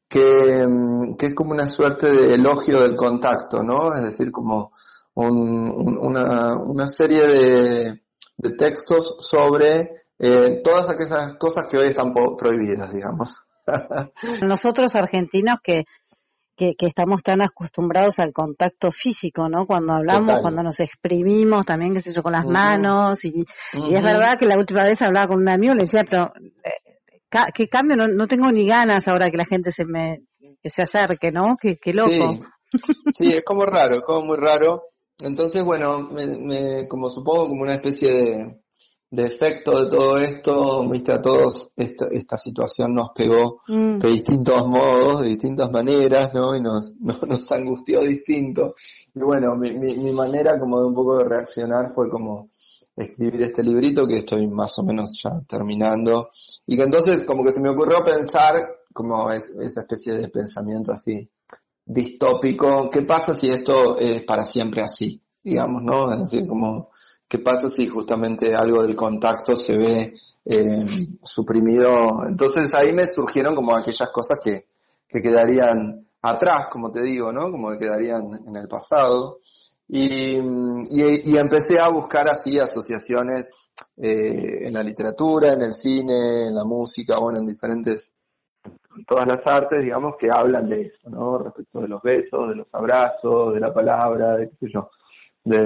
que, 0.07 0.65
mm, 0.67 1.15
que 1.15 1.27
es 1.27 1.33
como 1.33 1.51
una 1.51 1.67
suerte 1.67 2.09
de 2.11 2.35
elogio 2.35 2.81
del 2.81 2.95
contacto, 2.95 3.63
¿no? 3.63 3.93
Es 3.95 4.03
decir, 4.05 4.31
como 4.31 4.71
un- 5.15 5.71
un- 5.71 5.97
una, 5.97 6.57
una 6.57 6.87
serie 6.87 7.25
de, 7.25 8.01
de 8.37 8.49
textos 8.57 9.15
sobre 9.19 9.91
eh, 10.19 10.61
todas 10.63 10.89
aquellas 10.89 11.35
cosas 11.37 11.65
que 11.65 11.77
hoy 11.77 11.87
están 11.87 12.11
prohibidas, 12.37 12.91
digamos. 12.91 13.44
Nosotros 14.41 14.95
argentinos 14.95 15.59
que, 15.63 15.85
que, 16.55 16.73
que 16.77 16.85
estamos 16.85 17.21
tan 17.23 17.41
acostumbrados 17.41 18.19
al 18.19 18.31
contacto 18.33 18.91
físico, 18.91 19.49
¿no? 19.49 19.65
Cuando 19.65 19.93
hablamos, 19.93 20.27
Total. 20.27 20.41
cuando 20.41 20.63
nos 20.63 20.79
exprimimos, 20.79 21.65
también, 21.65 21.93
qué 21.93 22.01
sé 22.01 22.13
yo, 22.13 22.23
con 22.23 22.31
las 22.33 22.45
manos. 22.45 23.23
Y, 23.25 23.43
y 23.73 23.95
es 23.95 24.03
verdad 24.03 24.37
que 24.39 24.45
la 24.45 24.57
última 24.57 24.83
vez 24.83 25.01
hablaba 25.01 25.27
con 25.27 25.41
un 25.41 25.49
amigo, 25.49 25.73
le 25.73 25.81
decía, 25.81 26.03
pero, 26.09 26.31
eh, 26.63 27.41
¿qué 27.53 27.67
cambio? 27.67 27.95
No, 27.97 28.07
no 28.07 28.27
tengo 28.27 28.51
ni 28.51 28.67
ganas 28.67 29.07
ahora 29.07 29.29
que 29.29 29.37
la 29.37 29.45
gente 29.45 29.71
se 29.71 29.85
me, 29.85 30.19
que 30.61 30.69
se 30.69 30.83
acerque, 30.83 31.31
¿no? 31.31 31.55
Qué, 31.59 31.77
qué 31.77 31.93
loco. 31.93 32.09
Sí, 32.09 32.39
sí, 33.17 33.29
es 33.33 33.43
como 33.43 33.65
raro, 33.65 33.95
es 33.95 34.01
como 34.03 34.25
muy 34.25 34.37
raro. 34.37 34.83
Entonces, 35.23 35.63
bueno, 35.63 35.99
me, 36.09 36.27
me- 36.39 36.87
como 36.87 37.09
supongo 37.09 37.47
como 37.47 37.61
una 37.63 37.75
especie 37.75 38.11
de, 38.11 38.61
de 39.11 39.25
efecto 39.27 39.83
de 39.83 39.89
todo 39.89 40.17
esto, 40.17 40.89
viste, 40.89 41.11
a 41.11 41.21
todos 41.21 41.69
esta, 41.75 42.07
esta 42.11 42.37
situación 42.37 42.93
nos 42.93 43.09
pegó 43.15 43.61
Mm. 43.67 43.99
de 43.99 44.09
distintos 44.09 44.67
modos, 44.67 45.21
de 45.21 45.29
distintas 45.29 45.71
maneras, 45.71 46.33
¿no? 46.33 46.55
Y 46.55 46.61
nos, 46.61 46.93
nos, 46.99 47.21
nos 47.23 47.51
angustió 47.51 48.01
distinto. 48.01 48.75
Y 49.13 49.19
bueno, 49.19 49.55
mi, 49.55 49.73
mi, 49.73 49.95
mi 49.95 50.11
manera 50.11 50.59
como 50.59 50.79
de 50.79 50.85
un 50.87 50.95
poco 50.95 51.17
de 51.17 51.23
reaccionar 51.25 51.93
fue 51.93 52.09
como 52.09 52.49
escribir 52.95 53.41
este 53.41 53.63
librito 53.63 54.05
que 54.07 54.17
estoy 54.17 54.47
más 54.47 54.77
o 54.79 54.83
menos 54.83 55.19
ya 55.23 55.41
terminando. 55.47 56.29
Y 56.65 56.77
que 56.77 56.83
entonces 56.83 57.23
como 57.25 57.43
que 57.43 57.53
se 57.53 57.61
me 57.61 57.69
ocurrió 57.69 58.03
pensar 58.03 58.55
como 58.93 59.29
es, 59.31 59.49
esa 59.49 59.81
especie 59.81 60.13
de 60.15 60.29
pensamiento 60.29 60.91
así 60.93 61.29
distópico, 61.85 62.89
¿qué 62.89 63.03
pasa 63.03 63.35
si 63.35 63.49
esto 63.49 63.97
es 63.99 64.23
para 64.23 64.43
siempre 64.43 64.81
así? 64.81 65.21
Digamos, 65.43 65.83
¿no? 65.83 66.11
Es 66.11 66.19
decir, 66.21 66.47
como, 66.47 66.89
¿qué 67.27 67.39
pasa 67.39 67.69
si 67.69 67.87
justamente 67.87 68.55
algo 68.55 68.83
del 68.83 68.95
contacto 68.95 69.55
se 69.55 69.77
ve 69.77 70.13
eh, 70.45 70.85
suprimido? 71.23 71.91
Entonces 72.27 72.73
ahí 72.75 72.93
me 72.93 73.05
surgieron 73.05 73.55
como 73.55 73.75
aquellas 73.75 74.09
cosas 74.11 74.39
que, 74.43 74.65
que 75.07 75.21
quedarían 75.21 76.07
atrás, 76.21 76.67
como 76.71 76.91
te 76.91 77.01
digo, 77.03 77.31
¿no? 77.31 77.51
Como 77.51 77.71
que 77.71 77.77
quedarían 77.77 78.31
en 78.45 78.55
el 78.55 78.67
pasado. 78.67 79.39
Y, 79.87 80.37
y, 80.37 81.31
y 81.31 81.37
empecé 81.37 81.79
a 81.79 81.89
buscar 81.89 82.27
así 82.27 82.59
asociaciones 82.59 83.53
eh, 83.97 84.67
en 84.67 84.73
la 84.73 84.83
literatura, 84.83 85.53
en 85.53 85.61
el 85.61 85.73
cine, 85.73 86.47
en 86.47 86.55
la 86.55 86.63
música, 86.63 87.17
bueno, 87.19 87.39
en 87.39 87.45
diferentes 87.45 88.11
todas 89.07 89.27
las 89.27 89.45
artes, 89.45 89.83
digamos, 89.83 90.15
que 90.17 90.29
hablan 90.31 90.69
de 90.69 90.83
eso, 90.83 91.09
¿no? 91.09 91.37
Respecto 91.37 91.81
de 91.81 91.87
los 91.87 92.01
besos, 92.01 92.49
de 92.49 92.55
los 92.55 92.67
abrazos, 92.71 93.53
de 93.53 93.59
la 93.59 93.73
palabra, 93.73 94.37
de 94.37 94.49
qué 94.49 94.55
sé 94.55 94.67
yo, 94.73 94.89
de, 95.45 95.57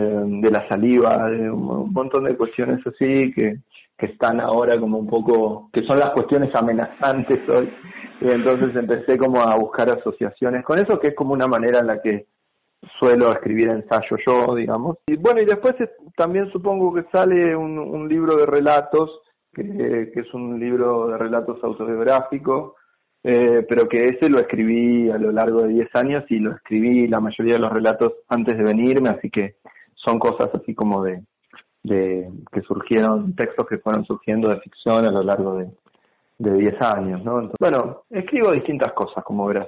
de 0.41 0.51
la 0.51 0.67
saliva, 0.69 1.29
de 1.29 1.49
un, 1.49 1.91
montón 1.91 2.25
de 2.25 2.35
cuestiones 2.37 2.85
así 2.85 3.31
que, 3.33 3.57
que 3.97 4.05
están 4.05 4.39
ahora 4.39 4.79
como 4.79 4.99
un 4.99 5.07
poco, 5.07 5.69
que 5.73 5.81
son 5.87 5.99
las 5.99 6.11
cuestiones 6.11 6.53
amenazantes 6.53 7.39
hoy. 7.49 7.73
Y 8.21 8.29
entonces 8.29 8.75
empecé 8.75 9.17
como 9.17 9.39
a 9.41 9.55
buscar 9.55 9.89
asociaciones 9.91 10.63
con 10.65 10.77
eso, 10.77 10.99
que 10.99 11.07
es 11.09 11.15
como 11.15 11.33
una 11.33 11.47
manera 11.47 11.79
en 11.79 11.87
la 11.87 12.01
que 12.01 12.27
suelo 12.99 13.31
escribir 13.31 13.69
ensayo 13.69 14.17
yo, 14.25 14.55
digamos. 14.55 14.97
Y 15.07 15.15
bueno, 15.15 15.41
y 15.41 15.45
después 15.45 15.75
es- 15.79 15.89
también 16.15 16.49
supongo 16.51 16.93
que 16.93 17.05
sale 17.11 17.55
un, 17.55 17.77
un 17.79 18.07
libro 18.09 18.35
de 18.35 18.45
relatos, 18.45 19.21
que, 19.53 20.11
que 20.13 20.19
es 20.19 20.33
un 20.33 20.59
libro 20.59 21.07
de 21.07 21.17
relatos 21.17 21.63
autobiográficos, 21.63 22.73
eh, 23.23 23.65
pero 23.67 23.87
que 23.89 24.05
ese 24.05 24.29
lo 24.29 24.39
escribí 24.39 25.09
a 25.09 25.17
lo 25.17 25.31
largo 25.31 25.63
de 25.63 25.69
10 25.69 25.95
años 25.95 26.23
y 26.29 26.39
lo 26.39 26.53
escribí 26.53 27.07
la 27.07 27.19
mayoría 27.19 27.55
de 27.55 27.61
los 27.61 27.71
relatos 27.71 28.13
antes 28.29 28.57
de 28.57 28.63
venirme, 28.63 29.09
así 29.09 29.29
que 29.29 29.55
son 29.95 30.19
cosas 30.19 30.49
así 30.53 30.73
como 30.73 31.03
de, 31.03 31.21
de 31.83 32.29
que 32.51 32.61
surgieron, 32.61 33.35
textos 33.35 33.67
que 33.67 33.77
fueron 33.77 34.05
surgiendo 34.05 34.49
de 34.49 34.59
ficción 34.61 35.05
a 35.05 35.11
lo 35.11 35.23
largo 35.23 35.55
de, 35.55 35.69
de 36.37 36.53
10 36.53 36.81
años, 36.81 37.23
¿no? 37.23 37.41
Entonces, 37.41 37.57
bueno, 37.59 38.03
escribo 38.09 38.51
distintas 38.53 38.93
cosas, 38.93 39.23
como 39.23 39.45
verás. 39.47 39.67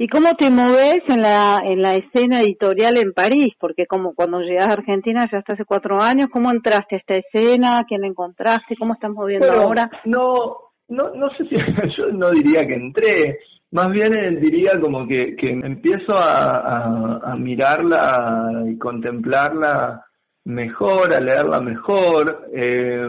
¿Y 0.00 0.06
cómo 0.08 0.28
te 0.38 0.48
moves 0.48 1.02
en 1.08 1.22
la, 1.22 1.60
en 1.64 1.82
la 1.82 1.94
escena 1.94 2.40
editorial 2.40 2.96
en 2.98 3.12
París? 3.12 3.52
Porque 3.58 3.84
como 3.86 4.14
cuando 4.14 4.38
llegas 4.38 4.68
a 4.68 4.74
Argentina 4.74 5.26
ya 5.30 5.38
hasta 5.38 5.54
hace 5.54 5.64
cuatro 5.64 6.00
años, 6.00 6.28
¿cómo 6.32 6.52
entraste 6.52 6.94
a 6.94 6.98
esta 6.98 7.14
escena? 7.16 7.82
¿Quién 7.86 8.02
la 8.02 8.06
encontraste? 8.06 8.76
¿Cómo 8.78 8.94
estás 8.94 9.10
moviendo 9.10 9.48
Bueno, 9.48 9.64
ahora? 9.64 9.90
No, 10.04 10.67
no, 10.88 11.10
no 11.14 11.30
sé 11.30 11.44
si 11.46 11.56
yo 11.96 12.08
no 12.12 12.30
diría 12.30 12.66
que 12.66 12.74
entré, 12.74 13.38
más 13.70 13.90
bien 13.90 14.16
eh, 14.16 14.38
diría 14.40 14.80
como 14.80 15.06
que, 15.06 15.36
que 15.36 15.50
empiezo 15.50 16.16
a, 16.16 17.32
a, 17.32 17.36
mirarla 17.36 18.64
y 18.66 18.78
contemplarla 18.78 20.04
mejor, 20.44 21.14
a 21.14 21.20
leerla 21.20 21.60
mejor. 21.60 22.48
Eh, 22.54 23.06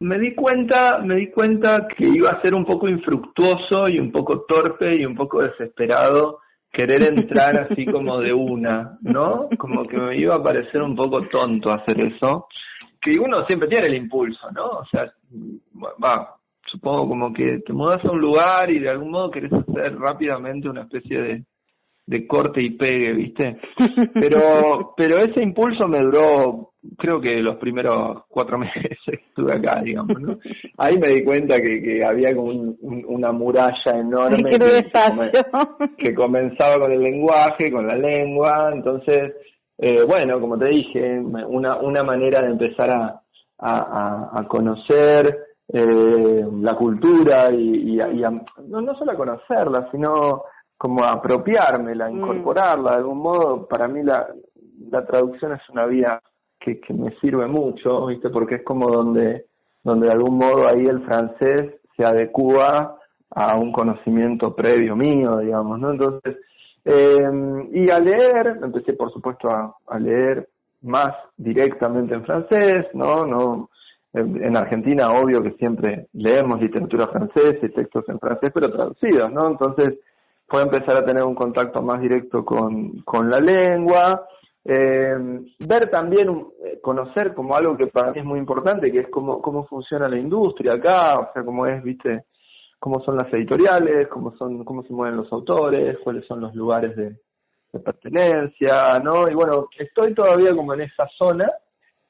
me 0.00 0.18
di 0.18 0.34
cuenta, 0.34 0.98
me 0.98 1.16
di 1.16 1.30
cuenta 1.30 1.88
que 1.88 2.06
iba 2.06 2.30
a 2.30 2.42
ser 2.42 2.54
un 2.54 2.64
poco 2.64 2.88
infructuoso 2.88 3.84
y 3.88 3.98
un 3.98 4.12
poco 4.12 4.42
torpe 4.42 4.92
y 4.98 5.04
un 5.04 5.14
poco 5.14 5.40
desesperado 5.40 6.40
querer 6.72 7.04
entrar 7.04 7.60
así 7.60 7.84
como 7.84 8.20
de 8.20 8.32
una, 8.32 8.98
¿no? 9.02 9.48
Como 9.58 9.86
que 9.86 9.96
me 9.96 10.16
iba 10.16 10.36
a 10.36 10.42
parecer 10.42 10.82
un 10.82 10.94
poco 10.94 11.22
tonto 11.28 11.70
hacer 11.70 12.00
eso. 12.00 12.46
Que 13.00 13.12
uno 13.18 13.44
siempre 13.46 13.68
tiene 13.68 13.88
el 13.88 13.94
impulso, 13.94 14.50
¿no? 14.52 14.66
O 14.66 14.84
sea, 14.84 15.10
va, 16.04 16.36
supongo 16.70 17.08
como 17.08 17.32
que 17.32 17.60
te 17.66 17.72
mudas 17.72 18.04
a 18.04 18.10
un 18.10 18.20
lugar 18.20 18.70
y 18.70 18.78
de 18.78 18.90
algún 18.90 19.10
modo 19.10 19.30
querés 19.30 19.52
hacer 19.52 19.96
rápidamente 19.98 20.68
una 20.68 20.82
especie 20.82 21.20
de, 21.20 21.44
de 22.06 22.26
corte 22.26 22.62
y 22.62 22.70
pegue, 22.70 23.12
¿viste? 23.12 23.58
Pero, 24.14 24.94
pero 24.96 25.18
ese 25.18 25.42
impulso 25.42 25.86
me 25.88 25.98
duró, 26.00 26.72
creo 26.98 27.20
que 27.20 27.36
los 27.40 27.56
primeros 27.56 28.24
cuatro 28.28 28.58
meses 28.58 28.96
que 29.06 29.16
estuve 29.28 29.54
acá, 29.54 29.80
digamos, 29.82 30.20
¿no? 30.20 30.38
Ahí 30.78 30.98
me 30.98 31.08
di 31.08 31.24
cuenta 31.24 31.56
que, 31.60 31.80
que 31.82 32.04
había 32.04 32.34
como 32.34 32.48
un- 32.50 32.76
un- 32.80 33.04
una 33.06 33.32
muralla 33.32 33.92
enorme 33.94 34.50
que, 35.96 36.14
comenzaba 36.14 36.80
con 36.82 36.92
el 36.92 37.00
lenguaje, 37.02 37.70
con 37.70 37.86
la 37.86 37.96
lengua, 37.96 38.70
entonces, 38.72 39.34
eh, 39.78 40.02
bueno, 40.06 40.40
como 40.40 40.58
te 40.58 40.66
dije, 40.68 41.18
una, 41.20 41.78
una 41.78 42.02
manera 42.02 42.42
de 42.44 42.50
empezar 42.52 42.90
a, 42.90 43.20
a, 43.58 43.76
a- 43.76 44.30
a 44.40 44.48
conocer 44.48 45.36
eh, 45.72 46.46
la 46.62 46.74
cultura 46.74 47.50
y, 47.52 47.94
y 47.94 48.00
a- 48.00 48.08
y 48.12 48.24
a- 48.24 48.30
no, 48.30 48.80
no 48.80 48.94
solo 48.96 49.12
a 49.12 49.16
conocerla, 49.16 49.88
sino 49.90 50.42
como 50.76 51.04
a 51.04 51.10
apropiármela, 51.14 52.08
Mm. 52.10 52.16
incorporarla 52.16 52.92
de 52.92 52.96
algún 52.98 53.18
modo, 53.18 53.66
para 53.68 53.86
mí 53.86 54.02
la, 54.02 54.26
la 54.90 55.04
traducción 55.04 55.52
es 55.52 55.60
una 55.70 55.86
vía 55.86 56.20
que, 56.58 56.80
que 56.80 56.92
me 56.94 57.10
sirve 57.20 57.46
mucho, 57.46 58.06
¿viste? 58.06 58.30
Porque 58.30 58.56
es 58.56 58.64
como 58.64 58.88
donde, 58.90 59.46
donde 59.84 60.06
de 60.06 60.12
algún 60.12 60.38
modo 60.38 60.66
ahí 60.68 60.84
el 60.86 61.02
francés 61.04 61.74
se 61.96 62.04
adecua 62.04 62.96
a 63.30 63.56
un 63.56 63.70
conocimiento 63.72 64.54
previo 64.56 64.96
mío, 64.96 65.38
digamos, 65.38 65.78
¿no? 65.78 65.90
Entonces, 65.92 66.36
eh, 66.84 67.28
y 67.72 67.90
a 67.90 67.98
leer, 67.98 68.58
empecé 68.62 68.94
por 68.94 69.12
supuesto 69.12 69.48
a, 69.50 69.74
a 69.86 69.98
leer 69.98 70.48
más 70.82 71.10
directamente 71.36 72.14
en 72.14 72.24
francés, 72.24 72.86
¿no? 72.94 73.26
no 73.26 73.68
en 74.12 74.42
en 74.42 74.56
Argentina, 74.56 75.08
obvio 75.10 75.42
que 75.42 75.52
siempre 75.52 76.08
leemos 76.12 76.60
literatura 76.60 77.06
francesa 77.08 77.66
y 77.66 77.70
textos 77.70 78.08
en 78.08 78.18
francés, 78.18 78.50
pero 78.52 78.70
traducidos, 78.70 79.32
¿no? 79.32 79.48
Entonces, 79.48 79.98
puedo 80.46 80.64
empezar 80.64 80.96
a 80.96 81.04
tener 81.04 81.22
un 81.22 81.34
contacto 81.34 81.80
más 81.82 82.00
directo 82.00 82.44
con, 82.44 83.02
con 83.02 83.30
la 83.30 83.38
lengua, 83.38 84.26
eh, 84.64 85.14
ver 85.60 85.90
también, 85.90 86.46
eh, 86.64 86.80
conocer 86.82 87.34
como 87.34 87.56
algo 87.56 87.76
que 87.76 87.86
para 87.86 88.10
mí 88.10 88.18
es 88.18 88.24
muy 88.24 88.38
importante, 88.38 88.90
que 88.90 89.00
es 89.00 89.08
cómo, 89.10 89.40
cómo 89.40 89.66
funciona 89.66 90.08
la 90.08 90.18
industria 90.18 90.74
acá, 90.74 91.18
o 91.18 91.32
sea, 91.32 91.44
cómo 91.44 91.66
es, 91.66 91.82
viste, 91.82 92.24
cómo 92.78 93.00
son 93.04 93.16
las 93.16 93.32
editoriales, 93.32 94.08
cómo 94.08 94.36
son, 94.36 94.64
cómo 94.64 94.82
se 94.82 94.92
mueven 94.92 95.16
los 95.16 95.32
autores, 95.32 95.98
cuáles 96.02 96.26
son 96.26 96.40
los 96.40 96.54
lugares 96.54 96.96
de, 96.96 97.16
de 97.72 97.80
pertenencia, 97.80 98.98
¿no? 98.98 99.28
Y 99.30 99.34
bueno, 99.34 99.68
estoy 99.78 100.14
todavía 100.14 100.54
como 100.54 100.74
en 100.74 100.82
esa 100.82 101.06
zona, 101.16 101.48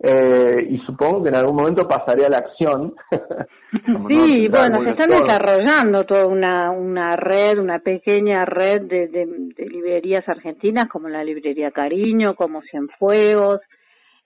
eh, 0.03 0.66
y 0.66 0.78
supongo 0.78 1.22
que 1.22 1.28
en 1.28 1.36
algún 1.36 1.57
momento 1.57 1.86
pasaré 1.86 2.24
a 2.24 2.30
la 2.30 2.38
acción. 2.38 2.94
sí, 4.09 4.48
bueno, 4.48 4.82
se 4.82 4.92
están 4.92 5.11
desarrollando 5.11 6.05
toda 6.05 6.26
una, 6.26 6.70
una 6.70 7.16
red, 7.16 7.59
una 7.59 7.80
pequeña 7.80 8.46
red 8.46 8.82
de, 8.82 9.09
de, 9.09 9.26
de, 9.26 9.66
librerías 9.66 10.26
argentinas 10.26 10.88
como 10.88 11.11
la 11.11 11.22
librería 11.22 11.70
Cariño, 11.70 12.34
como 12.34 12.62
Cienfuegos. 12.62 13.61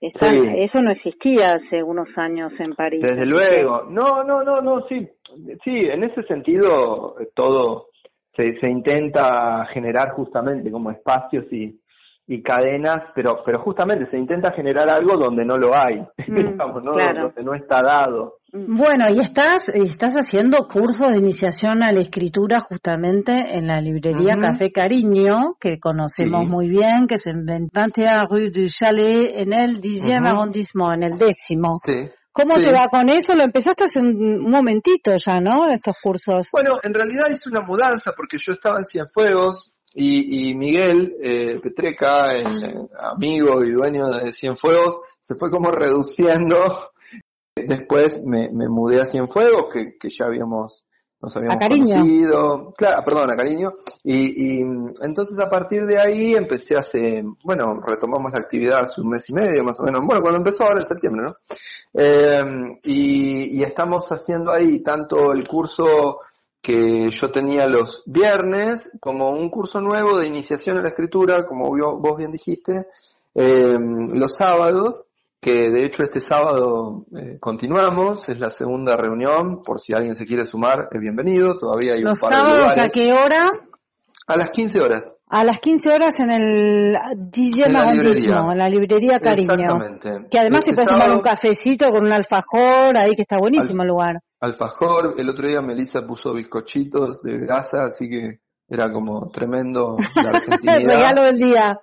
Están, 0.00 0.30
sí. 0.30 0.48
Eso 0.58 0.80
no 0.80 0.92
existía 0.92 1.54
hace 1.54 1.82
unos 1.82 2.08
años 2.18 2.52
en 2.60 2.74
París. 2.74 3.02
Desde 3.02 3.26
luego. 3.26 3.84
No, 3.90 4.22
no, 4.22 4.44
no, 4.44 4.60
no, 4.60 4.86
sí. 4.86 5.08
Sí, 5.64 5.80
en 5.90 6.04
ese 6.04 6.22
sentido 6.24 7.16
todo 7.34 7.86
se, 8.36 8.60
se 8.60 8.70
intenta 8.70 9.66
generar 9.72 10.10
justamente 10.10 10.70
como 10.70 10.92
espacios 10.92 11.52
y, 11.52 11.80
y 12.26 12.42
cadenas, 12.42 13.02
pero 13.14 13.42
pero 13.44 13.62
justamente 13.62 14.08
se 14.10 14.16
intenta 14.16 14.52
generar 14.52 14.88
algo 14.90 15.16
donde 15.18 15.44
no 15.44 15.58
lo 15.58 15.74
hay, 15.74 16.00
mm, 16.28 16.34
digamos, 16.36 16.82
¿no? 16.82 16.92
Claro. 16.92 17.22
donde 17.28 17.42
no 17.42 17.54
está 17.54 17.82
dado. 17.82 18.38
Bueno, 18.56 19.08
y 19.10 19.18
estás 19.18 19.68
estás 19.68 20.14
haciendo 20.14 20.68
cursos 20.68 21.10
de 21.10 21.18
iniciación 21.18 21.82
a 21.82 21.90
la 21.92 22.00
escritura 22.00 22.60
justamente 22.60 23.32
en 23.56 23.66
la 23.66 23.80
librería 23.80 24.36
uh 24.36 24.38
-huh. 24.38 24.42
Café 24.42 24.70
Cariño, 24.70 25.56
que 25.60 25.80
conocemos 25.80 26.44
sí. 26.44 26.50
muy 26.50 26.68
bien, 26.68 27.06
que 27.08 27.16
es 27.16 27.26
en 27.26 27.44
21 27.44 28.26
Rue 28.30 28.50
du 28.50 28.66
Chalet, 28.68 29.32
en 29.38 29.52
el 29.52 29.80
10 29.80 30.04
uh 30.04 30.06
-huh. 30.06 30.28
arrondissement, 30.28 30.94
en 30.94 31.02
el 31.02 31.18
décimo. 31.18 31.74
Sí. 31.84 32.08
¿Cómo 32.32 32.56
Sí. 32.56 32.62
te 32.64 32.72
va 32.72 32.88
con 32.88 33.10
eso? 33.10 33.34
Lo 33.34 33.44
empezaste 33.44 33.84
hace 33.84 34.00
un 34.00 34.48
momentito 34.50 35.12
ya, 35.16 35.40
¿no? 35.40 35.68
Estos 35.68 35.96
cursos. 36.00 36.48
Bueno, 36.52 36.76
en 36.82 36.94
realidad 36.94 37.26
hice 37.30 37.48
una 37.50 37.60
mudanza 37.62 38.12
porque 38.16 38.38
yo 38.38 38.52
estaba 38.52 38.78
en 38.78 38.84
Cienfuegos 38.84 39.73
y, 39.94 40.50
y 40.50 40.54
Miguel 40.56 41.16
eh, 41.22 41.60
Petreca, 41.62 42.34
el 42.34 42.64
eh, 42.64 42.88
amigo 42.98 43.62
y 43.64 43.70
dueño 43.70 44.08
de 44.08 44.32
Cienfuegos, 44.32 44.98
se 45.20 45.34
fue 45.36 45.50
como 45.50 45.70
reduciendo. 45.70 46.90
Después 47.56 48.22
me, 48.24 48.50
me 48.52 48.68
mudé 48.68 49.00
a 49.00 49.06
Cienfuegos, 49.06 49.72
que, 49.72 49.96
que 49.98 50.08
ya 50.08 50.26
habíamos 50.26 50.84
nos 51.22 51.34
habíamos 51.38 51.56
A 51.56 51.58
Cariño. 51.68 51.94
conocido, 51.94 52.74
claro, 52.76 53.02
perdón, 53.02 53.30
a 53.30 53.36
cariño, 53.36 53.72
y, 54.02 54.58
y 54.58 54.60
entonces 55.02 55.38
a 55.38 55.48
partir 55.48 55.86
de 55.86 55.98
ahí 55.98 56.34
empecé 56.34 56.76
hace, 56.76 57.24
bueno, 57.42 57.80
retomamos 57.80 58.30
la 58.32 58.40
actividad 58.40 58.80
hace 58.82 59.00
un 59.00 59.08
mes 59.08 59.30
y 59.30 59.32
medio 59.32 59.64
más 59.64 59.80
o 59.80 59.84
menos, 59.84 60.00
bueno, 60.06 60.20
cuando 60.20 60.36
empezó 60.38 60.64
ahora 60.64 60.82
en 60.82 60.86
septiembre, 60.86 61.22
¿no? 61.24 61.34
Eh, 61.94 62.78
y, 62.82 63.58
y 63.58 63.62
estamos 63.62 64.06
haciendo 64.10 64.52
ahí 64.52 64.82
tanto 64.82 65.32
el 65.32 65.48
curso 65.48 66.18
que 66.64 67.10
yo 67.10 67.30
tenía 67.30 67.66
los 67.66 68.02
viernes, 68.06 68.90
como 68.98 69.28
un 69.32 69.50
curso 69.50 69.80
nuevo 69.82 70.18
de 70.18 70.26
iniciación 70.26 70.78
a 70.78 70.82
la 70.82 70.88
escritura, 70.88 71.44
como 71.44 71.68
vos 71.68 72.16
bien 72.16 72.30
dijiste, 72.30 72.72
eh, 73.34 73.76
los 74.14 74.34
sábados, 74.34 75.04
que 75.40 75.68
de 75.70 75.84
hecho 75.84 76.02
este 76.04 76.20
sábado 76.20 77.04
eh, 77.14 77.36
continuamos, 77.38 78.26
es 78.30 78.40
la 78.40 78.48
segunda 78.48 78.96
reunión, 78.96 79.60
por 79.62 79.78
si 79.78 79.92
alguien 79.92 80.16
se 80.16 80.24
quiere 80.24 80.46
sumar, 80.46 80.88
es 80.90 80.98
bienvenido, 81.02 81.58
todavía 81.58 81.92
hay 81.92 81.98
un 82.02 82.08
¿Los 82.08 82.20
par 82.20 82.30
de 82.30 82.36
sábados 82.36 82.60
a 82.60 82.70
lugares. 82.70 82.92
qué 82.92 83.12
hora? 83.12 83.44
A 84.26 84.36
las 84.38 84.50
15 84.52 84.80
horas. 84.80 85.16
A 85.28 85.44
las 85.44 85.60
15 85.60 85.88
horas 85.90 86.14
en 86.18 86.30
el 86.30 86.96
10 87.30 87.66
En 87.66 87.72
la 87.74 87.80
arrondissement, 87.82 88.16
librería. 88.16 88.52
en 88.52 88.58
la 88.58 88.68
librería 88.70 89.20
Cariño. 89.20 89.52
Exactamente. 89.52 90.28
Que 90.30 90.38
además 90.38 90.60
Este 90.60 90.70
te 90.70 90.74
puedes 90.76 90.88
tomar 90.88 91.02
sábado- 91.02 91.16
un 91.18 91.22
cafecito 91.22 91.90
con 91.90 92.04
un 92.06 92.12
alfajor 92.12 92.96
ahí 92.96 93.14
que 93.14 93.20
está 93.22 93.36
buenísimo 93.38 93.82
el 93.82 93.88
lugar. 93.88 94.14
Alfajor, 94.44 95.14
el 95.18 95.28
otro 95.28 95.48
día 95.48 95.60
Melissa 95.60 96.06
puso 96.06 96.32
bizcochitos 96.34 97.22
de 97.22 97.38
grasa, 97.38 97.84
así 97.84 98.08
que 98.08 98.40
era 98.68 98.90
como 98.92 99.28
tremendo 99.28 99.96
la 100.16 100.30
argentinidad. 100.38 100.84
regalo 100.86 101.22
del 101.24 101.36
día. 101.36 101.80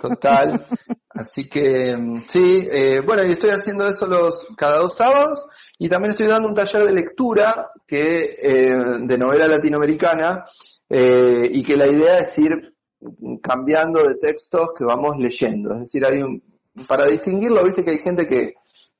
Total. 0.00 0.66
Así 1.10 1.48
que 1.48 1.96
mm, 1.96 2.22
sí, 2.26 2.64
eh, 2.70 3.02
bueno, 3.06 3.24
y 3.24 3.28
estoy 3.28 3.50
haciendo 3.50 3.86
eso 3.86 4.06
los 4.06 4.46
cada 4.56 4.78
dos 4.78 4.96
sábados 4.96 5.46
y 5.78 5.88
también 5.88 6.12
estoy 6.12 6.26
dando 6.26 6.48
un 6.48 6.54
taller 6.54 6.84
de 6.84 6.92
lectura 6.92 7.70
que 7.86 8.36
eh, 8.40 8.76
de 9.00 9.18
novela 9.18 9.46
latinoamericana 9.46 10.44
eh, 10.88 11.48
y 11.52 11.62
que 11.62 11.76
la 11.76 11.86
idea 11.86 12.18
es 12.18 12.38
ir 12.38 12.74
cambiando 13.42 14.06
de 14.08 14.16
textos 14.16 14.72
que 14.76 14.84
vamos 14.84 15.16
leyendo. 15.18 15.74
Es 15.74 15.80
decir, 15.80 16.04
hay 16.06 16.22
un 16.22 16.42
para 16.88 17.06
distinguirlo, 17.06 17.62
viste 17.64 17.84
que 17.84 17.92
hay 17.92 17.98
gente 17.98 18.26
que 18.26 18.54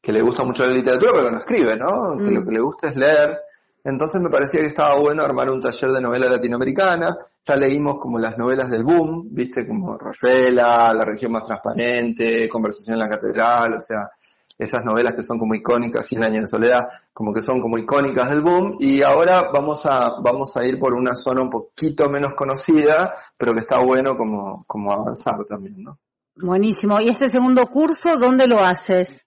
que 0.05 0.13
le 0.13 0.21
gusta 0.21 0.45
mucho 0.45 0.67
la 0.67 0.75
literatura 0.75 1.13
pero 1.15 1.31
no 1.31 1.39
escribe, 1.39 1.77
¿no? 1.77 2.17
Que 2.19 2.31
Mm. 2.31 2.35
lo 2.35 2.45
que 2.45 2.51
le 2.51 2.61
gusta 2.61 2.89
es 2.89 2.97
leer. 2.97 3.39
Entonces 3.83 4.21
me 4.21 4.29
parecía 4.31 4.61
que 4.61 4.67
estaba 4.67 4.99
bueno 4.99 5.23
armar 5.23 5.49
un 5.51 5.61
taller 5.61 5.93
de 5.93 6.01
novela 6.03 6.27
latinoamericana. 6.29 7.17
Ya 7.47 7.57
leímos 7.57 7.97
como 7.99 8.19
las 8.19 8.37
novelas 8.39 8.71
del 8.71 8.85
boom, 8.85 9.29
viste, 9.31 9.67
como 9.67 9.97
Rayuela, 9.99 10.93
La 10.95 11.05
región 11.05 11.33
más 11.33 11.47
transparente, 11.47 12.49
Conversación 12.49 12.95
en 12.95 13.01
la 13.01 13.09
catedral, 13.09 13.75
o 13.75 13.81
sea, 13.81 14.11
esas 14.59 14.85
novelas 14.85 15.15
que 15.17 15.25
son 15.25 15.39
como 15.39 15.55
icónicas, 15.55 16.07
Cien 16.07 16.25
años 16.25 16.43
de 16.43 16.49
soledad, 16.49 16.87
como 17.13 17.33
que 17.33 17.43
son 17.43 17.61
como 17.61 17.77
icónicas 17.79 18.29
del 18.31 18.41
boom. 18.43 18.77
Y 18.81 19.03
ahora 19.03 19.51
vamos 19.53 19.85
a, 19.87 20.13
vamos 20.23 20.57
a 20.57 20.67
ir 20.67 20.79
por 20.79 20.95
una 20.95 21.15
zona 21.15 21.43
un 21.43 21.51
poquito 21.51 22.09
menos 22.09 22.33
conocida, 22.37 23.15
pero 23.37 23.53
que 23.53 23.61
está 23.61 23.79
bueno 23.83 24.17
como, 24.17 24.65
como 24.67 24.93
avanzar 24.93 25.45
también, 25.49 25.83
¿no? 25.83 25.99
Buenísimo. 26.37 27.01
¿Y 27.01 27.09
este 27.09 27.29
segundo 27.29 27.67
curso 27.67 28.17
dónde 28.17 28.47
lo 28.47 28.59
haces? 28.65 29.25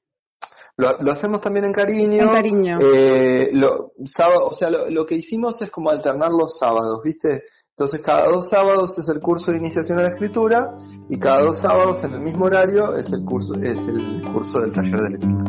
Lo, 0.80 0.96
lo 1.02 1.12
hacemos 1.12 1.42
también 1.42 1.66
en 1.66 1.74
cariño. 1.74 2.22
En 2.22 2.30
Cariño. 2.30 2.78
Eh, 2.80 3.50
lo, 3.52 3.94
sábado, 4.06 4.46
o 4.46 4.54
sea, 4.54 4.70
lo, 4.70 4.88
lo 4.92 5.08
que 5.08 5.16
hicimos 5.16 5.60
es 5.64 5.72
como 5.72 5.90
alternar 5.90 6.32
los 6.32 6.56
sábados, 6.56 7.02
¿viste? 7.04 7.46
Entonces 7.72 8.00
cada 8.02 8.28
dos 8.28 8.48
sábados 8.48 8.96
es 9.00 9.10
el 9.10 9.20
curso 9.20 9.52
de 9.52 9.58
iniciación 9.58 9.98
a 9.98 10.04
la 10.04 10.10
escritura 10.10 10.78
y 11.10 11.18
cada 11.18 11.42
dos 11.42 11.58
sábados 11.58 12.04
en 12.04 12.14
el 12.14 12.22
mismo 12.22 12.46
horario 12.46 12.96
es 12.96 13.12
el 13.12 13.26
curso, 13.26 13.56
es 13.56 13.88
el 13.88 14.22
curso 14.32 14.60
del 14.60 14.72
taller 14.72 15.00
de 15.00 15.10
lectura. 15.10 15.44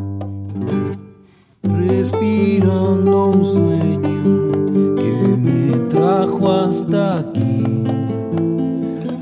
respirando 1.62 3.26
un 3.26 3.44
sueño 3.44 4.94
que 4.96 5.36
me 5.36 5.88
trajo 5.88 6.52
hasta 6.52 7.18
aquí. 7.18 7.84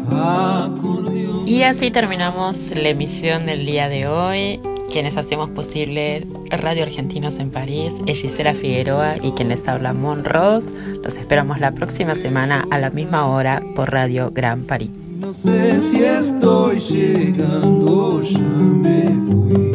Acordeón. 0.09 1.49
Y 1.49 1.65
así 1.65 1.91
terminamos 1.91 2.57
la 2.77 2.91
emisión 2.91 3.45
del 3.45 3.67
día 3.67 3.89
de 3.89 4.07
hoy. 4.07 4.76
Quienes 4.97 5.19
hacemos 5.19 5.51
posible 5.51 6.27
Radio 6.49 6.85
Argentinos 6.85 7.37
en 7.37 7.51
París 7.51 7.93
es 8.07 8.25
Figueroa 8.55 9.17
y 9.23 9.33
quien 9.33 9.51
les 9.51 9.69
habla 9.69 9.93
Mon 9.93 10.25
Ross. 10.25 10.65
Los 11.03 11.19
esperamos 11.19 11.61
la 11.61 11.73
próxima 11.73 12.15
semana 12.15 12.65
a 12.71 12.79
la 12.79 12.89
misma 12.89 13.27
hora 13.27 13.61
por 13.75 13.93
Radio 13.93 14.31
Gran 14.31 14.63
París. 14.63 14.89
No 15.21 15.35
sé 15.35 15.83
si 15.83 16.03
estoy 16.03 16.79
llegando, 16.79 18.23
ya 18.23 18.39
me 18.39 19.03
fui 19.29 19.71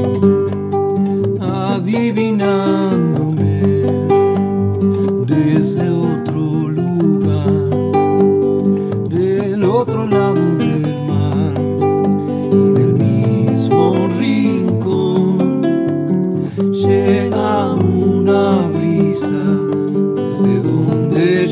adivinándome 1.39 3.61
desde 5.27 5.87
otro 5.87 6.67
lugar, 6.67 7.45
del 9.07 9.63
otro 9.65 10.07
lado 10.07 10.40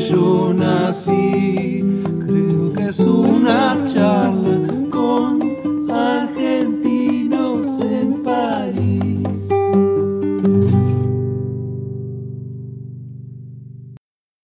yo 0.08 0.52
nací. 0.54 1.59